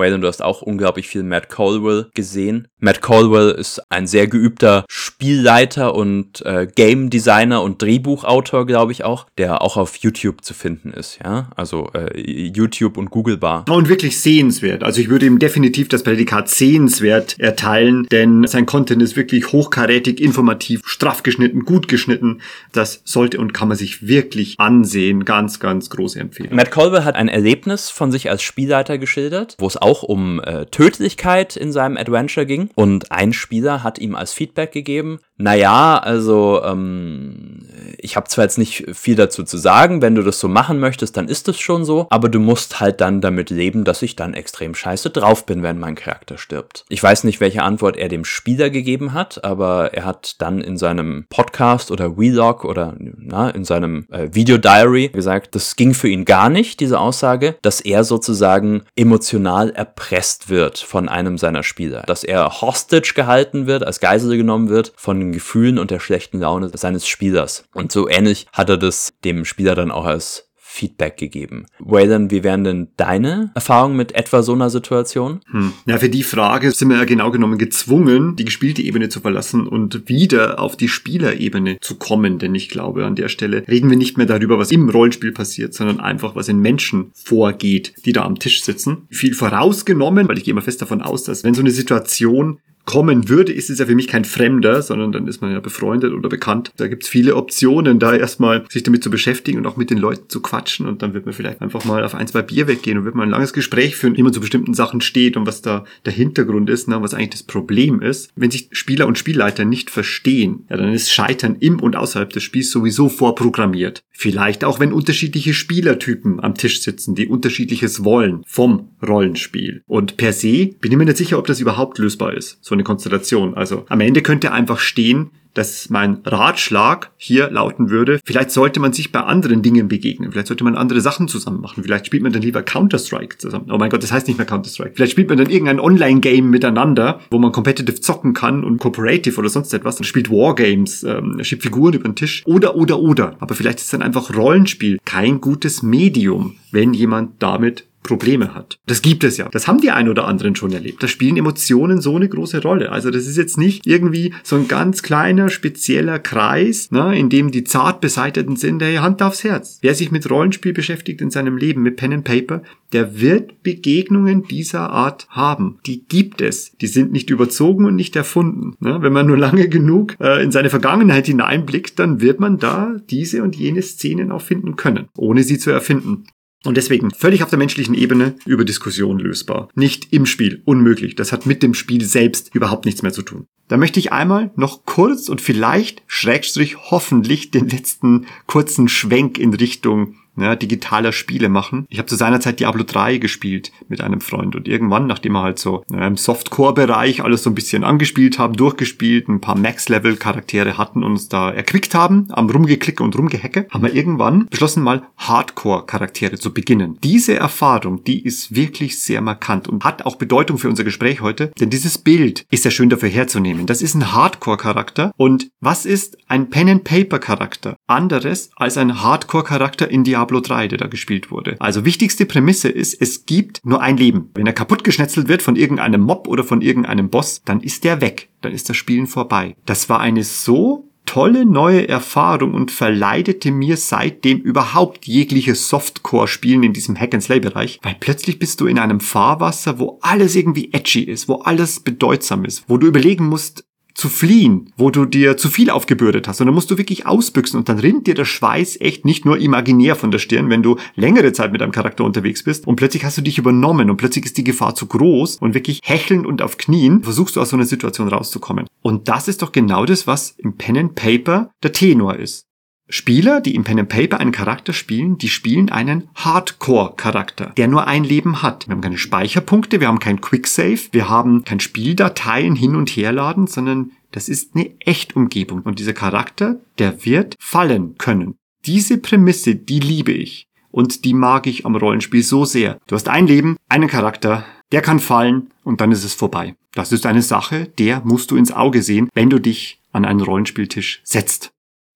[0.01, 2.67] Waylon, du hast auch unglaublich viel Matt Colwell gesehen.
[2.79, 9.03] Matt Colwell ist ein sehr geübter Spielleiter und äh, Game Designer und Drehbuchautor, glaube ich
[9.03, 11.51] auch, der auch auf YouTube zu finden ist, ja.
[11.55, 13.65] Also äh, YouTube und Google Bar.
[13.69, 14.83] Und wirklich sehenswert.
[14.83, 20.19] Also ich würde ihm definitiv das Prädikat sehenswert erteilen, denn sein Content ist wirklich hochkarätig,
[20.19, 22.41] informativ, straff geschnitten, gut geschnitten.
[22.71, 25.23] Das sollte und kann man sich wirklich ansehen.
[25.25, 26.55] Ganz, ganz große Empfehlung.
[26.55, 30.65] Matt Colwell hat ein Erlebnis von sich als Spielleiter geschildert, wo es auch um äh,
[30.65, 32.69] Tödlichkeit in seinem Adventure ging.
[32.75, 38.57] Und ein Spieler hat ihm als Feedback gegeben, naja, also ähm, ich habe zwar jetzt
[38.57, 41.85] nicht viel dazu zu sagen, wenn du das so machen möchtest, dann ist es schon
[41.85, 45.63] so, aber du musst halt dann damit leben, dass ich dann extrem scheiße drauf bin,
[45.63, 46.85] wenn mein Charakter stirbt.
[46.89, 50.77] Ich weiß nicht, welche Antwort er dem Spieler gegeben hat, aber er hat dann in
[50.77, 56.25] seinem Podcast oder Vlog oder na, in seinem äh, Video-Diary gesagt, das ging für ihn
[56.25, 62.23] gar nicht, diese Aussage, dass er sozusagen emotional erpresst wird von einem seiner Spieler, dass
[62.23, 67.07] er hostage gehalten wird, als Geisel genommen wird von Gefühlen und der schlechten Laune seines
[67.07, 67.65] Spielers.
[67.73, 71.65] Und so ähnlich hat er das dem Spieler dann auch als Feedback gegeben.
[71.79, 75.41] Waylon, wie wären denn deine Erfahrungen mit etwa so einer Situation?
[75.51, 75.73] Hm.
[75.85, 79.67] Ja, für die Frage sind wir ja genau genommen gezwungen, die gespielte Ebene zu verlassen
[79.67, 82.39] und wieder auf die Spielerebene zu kommen.
[82.39, 85.73] Denn ich glaube, an der Stelle reden wir nicht mehr darüber, was im Rollenspiel passiert,
[85.73, 89.07] sondern einfach, was in Menschen vorgeht, die da am Tisch sitzen.
[89.09, 93.29] Viel vorausgenommen, weil ich gehe immer fest davon aus, dass wenn so eine Situation kommen
[93.29, 96.29] würde, ist es ja für mich kein Fremder, sondern dann ist man ja befreundet oder
[96.29, 96.71] bekannt.
[96.77, 100.29] Da gibt's viele Optionen, da erstmal sich damit zu beschäftigen und auch mit den Leuten
[100.29, 103.05] zu quatschen und dann wird man vielleicht einfach mal auf ein, zwei Bier weggehen und
[103.05, 105.85] wird mal ein langes Gespräch führen, wie man zu bestimmten Sachen steht und was da
[106.05, 108.31] der Hintergrund ist, ne, was eigentlich das Problem ist.
[108.35, 112.43] Wenn sich Spieler und Spielleiter nicht verstehen, ja, dann ist Scheitern im und außerhalb des
[112.43, 114.03] Spiels sowieso vorprogrammiert.
[114.11, 119.83] Vielleicht auch, wenn unterschiedliche Spielertypen am Tisch sitzen, die unterschiedliches wollen vom Rollenspiel.
[119.87, 122.83] Und per se bin ich mir nicht sicher, ob das überhaupt lösbar ist so eine
[122.83, 123.53] Konstellation.
[123.53, 128.93] Also am Ende könnte einfach stehen, dass mein Ratschlag hier lauten würde, vielleicht sollte man
[128.93, 132.31] sich bei anderen Dingen begegnen, vielleicht sollte man andere Sachen zusammen machen, vielleicht spielt man
[132.31, 133.67] dann lieber Counter-Strike zusammen.
[133.71, 134.93] Oh mein Gott, das heißt nicht mehr Counter-Strike.
[134.95, 139.49] Vielleicht spielt man dann irgendein Online-Game miteinander, wo man competitive zocken kann und cooperative oder
[139.49, 139.97] sonst etwas.
[139.97, 143.35] Dann spielt Wargames, ähm, schiebt Figuren über den Tisch oder, oder, oder.
[143.39, 148.79] Aber vielleicht ist dann einfach Rollenspiel kein gutes Medium, wenn jemand damit Probleme hat.
[148.87, 149.47] Das gibt es ja.
[149.49, 151.03] Das haben die ein oder anderen schon erlebt.
[151.03, 152.91] Da spielen Emotionen so eine große Rolle.
[152.91, 157.51] Also das ist jetzt nicht irgendwie so ein ganz kleiner, spezieller Kreis, ne, in dem
[157.51, 159.79] die zart beseiteten sind, der Hand aufs Herz.
[159.81, 162.63] Wer sich mit Rollenspiel beschäftigt in seinem Leben, mit Pen and Paper,
[162.93, 165.79] der wird Begegnungen dieser Art haben.
[165.85, 166.75] Die gibt es.
[166.81, 168.75] Die sind nicht überzogen und nicht erfunden.
[168.79, 169.01] Ne?
[169.01, 173.43] Wenn man nur lange genug äh, in seine Vergangenheit hineinblickt, dann wird man da diese
[173.43, 176.25] und jene Szenen auch finden können, ohne sie zu erfinden.
[176.63, 179.69] Und deswegen völlig auf der menschlichen Ebene über Diskussion lösbar.
[179.73, 180.61] Nicht im Spiel.
[180.65, 181.15] Unmöglich.
[181.15, 183.47] Das hat mit dem Spiel selbst überhaupt nichts mehr zu tun.
[183.67, 189.53] Da möchte ich einmal noch kurz und vielleicht Schrägstrich hoffentlich den letzten kurzen Schwenk in
[189.53, 191.85] Richtung ja, digitaler Spiele machen.
[191.89, 195.41] Ich habe zu seiner Zeit Diablo 3 gespielt mit einem Freund und irgendwann, nachdem wir
[195.41, 200.77] halt so ja, im Softcore-Bereich alles so ein bisschen angespielt haben, durchgespielt, ein paar Max-Level-Charaktere
[200.77, 205.03] hatten und uns da erquickt haben, am Rumgeklicke und Rumgehecke, haben wir irgendwann beschlossen, mal
[205.17, 206.97] Hardcore-Charaktere zu beginnen.
[207.03, 211.51] Diese Erfahrung, die ist wirklich sehr markant und hat auch Bedeutung für unser Gespräch heute,
[211.59, 213.65] denn dieses Bild ist sehr schön dafür herzunehmen.
[213.65, 217.75] Das ist ein Hardcore-Charakter und was ist ein Pen-and-Paper-Charakter?
[217.87, 221.55] Anderes als ein Hardcore-Charakter in Diablo Diablo 3, der da gespielt wurde.
[221.57, 224.29] Also wichtigste Prämisse ist, es gibt nur ein Leben.
[224.35, 228.01] Wenn er kaputt geschnetzelt wird von irgendeinem Mob oder von irgendeinem Boss, dann ist der
[228.01, 228.29] weg.
[228.41, 229.55] Dann ist das Spielen vorbei.
[229.65, 236.73] Das war eine so tolle neue Erfahrung und verleidete mir seitdem überhaupt jegliches Softcore-Spielen in
[236.73, 241.37] diesem Hack-and-Slay-Bereich, weil plötzlich bist du in einem Fahrwasser, wo alles irgendwie edgy ist, wo
[241.37, 246.27] alles bedeutsam ist, wo du überlegen musst, zu fliehen, wo du dir zu viel aufgebürdet
[246.27, 246.41] hast.
[246.41, 249.37] Und dann musst du wirklich ausbüchsen und dann rinnt dir der Schweiß echt nicht nur
[249.37, 253.03] imaginär von der Stirn, wenn du längere Zeit mit einem Charakter unterwegs bist und plötzlich
[253.03, 256.41] hast du dich übernommen und plötzlich ist die Gefahr zu groß und wirklich hechelnd und
[256.41, 258.67] auf Knien versuchst du aus so einer Situation rauszukommen.
[258.81, 262.50] Und das ist doch genau das, was im Pen and Paper der Tenor ist.
[262.91, 267.87] Spieler, die im Pen and Paper einen Charakter spielen, die spielen einen Hardcore-Charakter, der nur
[267.87, 268.67] ein Leben hat.
[268.67, 273.47] Wir haben keine Speicherpunkte, wir haben kein Quicksave, wir haben kein Spieldateien hin und herladen,
[273.47, 275.61] sondern das ist eine Echtumgebung.
[275.61, 278.35] Und dieser Charakter, der wird fallen können.
[278.65, 280.47] Diese Prämisse, die liebe ich.
[280.69, 282.77] Und die mag ich am Rollenspiel so sehr.
[282.87, 286.55] Du hast ein Leben, einen Charakter, der kann fallen und dann ist es vorbei.
[286.73, 290.21] Das ist eine Sache, der musst du ins Auge sehen, wenn du dich an einen
[290.21, 291.51] Rollenspieltisch setzt.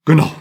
[0.06, 0.34] Genau.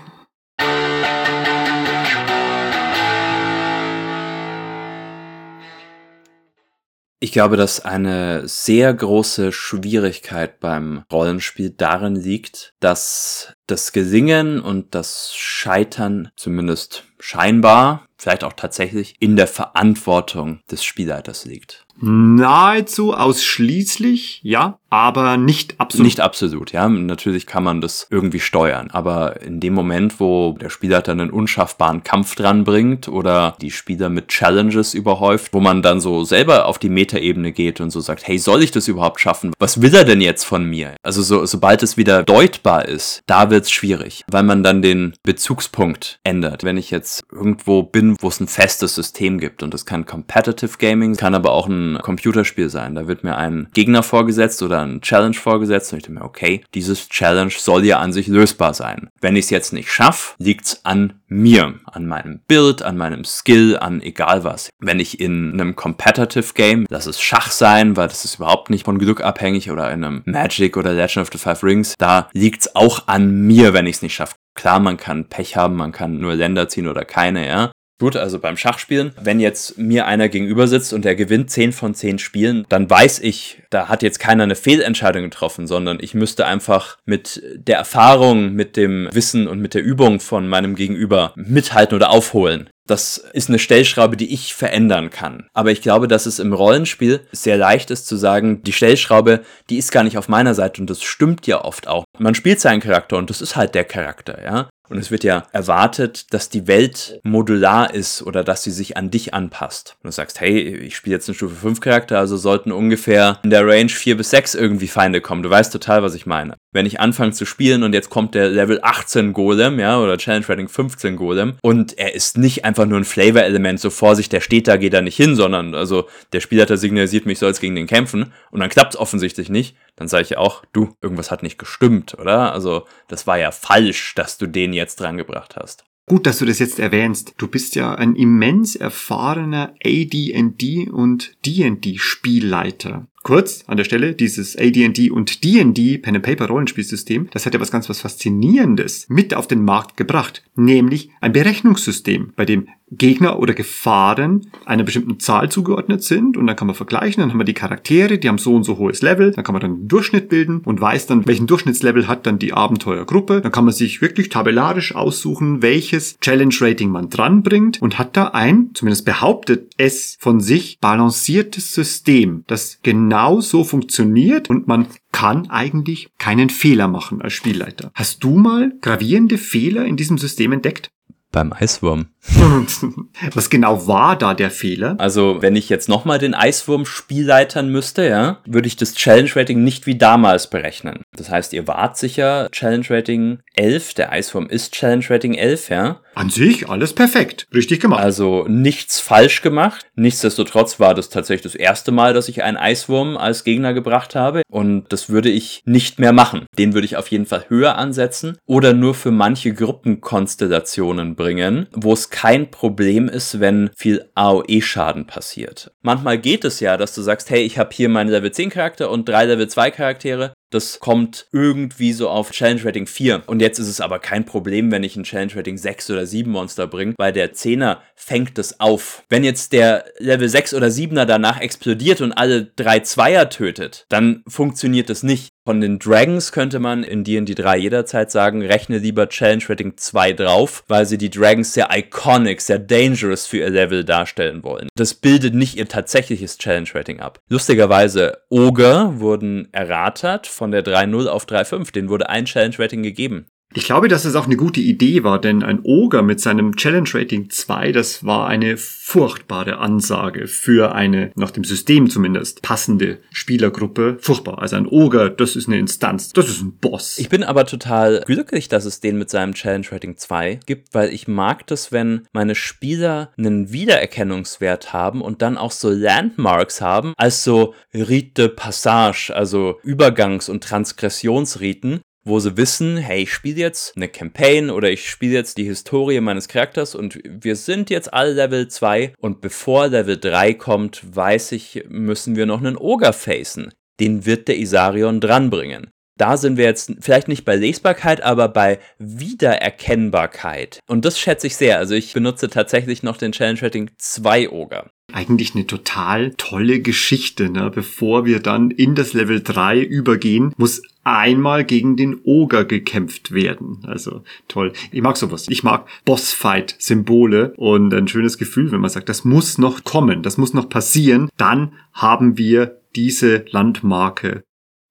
[7.25, 14.95] Ich glaube, dass eine sehr große Schwierigkeit beim Rollenspiel darin liegt, dass das Gelingen und
[14.95, 21.84] das Scheitern zumindest scheinbar, vielleicht auch tatsächlich, in der Verantwortung des Spielleiters liegt.
[22.01, 26.05] Nahezu ausschließlich, ja, aber nicht absolut.
[26.05, 26.89] Nicht absolut, ja.
[26.89, 31.31] Natürlich kann man das irgendwie steuern, aber in dem Moment, wo der Spieler dann einen
[31.31, 36.79] unschaffbaren Kampf dranbringt oder die Spieler mit Challenges überhäuft, wo man dann so selber auf
[36.79, 39.53] die Metaebene geht und so sagt, hey, soll ich das überhaupt schaffen?
[39.59, 40.95] Was will er denn jetzt von mir?
[41.03, 46.19] Also so, sobald es wieder deutbar ist, da wird's schwierig, weil man dann den Bezugspunkt
[46.25, 46.65] ändert.
[46.65, 50.79] Wenn ich jetzt irgendwo bin, wo es ein festes System gibt und das kann Competitive
[50.79, 52.94] Gaming, kann aber auch ein Computerspiel sein.
[52.94, 56.65] Da wird mir ein Gegner vorgesetzt oder ein Challenge vorgesetzt und ich denke mir, okay,
[56.74, 59.09] dieses Challenge soll ja an sich lösbar sein.
[59.20, 63.77] Wenn ich es jetzt nicht schaffe, liegt's an mir, an meinem Bild, an meinem Skill,
[63.77, 64.70] an egal was.
[64.78, 68.85] Wenn ich in einem Competitive Game, lass es Schach sein, weil das ist überhaupt nicht
[68.85, 72.74] von Glück abhängig oder in einem Magic oder Legend of the Five Rings, da liegt's
[72.74, 74.35] auch an mir, wenn ich es nicht schaffe.
[74.55, 77.73] Klar, man kann Pech haben, man kann nur Länder ziehen oder keine, ja.
[78.01, 81.95] Gut, also beim Schachspielen, wenn jetzt mir einer gegenüber sitzt und der gewinnt 10 von
[81.95, 86.45] 10 Spielen, dann weiß ich, da hat jetzt keiner eine Fehlentscheidung getroffen, sondern ich müsste
[86.45, 91.95] einfach mit der Erfahrung, mit dem Wissen und mit der Übung von meinem Gegenüber mithalten
[91.95, 92.69] oder aufholen.
[92.87, 95.47] Das ist eine Stellschraube, die ich verändern kann.
[95.55, 99.41] Aber ich glaube, dass es im Rollenspiel sehr leicht ist zu sagen, die Stellschraube,
[99.71, 102.05] die ist gar nicht auf meiner Seite und das stimmt ja oft auch.
[102.19, 104.69] Man spielt seinen Charakter und das ist halt der Charakter, ja.
[104.89, 109.11] Und es wird ja erwartet, dass die Welt modular ist oder dass sie sich an
[109.11, 109.97] dich anpasst.
[110.02, 113.51] Und du sagst, hey, ich spiele jetzt einen Stufe 5 Charakter, also sollten ungefähr in
[113.51, 115.43] der Range 4 bis 6 irgendwie Feinde kommen.
[115.43, 116.55] Du weißt total, was ich meine.
[116.73, 120.48] Wenn ich anfange zu spielen und jetzt kommt der Level 18 Golem, ja, oder Challenge
[120.48, 124.69] Rating 15 Golem und er ist nicht einfach nur ein Flavor-Element, so Vorsicht, der steht
[124.69, 127.86] da, geht da nicht hin, sondern also der Spielleiter signalisiert mich, soll es gegen den
[127.86, 131.59] kämpfen und dann klappt es offensichtlich nicht, dann sage ich auch, du, irgendwas hat nicht
[131.59, 132.53] gestimmt, oder?
[132.53, 135.85] Also das war ja falsch, dass du den jetzt drangebracht hast.
[136.07, 137.35] Gut, dass du das jetzt erwähnst.
[137.39, 143.07] Du bist ja ein immens erfahrener AD&D und D&D Spielleiter.
[143.25, 147.61] Kurz an der Stelle, dieses AD&D und D&D Pen and Paper Rollenspielsystem, das hat ja
[147.61, 153.39] was ganz was Faszinierendes mit auf den Markt gebracht, nämlich ein Berechnungssystem, bei dem Gegner
[153.39, 157.45] oder Gefahren einer bestimmten Zahl zugeordnet sind und dann kann man vergleichen, dann haben wir
[157.45, 160.29] die Charaktere, die haben so und so hohes Level, dann kann man dann einen Durchschnitt
[160.29, 164.29] bilden und weiß dann, welchen Durchschnittslevel hat dann die Abenteuergruppe, dann kann man sich wirklich
[164.29, 170.41] tabellarisch aussuchen, welches Challenge Rating man dranbringt und hat da ein, zumindest behauptet es von
[170.41, 177.32] sich, balanciertes System, das genau so funktioniert und man kann eigentlich keinen Fehler machen als
[177.32, 177.91] Spielleiter.
[177.95, 180.91] Hast du mal gravierende Fehler in diesem System entdeckt?
[181.31, 182.07] Beim Eiswurm.
[183.35, 184.97] Was genau war da der Fehler?
[184.99, 189.63] Also, wenn ich jetzt nochmal den Eiswurm spielleitern müsste, ja, würde ich das Challenge Rating
[189.63, 191.03] nicht wie damals berechnen.
[191.17, 196.01] Das heißt, ihr wart sicher Challenge Rating 11, der Eiswurm ist Challenge Rating 11, ja.
[196.15, 197.47] An sich alles perfekt.
[197.53, 198.03] Richtig gemacht.
[198.03, 199.87] Also nichts falsch gemacht.
[199.97, 204.43] Nichtsdestotrotz war das tatsächlich das erste Mal, dass ich einen Eiswurm als Gegner gebracht habe.
[204.49, 206.47] Und das würde ich nicht mehr machen.
[206.57, 211.93] Den würde ich auf jeden Fall höher ansetzen oder nur für manche Gruppenkonstellationen bringen, wo
[211.93, 215.73] es kein Problem ist, wenn viel AOE-Schaden passiert.
[215.82, 218.89] Manchmal geht es ja, dass du sagst, hey, ich habe hier meinen Level 10 Charakter
[218.89, 223.24] und drei Level 2 Charaktere das kommt irgendwie so auf Challenge Rating 4.
[223.27, 226.31] Und jetzt ist es aber kein Problem, wenn ich ein Challenge Rating 6 oder 7
[226.31, 229.03] Monster bringe, weil der 10er fängt es auf.
[229.09, 234.23] Wenn jetzt der Level 6 oder 7er danach explodiert und alle drei Zweier tötet, dann
[234.28, 235.31] funktioniert das nicht.
[235.47, 240.15] Von den Dragons könnte man in D&D 3 jederzeit sagen, rechne lieber Challenge Rating 2
[240.15, 244.69] drauf, weil sie die Dragons sehr iconic, sehr dangerous für ihr Level darstellen wollen.
[244.75, 247.21] Das bildet nicht ihr tatsächliches Challenge Rating ab.
[247.29, 251.73] Lustigerweise, Ogre wurden erratert von der 3.0 auf 3.5.
[251.73, 253.27] Den wurde ein Challenge Rating gegeben.
[253.56, 256.89] Ich glaube, dass es auch eine gute Idee war, denn ein Ogre mit seinem Challenge
[256.93, 263.98] Rating 2, das war eine furchtbare Ansage für eine, nach dem System zumindest, passende Spielergruppe.
[264.01, 264.43] Furchtbar.
[264.43, 266.98] Also ein Ogre, das ist eine Instanz, das ist ein Boss.
[266.98, 270.93] Ich bin aber total glücklich, dass es den mit seinem Challenge Rating 2 gibt, weil
[270.93, 276.93] ich mag das, wenn meine Spieler einen Wiedererkennungswert haben und dann auch so Landmarks haben,
[276.97, 283.76] als so Rite Passage, also Übergangs- und Transgressionsriten, wo sie wissen, hey, ich spiele jetzt
[283.76, 288.12] eine Campaign oder ich spiele jetzt die Historie meines Charakters und wir sind jetzt alle
[288.12, 293.52] Level 2 und bevor Level 3 kommt, weiß ich, müssen wir noch einen Ogre facen.
[293.81, 295.70] Den wird der Isarion dranbringen.
[295.97, 300.59] Da sind wir jetzt vielleicht nicht bei Lesbarkeit, aber bei Wiedererkennbarkeit.
[300.66, 301.59] Und das schätze ich sehr.
[301.59, 304.70] Also ich benutze tatsächlich noch den Challenge Rating 2 Ogre.
[304.93, 307.31] eigentlich eine total tolle Geschichte.
[307.31, 307.51] Ne?
[307.55, 313.59] Bevor wir dann in das Level 3 übergehen, muss einmal gegen den Oger gekämpft werden.
[313.66, 314.52] Also toll.
[314.70, 315.27] Ich mag sowas.
[315.28, 320.19] Ich mag Bossfight-Symbole und ein schönes Gefühl, wenn man sagt, das muss noch kommen, das
[320.19, 321.09] muss noch passieren.
[321.16, 324.23] Dann haben wir diese Landmarke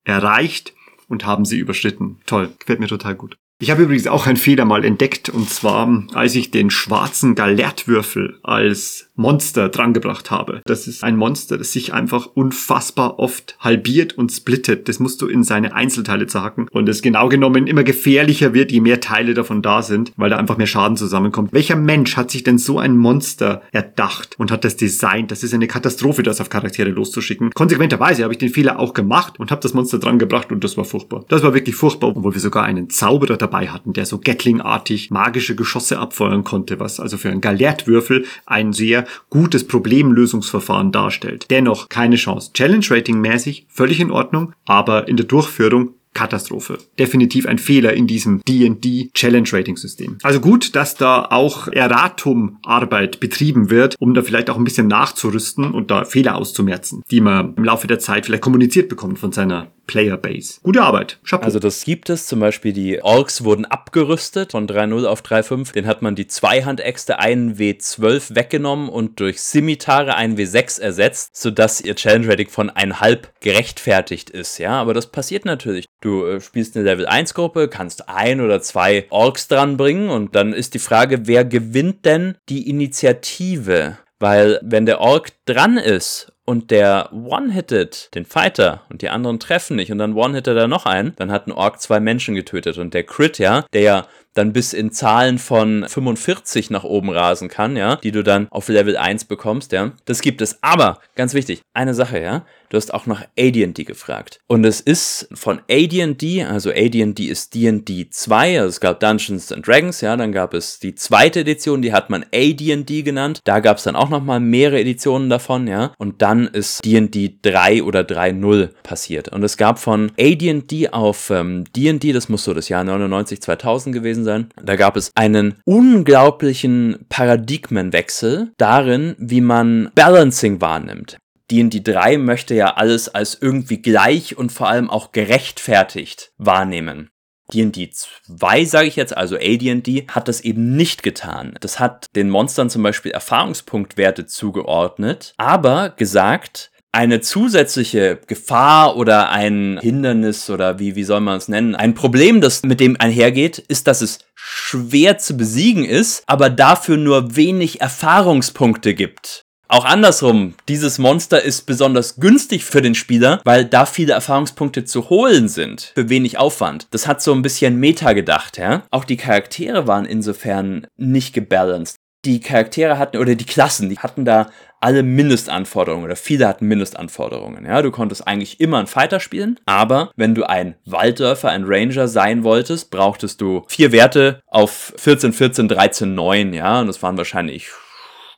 [0.05, 0.73] erreicht
[1.07, 2.19] und haben sie überschritten.
[2.25, 2.49] Toll.
[2.59, 3.37] Gefällt mir total gut.
[3.59, 8.39] Ich habe übrigens auch einen Fehler mal entdeckt, und zwar, als ich den schwarzen Galertwürfel
[8.43, 10.61] als Monster drangebracht habe.
[10.65, 14.89] Das ist ein Monster, das sich einfach unfassbar oft halbiert und splittet.
[14.89, 18.81] Das musst du in seine Einzelteile zerhacken und es genau genommen immer gefährlicher wird, je
[18.81, 21.53] mehr Teile davon da sind, weil da einfach mehr Schaden zusammenkommt.
[21.53, 25.29] Welcher Mensch hat sich denn so ein Monster erdacht und hat das designt?
[25.29, 27.51] Das ist eine Katastrophe, das auf Charaktere loszuschicken.
[27.51, 30.85] Konsequenterweise habe ich den Fehler auch gemacht und habe das Monster drangebracht und das war
[30.85, 31.23] furchtbar.
[31.27, 35.55] Das war wirklich furchtbar, obwohl wir sogar einen Zauberer dabei hatten, der so Gatling-artig magische
[35.55, 41.47] Geschosse abfeuern konnte, was also für einen Galertwürfel ein sehr gutes Problemlösungsverfahren darstellt.
[41.49, 42.51] Dennoch keine Chance.
[42.53, 46.77] Challenge Rating mäßig völlig in Ordnung, aber in der Durchführung Katastrophe.
[46.99, 50.17] Definitiv ein Fehler in diesem D&D Challenge Rating System.
[50.23, 54.87] Also gut, dass da auch Erratum Arbeit betrieben wird, um da vielleicht auch ein bisschen
[54.87, 59.31] nachzurüsten und da Fehler auszumerzen, die man im Laufe der Zeit vielleicht kommuniziert bekommt von
[59.31, 60.59] seiner Playerbase.
[60.63, 61.19] Gute Arbeit.
[61.23, 61.45] Chapeau.
[61.45, 65.73] Also das gibt es zum Beispiel, die Orks wurden abgerüstet von 3.0 auf 3.5.
[65.73, 71.81] Den hat man die Zweihandäxte einen W12 weggenommen und durch Simitare einen W6 ersetzt, sodass
[71.81, 74.57] ihr Challenge Rating von 1,5 gerechtfertigt ist.
[74.57, 75.85] Ja, aber das passiert natürlich.
[76.01, 80.53] Du äh, spielst eine Level 1 Gruppe, kannst ein oder zwei Orks dranbringen und dann
[80.53, 83.97] ist die Frage, wer gewinnt denn die Initiative?
[84.19, 89.75] Weil wenn der Ork dran ist und der one-hittet den Fighter und die anderen treffen
[89.75, 92.93] nicht und dann one-hittet er noch einen, dann hat ein Ork zwei Menschen getötet und
[92.93, 97.75] der Crit, ja, der ja dann bis in Zahlen von 45 nach oben rasen kann,
[97.77, 99.91] ja, die du dann auf Level 1 bekommst, ja.
[100.05, 100.61] Das gibt es.
[100.63, 102.45] Aber, ganz wichtig, eine Sache, ja.
[102.73, 104.39] Du hast auch nach AD&D gefragt.
[104.47, 109.67] Und es ist von AD&D, also AD&D ist D&D 2, also es gab Dungeons and
[109.67, 113.41] Dragons, ja, dann gab es die zweite Edition, die hat man AD&D genannt.
[113.43, 115.93] Da gab es dann auch nochmal mehrere Editionen davon, ja.
[115.99, 119.29] Und dann ist D&D 3 oder 3.0 passiert.
[119.29, 123.93] Und es gab von AD&D auf ähm, D&D, das muss so das Jahr 99, 2000
[123.93, 131.19] gewesen sein, da gab es einen unglaublichen Paradigmenwechsel darin, wie man Balancing wahrnimmt.
[131.51, 137.09] D&D 3 möchte ja alles als irgendwie gleich und vor allem auch gerechtfertigt wahrnehmen.
[137.53, 141.55] D&D 2, sage ich jetzt, also AD&D, hat das eben nicht getan.
[141.59, 149.79] Das hat den Monstern zum Beispiel Erfahrungspunktwerte zugeordnet, aber gesagt, eine zusätzliche Gefahr oder ein
[149.81, 153.87] Hindernis oder wie, wie soll man es nennen, ein Problem, das mit dem einhergeht, ist,
[153.87, 159.42] dass es schwer zu besiegen ist, aber dafür nur wenig Erfahrungspunkte gibt.
[159.73, 165.09] Auch andersrum, dieses Monster ist besonders günstig für den Spieler, weil da viele Erfahrungspunkte zu
[165.09, 166.85] holen sind, für wenig Aufwand.
[166.91, 168.83] Das hat so ein bisschen Meta gedacht, ja.
[168.91, 171.95] Auch die Charaktere waren insofern nicht gebalanced.
[172.23, 177.65] Die Charaktere hatten, oder die Klassen, die hatten da alle Mindestanforderungen oder viele hatten Mindestanforderungen.
[177.65, 182.07] Ja, du konntest eigentlich immer einen Fighter spielen, aber wenn du ein Walddörfer, ein Ranger
[182.07, 186.53] sein wolltest, brauchtest du vier Werte auf 14, 14, 13, 9.
[186.53, 187.71] Ja, und das waren wahrscheinlich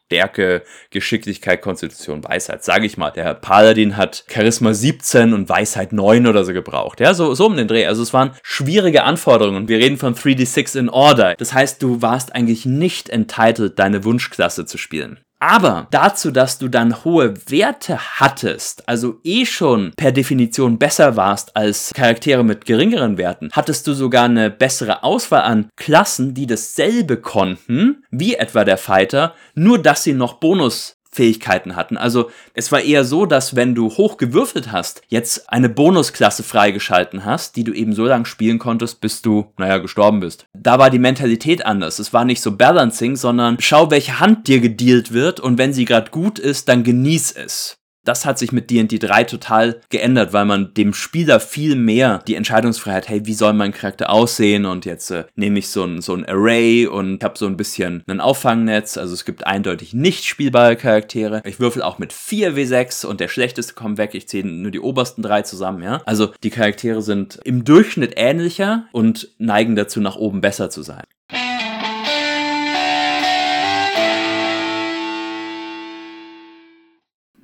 [0.07, 3.09] Stärke, Geschicklichkeit, Konstitution, Weisheit, sage ich mal.
[3.09, 6.99] Der Paladin hat Charisma 17 und Weisheit 9 oder so gebraucht.
[6.99, 7.87] Ja, so, so um den Dreh.
[7.87, 9.67] Also es waren schwierige Anforderungen.
[9.67, 11.33] Wir reden von 3D6 in Order.
[11.35, 15.24] Das heißt, du warst eigentlich nicht entitled, deine Wunschklasse zu spielen.
[15.47, 21.55] Aber dazu, dass du dann hohe Werte hattest, also eh schon per Definition besser warst
[21.55, 27.17] als Charaktere mit geringeren Werten, hattest du sogar eine bessere Auswahl an Klassen, die dasselbe
[27.17, 31.95] konnten, wie etwa der Fighter, nur dass sie noch Bonus Fähigkeiten hatten.
[31.95, 37.23] Also es war eher so, dass wenn du hoch gewürfelt hast, jetzt eine Bonusklasse freigeschalten
[37.23, 40.45] hast, die du eben so lange spielen konntest, bis du, naja, gestorben bist.
[40.53, 41.99] Da war die Mentalität anders.
[41.99, 45.85] Es war nicht so Balancing, sondern schau, welche Hand dir gedealt wird und wenn sie
[45.85, 50.45] gerade gut ist, dann genieß es das hat sich mit D&D 3 total geändert, weil
[50.45, 55.11] man dem Spieler viel mehr die Entscheidungsfreiheit, hey, wie soll mein Charakter aussehen und jetzt
[55.11, 58.97] äh, nehme ich so ein, so ein Array und habe so ein bisschen ein Auffangnetz,
[58.97, 61.41] also es gibt eindeutig nicht spielbare Charaktere.
[61.45, 64.79] Ich würfel auch mit 4 W6 und der schlechteste kommt weg, ich zähle nur die
[64.79, 66.01] obersten drei zusammen, ja.
[66.05, 71.03] Also die Charaktere sind im Durchschnitt ähnlicher und neigen dazu, nach oben besser zu sein.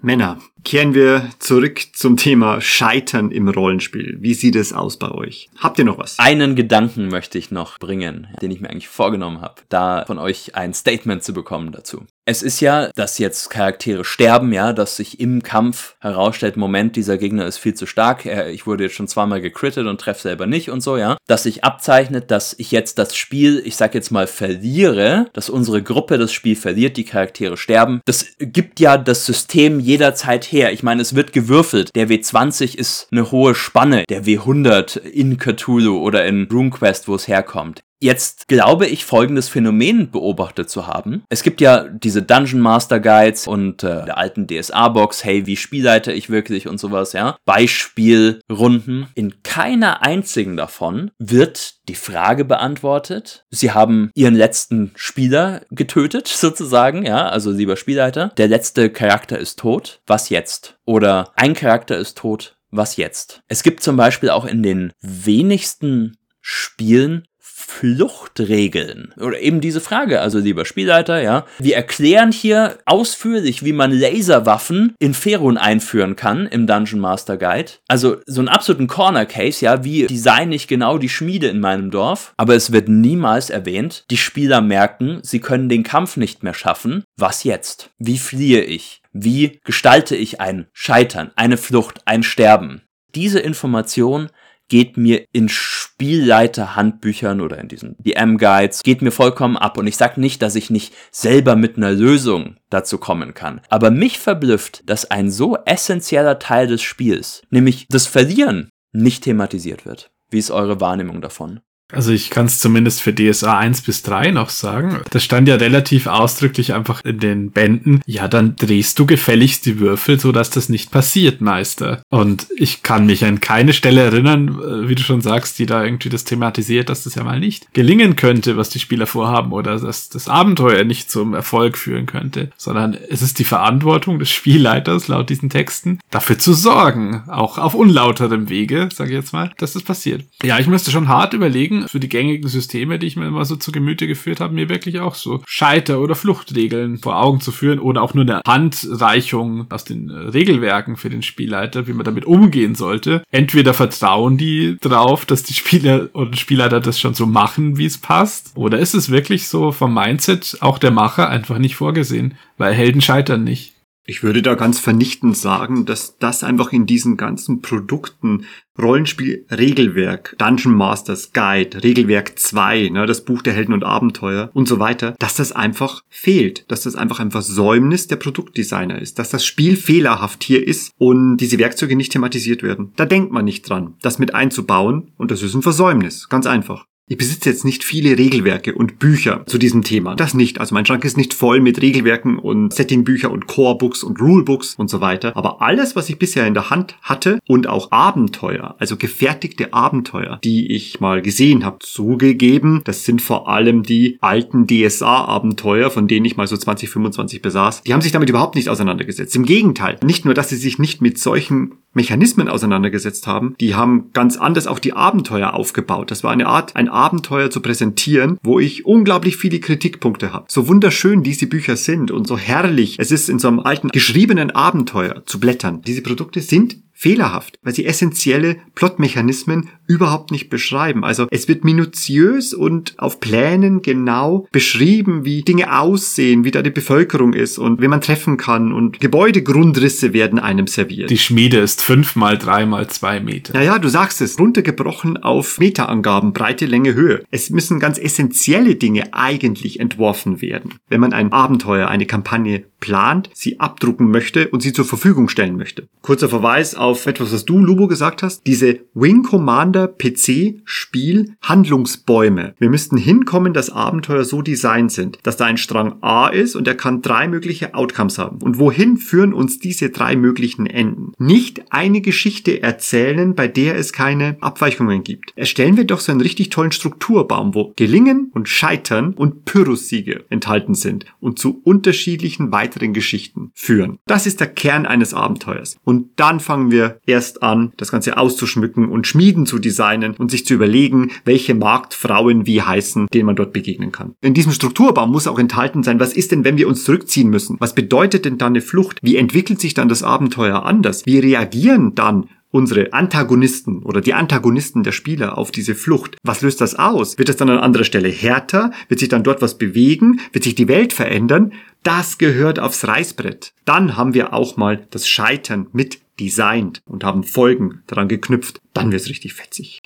[0.04, 4.18] Männer, kehren wir zurück zum Thema Scheitern im Rollenspiel.
[4.20, 5.50] Wie sieht es aus bei euch?
[5.60, 6.18] Habt ihr noch was?
[6.18, 10.56] Einen Gedanken möchte ich noch bringen, den ich mir eigentlich vorgenommen habe, da von euch
[10.56, 12.08] ein Statement zu bekommen dazu.
[12.26, 17.18] Es ist ja, dass jetzt Charaktere sterben, ja, dass sich im Kampf herausstellt, Moment, dieser
[17.18, 20.70] Gegner ist viel zu stark, ich wurde jetzt schon zweimal gecrittet und treffe selber nicht
[20.70, 21.18] und so, ja.
[21.28, 25.82] Dass sich abzeichnet, dass ich jetzt das Spiel, ich sag jetzt mal, verliere, dass unsere
[25.82, 28.02] Gruppe das Spiel verliert, die Charaktere sterben.
[28.06, 30.72] Das gibt ja das System jederzeit her.
[30.72, 31.90] Ich meine, es wird gewürfelt.
[31.96, 37.28] Der W20 ist eine hohe Spanne, der W100 in Cthulhu oder in RuneQuest, wo es
[37.28, 37.82] herkommt.
[38.02, 41.24] Jetzt glaube ich, folgendes Phänomen beobachtet zu haben.
[41.30, 46.12] Es gibt ja diese Dungeon Master Guides und äh, der alten DSA-Box, hey, wie spielleite
[46.12, 47.38] ich wirklich und sowas, ja.
[47.46, 49.08] Beispielrunden.
[49.14, 53.46] In keiner einzigen davon wird die Frage beantwortet.
[53.52, 58.30] Sie haben ihren letzten Spieler getötet, sozusagen, ja, also lieber Spielleiter.
[58.38, 60.02] Der letzte Charakter ist tot.
[60.08, 60.78] Was jetzt?
[60.86, 62.58] Oder ein Charakter ist tot.
[62.72, 63.42] Was jetzt?
[63.48, 67.28] Es gibt zum Beispiel auch in den wenigsten Spielen
[67.72, 69.14] Fluchtregeln?
[69.18, 71.46] Oder eben diese Frage, also lieber Spielleiter, ja.
[71.58, 77.72] Wir erklären hier ausführlich, wie man Laserwaffen in Ferun einführen kann im Dungeon Master Guide.
[77.88, 81.90] Also so einen absoluten Corner Case, ja, wie design ich genau die Schmiede in meinem
[81.92, 82.34] Dorf.
[82.38, 84.04] Aber es wird niemals erwähnt.
[84.12, 87.04] Die Spieler merken, sie können den Kampf nicht mehr schaffen.
[87.18, 87.90] Was jetzt?
[87.98, 89.02] Wie fliehe ich?
[89.14, 92.82] Wie gestalte ich ein Scheitern, eine Flucht, ein Sterben?
[93.16, 94.30] Diese Information
[94.72, 99.78] geht mir in Spielleiter-Handbüchern oder in diesen DM-Guides, geht mir vollkommen ab.
[99.78, 103.60] Und ich sage nicht, dass ich nicht selber mit einer Lösung dazu kommen kann.
[103.68, 109.86] Aber mich verblüfft, dass ein so essentieller Teil des Spiels, nämlich das Verlieren, nicht thematisiert
[109.86, 110.10] wird.
[110.30, 111.60] Wie ist eure Wahrnehmung davon?
[111.92, 115.00] Also ich kann es zumindest für DSA 1 bis 3 noch sagen.
[115.10, 118.02] Das stand ja relativ ausdrücklich einfach in den Bänden.
[118.06, 122.02] Ja, dann drehst du gefälligst die Würfel, so dass das nicht passiert, Meister.
[122.10, 125.84] Und ich kann mich an keine Stelle erinnern, äh, wie du schon sagst, die da
[125.84, 129.80] irgendwie das thematisiert, dass das ja mal nicht gelingen könnte, was die Spieler vorhaben oder
[129.80, 135.08] dass das Abenteuer nicht zum Erfolg führen könnte, sondern es ist die Verantwortung des Spielleiters
[135.08, 139.74] laut diesen Texten, dafür zu sorgen, auch auf unlauterem Wege, sage ich jetzt mal, dass
[139.74, 140.24] das passiert.
[140.44, 143.56] Ja, ich müsste schon hart überlegen, für die gängigen Systeme, die ich mir immer so
[143.56, 147.80] zu Gemüte geführt habe, mir wirklich auch so Scheiter- oder Fluchtregeln vor Augen zu führen
[147.80, 152.26] oder auch nur eine Handreichung aus den äh, Regelwerken für den Spielleiter, wie man damit
[152.26, 153.24] umgehen sollte.
[153.32, 157.98] Entweder vertrauen die drauf, dass die Spieler oder Spielleiter das schon so machen, wie es
[157.98, 162.74] passt, oder ist es wirklich so vom Mindset auch der Macher einfach nicht vorgesehen, weil
[162.74, 163.71] Helden scheitern nicht.
[164.04, 168.46] Ich würde da ganz vernichtend sagen, dass das einfach in diesen ganzen Produkten
[168.80, 174.68] Rollenspiel Regelwerk, Dungeon Masters Guide, Regelwerk 2, ne, das Buch der Helden und Abenteuer und
[174.68, 179.30] so weiter, dass das einfach fehlt, dass das einfach ein Versäumnis der Produktdesigner ist, dass
[179.30, 182.94] das Spiel fehlerhaft hier ist und diese Werkzeuge nicht thematisiert werden.
[182.96, 186.86] Da denkt man nicht dran, das mit einzubauen und das ist ein Versäumnis, ganz einfach.
[187.12, 190.16] Ich besitze jetzt nicht viele Regelwerke und Bücher zu diesem Thema.
[190.16, 190.62] Das nicht.
[190.62, 194.90] Also mein Schrank ist nicht voll mit Regelwerken und Settingbücher und Corebooks und Rulebooks und
[194.90, 195.36] so weiter.
[195.36, 200.40] Aber alles, was ich bisher in der Hand hatte und auch Abenteuer, also gefertigte Abenteuer,
[200.44, 206.26] die ich mal gesehen habe, zugegeben, das sind vor allem die alten DSA-Abenteuer, von denen
[206.26, 207.82] ich mal so 2025 besaß.
[207.84, 209.36] Die haben sich damit überhaupt nicht auseinandergesetzt.
[209.36, 209.98] Im Gegenteil.
[210.02, 214.68] Nicht nur, dass sie sich nicht mit solchen Mechanismen auseinandergesetzt haben, die haben ganz anders
[214.68, 216.10] auch die Abenteuer aufgebaut.
[216.10, 220.46] Das war eine Art, ein Abenteuer zu präsentieren, wo ich unglaublich viele Kritikpunkte habe.
[220.48, 224.52] So wunderschön diese Bücher sind und so herrlich es ist in so einem alten geschriebenen
[224.52, 225.82] Abenteuer zu blättern.
[225.82, 231.04] Diese Produkte sind fehlerhaft, weil sie essentielle Plotmechanismen überhaupt nicht beschreiben.
[231.04, 236.70] Also es wird minutiös und auf Plänen genau beschrieben, wie Dinge aussehen, wie da die
[236.70, 241.10] Bevölkerung ist und wie man treffen kann und Gebäudegrundrisse werden einem serviert.
[241.10, 243.54] Die Schmiede ist fünf mal drei mal zwei Meter.
[243.54, 247.24] Naja, du sagst es, runtergebrochen auf Meterangaben, Breite, Länge, Höhe.
[247.32, 253.30] Es müssen ganz essentielle Dinge eigentlich entworfen werden, wenn man ein Abenteuer, eine Kampagne plant,
[253.34, 255.88] sie abdrucken möchte und sie zur Verfügung stellen möchte.
[256.02, 258.46] Kurzer Verweis auf etwas, was du, Lubo, gesagt hast.
[258.46, 262.56] Diese Wing Commander PC Spiel Handlungsbäume.
[262.60, 266.68] Wir müssten hinkommen, dass Abenteuer so designt sind, dass da ein Strang A ist und
[266.68, 268.38] er kann drei mögliche Outcomes haben.
[268.42, 271.14] Und wohin führen uns diese drei möglichen Enden?
[271.18, 275.34] Nicht eine Geschichte erzählen, bei der es keine Abweichungen gibt.
[275.36, 280.74] Erstellen wir doch so einen richtig tollen Strukturbaum, wo Gelingen und Scheitern und Pyrrhussiege enthalten
[280.74, 283.98] sind und zu unterschiedlichen weiteren Geschichten führen.
[284.06, 285.78] Das ist der Kern eines Abenteuers.
[285.84, 290.46] Und dann fangen wir erst an, das Ganze auszuschmücken und Schmieden zu designen und sich
[290.46, 294.16] zu überlegen, welche Marktfrauen wie heißen, denen man dort begegnen kann.
[294.22, 297.58] In diesem Strukturbaum muss auch enthalten sein, was ist denn, wenn wir uns zurückziehen müssen?
[297.60, 299.00] Was bedeutet denn dann eine Flucht?
[299.02, 301.06] Wie entwickelt sich dann das Abenteuer anders?
[301.06, 306.18] Wie reagieren dann unsere Antagonisten oder die Antagonisten der Spieler auf diese Flucht.
[306.24, 307.18] Was löst das aus?
[307.18, 308.72] Wird es dann an anderer Stelle härter?
[308.90, 310.20] Wird sich dann dort was bewegen?
[310.34, 311.54] Wird sich die Welt verändern?
[311.84, 313.54] Das gehört aufs Reißbrett.
[313.66, 318.62] Dann haben wir auch mal das Scheitern mit designt und haben Folgen daran geknüpft.
[318.74, 319.80] Dann wird's richtig fetzig.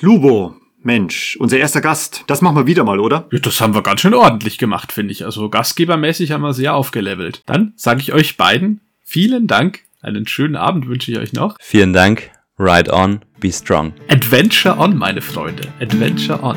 [0.00, 2.24] Lubo, Mensch, unser erster Gast.
[2.26, 3.26] Das machen wir wieder mal, oder?
[3.32, 5.24] Ja, das haben wir ganz schön ordentlich gemacht, finde ich.
[5.24, 7.42] Also gastgebermäßig haben wir sehr aufgelevelt.
[7.46, 9.80] Dann sage ich euch beiden vielen Dank.
[10.02, 11.56] Einen schönen Abend wünsche ich euch noch.
[11.60, 12.30] Vielen Dank.
[12.58, 13.94] Ride on, be strong.
[14.08, 15.68] Adventure on, meine Freunde.
[15.80, 16.56] Adventure on.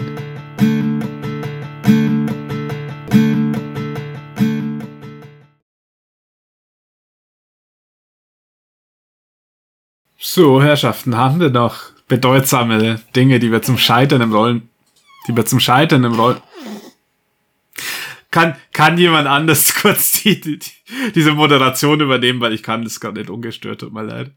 [10.29, 14.67] So, Herrschaften, haben wir noch bedeutsame Dinge, die wir zum Scheitern im Rollen,
[15.25, 16.41] die wir zum Scheitern im Rollen.
[18.29, 20.59] Kann, kann jemand anders kurz die, die,
[21.15, 24.31] diese Moderation übernehmen, weil ich kann das gar nicht ungestört, tut mir leid.